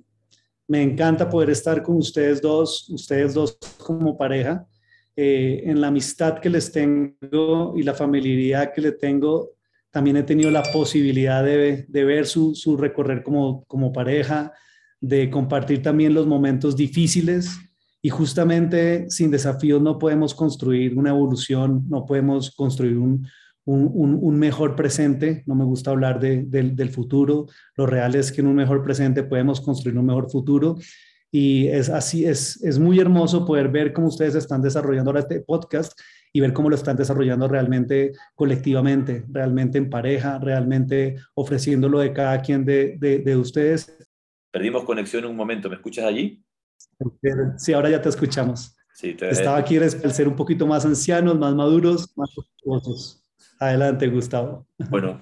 me 0.68 0.82
encanta 0.84 1.28
poder 1.28 1.50
estar 1.50 1.82
con 1.82 1.98
ustedes 1.98 2.42
dos, 2.42 2.88
ustedes 2.90 3.34
dos 3.34 3.58
como 3.80 4.16
pareja, 4.16 4.68
eh, 5.16 5.64
en 5.66 5.82
la 5.82 5.88
amistad 5.88 6.40
que 6.40 6.50
les 6.50 6.72
tengo 6.72 7.74
y 7.76 7.82
la 7.82 7.96
familiaridad 7.96 8.72
que 8.72 8.82
le 8.82 8.92
tengo. 8.92 9.56
También 9.92 10.18
he 10.18 10.24
tenido 10.24 10.52
la 10.52 10.64
posibilidad 10.64 11.44
de, 11.44 11.86
ver 11.92 12.26
su, 12.28 12.78
recorrer 12.78 13.24
como, 13.24 13.92
pareja, 13.94 14.54
de 15.02 15.30
compartir 15.30 15.82
también 15.82 16.14
los 16.14 16.28
momentos 16.28 16.76
difíciles 16.76 17.58
y 18.02 18.10
justamente 18.10 19.10
sin 19.10 19.32
desafíos 19.32 19.82
no 19.82 19.98
podemos 19.98 20.34
construir 20.34 20.98
una 20.98 21.10
evolución, 21.10 21.86
no 21.90 22.06
podemos 22.06 22.52
construir 22.52 22.98
un, 22.98 23.28
un, 23.66 24.40
mejor 24.40 24.76
presente. 24.76 25.44
No 25.48 25.56
me 25.56 25.66
gusta 25.66 25.92
hablar 25.92 26.20
del 26.20 26.90
futuro. 26.92 27.48
Lo 27.76 27.86
real 27.86 28.16
es 28.16 28.32
que 28.32 28.42
en 28.42 28.48
un 28.48 28.56
mejor 28.56 28.84
presente 28.84 29.24
podemos 29.24 29.60
construir 29.60 29.98
un 29.98 30.06
mejor 30.06 30.30
futuro. 30.30 30.78
Y 31.32 31.68
es 31.68 31.90
así, 31.90 32.26
es, 32.26 32.64
es 32.64 32.80
muy 32.80 33.00
hermoso 33.00 33.46
poder 33.46 33.70
ver 33.70 33.94
cómo 33.94 34.08
ustedes 34.08 34.36
están 34.36 34.62
desarrollando 34.62 35.12
ahora 35.12 35.20
este 35.20 35.42
podcast 35.42 35.94
y 36.32 36.42
ver 36.42 36.54
cómo 36.54 36.70
lo 36.70 36.76
están 36.76 36.96
desarrollando 36.96 37.48
realmente 37.48 38.14
colectivamente, 38.36 39.26
realmente 39.30 39.78
en 39.78 39.90
pareja, 39.90 40.40
realmente 40.40 41.18
ofreciéndolo 41.34 42.00
de 42.00 42.14
cada 42.14 42.42
quien 42.42 42.66
de, 42.66 42.98
de, 42.98 43.36
ustedes. 43.36 43.98
Perdimos 44.52 44.84
conexión 44.84 45.26
un 45.26 45.36
momento, 45.36 45.70
¿me 45.70 45.76
escuchas 45.76 46.06
allí? 46.06 46.44
Sí, 47.58 47.74
ahora 47.74 47.90
ya 47.90 48.02
te 48.02 48.10
escuchamos. 48.10 48.76
Sí, 48.94 49.14
te... 49.14 49.30
Estaba 49.30 49.58
aquí 49.58 49.78
el 49.78 50.12
ser 50.12 50.28
un 50.28 50.36
poquito 50.36 50.68
más 50.68 50.86
ancianos, 50.86 51.38
más 51.38 51.56
maduros, 51.56 52.14
más 52.16 52.30
Adelante, 53.60 54.08
Gustavo. 54.08 54.68
Bueno, 54.90 55.22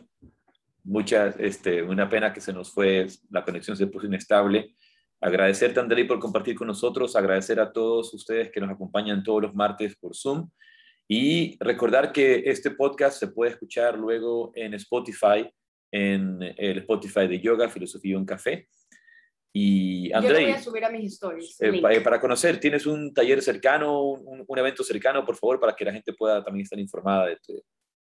muchas, 0.83 1.35
este, 1.39 1.81
una 1.81 2.09
pena 2.09 2.33
que 2.33 2.41
se 2.41 2.53
nos 2.53 2.71
fue, 2.71 3.07
la 3.29 3.43
conexión 3.43 3.77
se 3.77 3.87
puso 3.87 4.07
inestable. 4.07 4.75
Agradecerte, 5.19 5.79
Andrei, 5.79 6.05
por 6.05 6.19
compartir 6.19 6.55
con 6.55 6.67
nosotros, 6.67 7.15
agradecer 7.15 7.59
a 7.59 7.71
todos 7.71 8.13
ustedes 8.13 8.51
que 8.51 8.61
nos 8.61 8.69
acompañan 8.69 9.23
todos 9.23 9.41
los 9.41 9.55
martes 9.55 9.95
por 9.95 10.15
Zoom 10.15 10.49
y 11.07 11.57
recordar 11.59 12.11
que 12.11 12.43
este 12.45 12.71
podcast 12.71 13.19
se 13.19 13.27
puede 13.27 13.51
escuchar 13.51 13.97
luego 13.97 14.51
en 14.55 14.73
Spotify, 14.73 15.49
en 15.91 16.41
el 16.41 16.79
Spotify 16.79 17.27
de 17.27 17.39
Yoga, 17.39 17.69
Filosofía 17.69 18.11
y 18.11 18.15
un 18.15 18.25
Café. 18.25 18.67
Y 19.53 20.11
Andrei, 20.11 20.41
Yo 20.41 20.51
voy 20.51 20.57
a 20.59 20.61
subir 20.61 20.85
a 20.85 20.89
mis 20.89 21.13
stories. 21.13 21.55
Eh, 21.61 22.01
para, 22.01 22.19
conocer, 22.19 22.59
¿tienes 22.59 22.85
un 22.85 23.13
taller 23.13 23.41
cercano, 23.41 24.03
un, 24.03 24.43
un, 24.45 24.59
evento 24.59 24.83
cercano, 24.83 25.25
por 25.25 25.35
favor, 25.35 25.59
para 25.59 25.75
que 25.75 25.85
la 25.85 25.93
gente 25.93 26.13
pueda 26.13 26.43
también 26.43 26.63
estar 26.63 26.77
informada 26.77 27.27
de, 27.27 27.37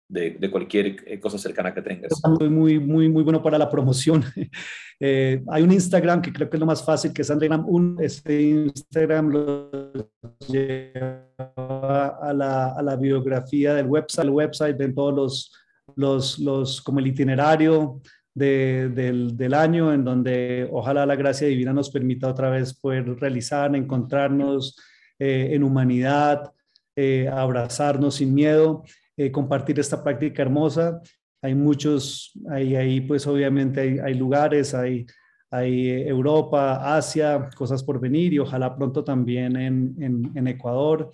de, 0.10 0.49
cualquier 0.49 0.97
eh, 1.05 1.20
cosa 1.20 1.38
cercana 1.38 1.74
que 1.74 1.82
tengas. 1.82 2.12
Muy, 2.39 2.80
muy, 2.80 3.07
muy, 3.10 3.24
bueno 3.24 3.41
para 3.41 3.57
la 3.57 3.70
promoción. 3.70 4.24
Eh, 5.01 5.41
hay 5.47 5.64
un 5.64 5.72
Instagram 5.72 6.22
que 6.22 6.34
creo 6.34 6.49
que 6.49 6.57
es 6.57 6.60
lo 6.60 6.66
más 6.66 6.84
fácil, 6.84 7.14
que 7.14 7.22
es 7.22 7.32
Andregram. 7.32 7.64
Un, 7.66 7.95
este 8.01 8.41
Instagram 8.41 9.30
lo 9.30 10.12
lleva 10.45 12.18
a 12.22 12.34
la, 12.34 12.74
a 12.74 12.82
la 12.84 12.97
biografía 12.97 13.76
del 13.76 13.86
website. 13.86 14.26
El 14.26 14.32
website 14.32 14.78
ven 14.78 14.93
todos 14.93 15.14
los, 15.14 15.53
los, 15.95 16.39
los 16.39 16.82
como 16.82 16.99
el 16.99 17.07
itinerario 17.07 18.01
de, 18.36 18.89
del, 18.89 19.38
del, 19.38 19.53
año, 19.53 19.93
en 19.93 20.03
donde 20.03 20.68
ojalá 20.70 21.05
la 21.05 21.16
gracia 21.16 21.47
divina 21.47 21.72
nos 21.72 21.89
permita 21.89 22.28
otra 22.28 22.49
vez 22.49 22.74
poder 22.74 23.05
realizar, 23.22 23.74
encontrarnos 23.78 24.76
eh, 25.18 25.51
en 25.51 25.64
humanidad, 25.64 26.51
abrazarnos 27.32 28.16
sin 28.16 28.34
miedo 28.34 28.84
eh, 29.20 29.34
compartir 29.34 29.78
esta 29.78 30.02
práctica 30.02 30.42
hermosa. 30.42 31.02
Hay 31.42 31.54
muchos, 31.54 32.32
ahí, 32.50 32.74
ahí 32.78 33.02
pues 33.02 33.28
obviamente 33.28 33.82
hay, 33.82 34.00
hay 34.00 34.14
lugares, 34.14 34.74
hay, 34.74 35.06
hay 35.52 35.90
Europa, 36.08 36.96
Asia, 36.96 37.50
cosas 37.54 37.84
por 37.84 38.00
venir 38.00 38.32
y 38.32 38.40
ojalá 38.40 38.74
pronto 38.74 39.04
también 39.04 39.58
en, 39.58 39.94
en, 40.00 40.32
en 40.36 40.48
Ecuador, 40.48 41.12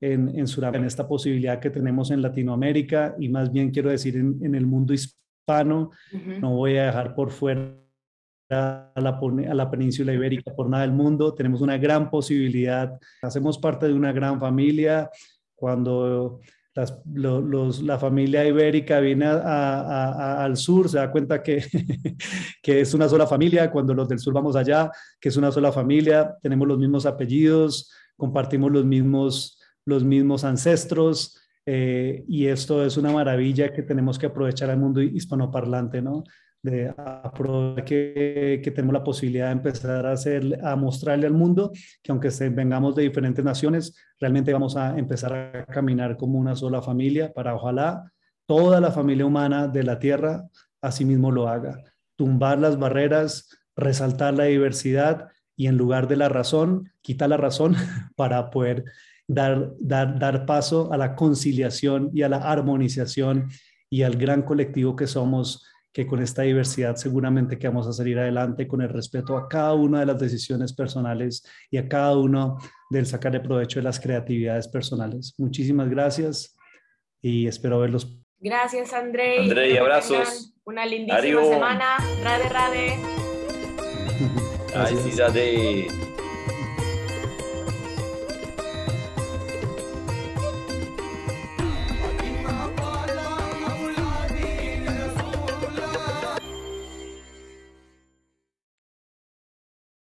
en, 0.00 0.30
en 0.30 0.46
Sudamérica, 0.46 0.80
en 0.80 0.86
esta 0.86 1.06
posibilidad 1.06 1.60
que 1.60 1.68
tenemos 1.68 2.10
en 2.10 2.22
Latinoamérica 2.22 3.16
y 3.18 3.28
más 3.28 3.52
bien 3.52 3.70
quiero 3.70 3.90
decir 3.90 4.16
en, 4.16 4.38
en 4.42 4.54
el 4.54 4.66
mundo 4.66 4.94
hispano. 4.94 5.90
No 6.40 6.56
voy 6.56 6.78
a 6.78 6.86
dejar 6.86 7.14
por 7.14 7.30
fuera 7.30 7.76
a 8.48 8.92
la, 8.96 9.20
a 9.50 9.54
la, 9.54 9.70
península 9.70 10.14
ibérica 10.14 10.54
por 10.54 10.70
nada 10.70 10.84
del 10.84 10.92
mundo. 10.92 11.34
Tenemos 11.34 11.60
una 11.60 11.76
gran 11.76 12.08
posibilidad. 12.08 12.98
Hacemos 13.20 13.58
parte 13.58 13.88
de 13.88 13.92
una 13.92 14.12
gran 14.12 14.40
familia. 14.40 15.10
Cuando 15.54 16.40
los, 17.14 17.82
la 17.82 17.98
familia 17.98 18.46
ibérica 18.46 19.00
viene 19.00 19.26
al 19.26 20.56
sur, 20.56 20.88
se 20.88 20.98
da 20.98 21.10
cuenta 21.10 21.42
que, 21.42 21.62
que 22.62 22.80
es 22.80 22.94
una 22.94 23.08
sola 23.08 23.26
familia, 23.26 23.70
cuando 23.70 23.92
los 23.94 24.08
del 24.08 24.18
sur 24.18 24.32
vamos 24.32 24.56
allá, 24.56 24.90
que 25.20 25.28
es 25.28 25.36
una 25.36 25.52
sola 25.52 25.72
familia, 25.72 26.34
tenemos 26.40 26.66
los 26.66 26.78
mismos 26.78 27.04
apellidos, 27.04 27.90
compartimos 28.16 28.72
los 28.72 28.84
mismos, 28.84 29.60
los 29.84 30.04
mismos 30.04 30.44
ancestros, 30.44 31.38
eh, 31.66 32.24
y 32.26 32.46
esto 32.46 32.84
es 32.84 32.96
una 32.96 33.12
maravilla 33.12 33.72
que 33.72 33.82
tenemos 33.82 34.18
que 34.18 34.26
aprovechar 34.26 34.70
al 34.70 34.78
mundo 34.78 35.00
hispanoparlante, 35.00 36.02
¿no? 36.02 36.24
De 36.62 36.94
aprovechar 36.96 37.84
que, 37.84 38.60
que, 38.62 38.70
tenemos 38.70 38.94
la 38.94 39.02
posibilidad 39.02 39.46
de 39.46 39.52
empezar 39.52 40.06
a, 40.06 40.12
hacer, 40.12 40.58
a 40.62 40.76
mostrarle 40.76 41.26
al 41.26 41.32
mundo 41.32 41.72
que 42.02 42.12
aunque 42.12 42.28
vengamos 42.50 42.94
de 42.94 43.02
diferentes 43.02 43.44
naciones, 43.44 43.96
realmente 44.20 44.52
vamos 44.52 44.76
a 44.76 44.96
empezar 44.96 45.34
a 45.34 45.64
caminar 45.66 46.16
como 46.16 46.38
una 46.38 46.54
sola 46.54 46.80
familia 46.80 47.32
para 47.32 47.54
ojalá 47.54 48.12
toda 48.46 48.80
la 48.80 48.92
familia 48.92 49.26
humana 49.26 49.66
de 49.66 49.82
la 49.82 49.98
Tierra 49.98 50.44
asimismo 50.80 51.32
lo 51.32 51.48
haga. 51.48 51.82
Tumbar 52.16 52.58
las 52.58 52.78
barreras, 52.78 53.48
resaltar 53.76 54.34
la 54.34 54.44
diversidad 54.44 55.28
y 55.56 55.66
en 55.66 55.76
lugar 55.76 56.06
de 56.06 56.16
la 56.16 56.28
razón, 56.28 56.92
quitar 57.00 57.28
la 57.28 57.36
razón 57.36 57.74
para 58.16 58.50
poder 58.50 58.84
dar, 59.26 59.72
dar, 59.80 60.18
dar 60.18 60.46
paso 60.46 60.92
a 60.92 60.96
la 60.96 61.16
conciliación 61.16 62.10
y 62.14 62.22
a 62.22 62.28
la 62.28 62.38
armonización 62.38 63.48
y 63.90 64.02
al 64.02 64.16
gran 64.16 64.42
colectivo 64.42 64.94
que 64.94 65.06
somos 65.06 65.66
que 65.92 66.06
con 66.06 66.22
esta 66.22 66.42
diversidad 66.42 66.96
seguramente 66.96 67.58
que 67.58 67.68
vamos 67.68 67.86
a 67.86 67.92
salir 67.92 68.18
adelante 68.18 68.66
con 68.66 68.80
el 68.80 68.88
respeto 68.88 69.36
a 69.36 69.48
cada 69.48 69.74
una 69.74 70.00
de 70.00 70.06
las 70.06 70.18
decisiones 70.18 70.72
personales 70.72 71.46
y 71.70 71.76
a 71.76 71.88
cada 71.88 72.16
uno 72.16 72.58
del 72.90 73.06
sacar 73.06 73.34
el 73.34 73.42
provecho 73.42 73.78
de 73.78 73.84
las 73.84 74.00
creatividades 74.00 74.68
personales. 74.68 75.34
Muchísimas 75.38 75.88
gracias 75.90 76.56
y 77.20 77.46
espero 77.46 77.78
verlos. 77.80 78.18
Gracias, 78.38 78.92
André. 78.92 79.38
André, 79.38 79.78
abrazos. 79.78 80.54
Una 80.64 80.84
lindísima 80.84 81.44
semana. 81.44 81.96
Rade, 82.24 82.48
rade. 82.48 82.96
Ay, 84.74 84.96
sí, 85.04 86.11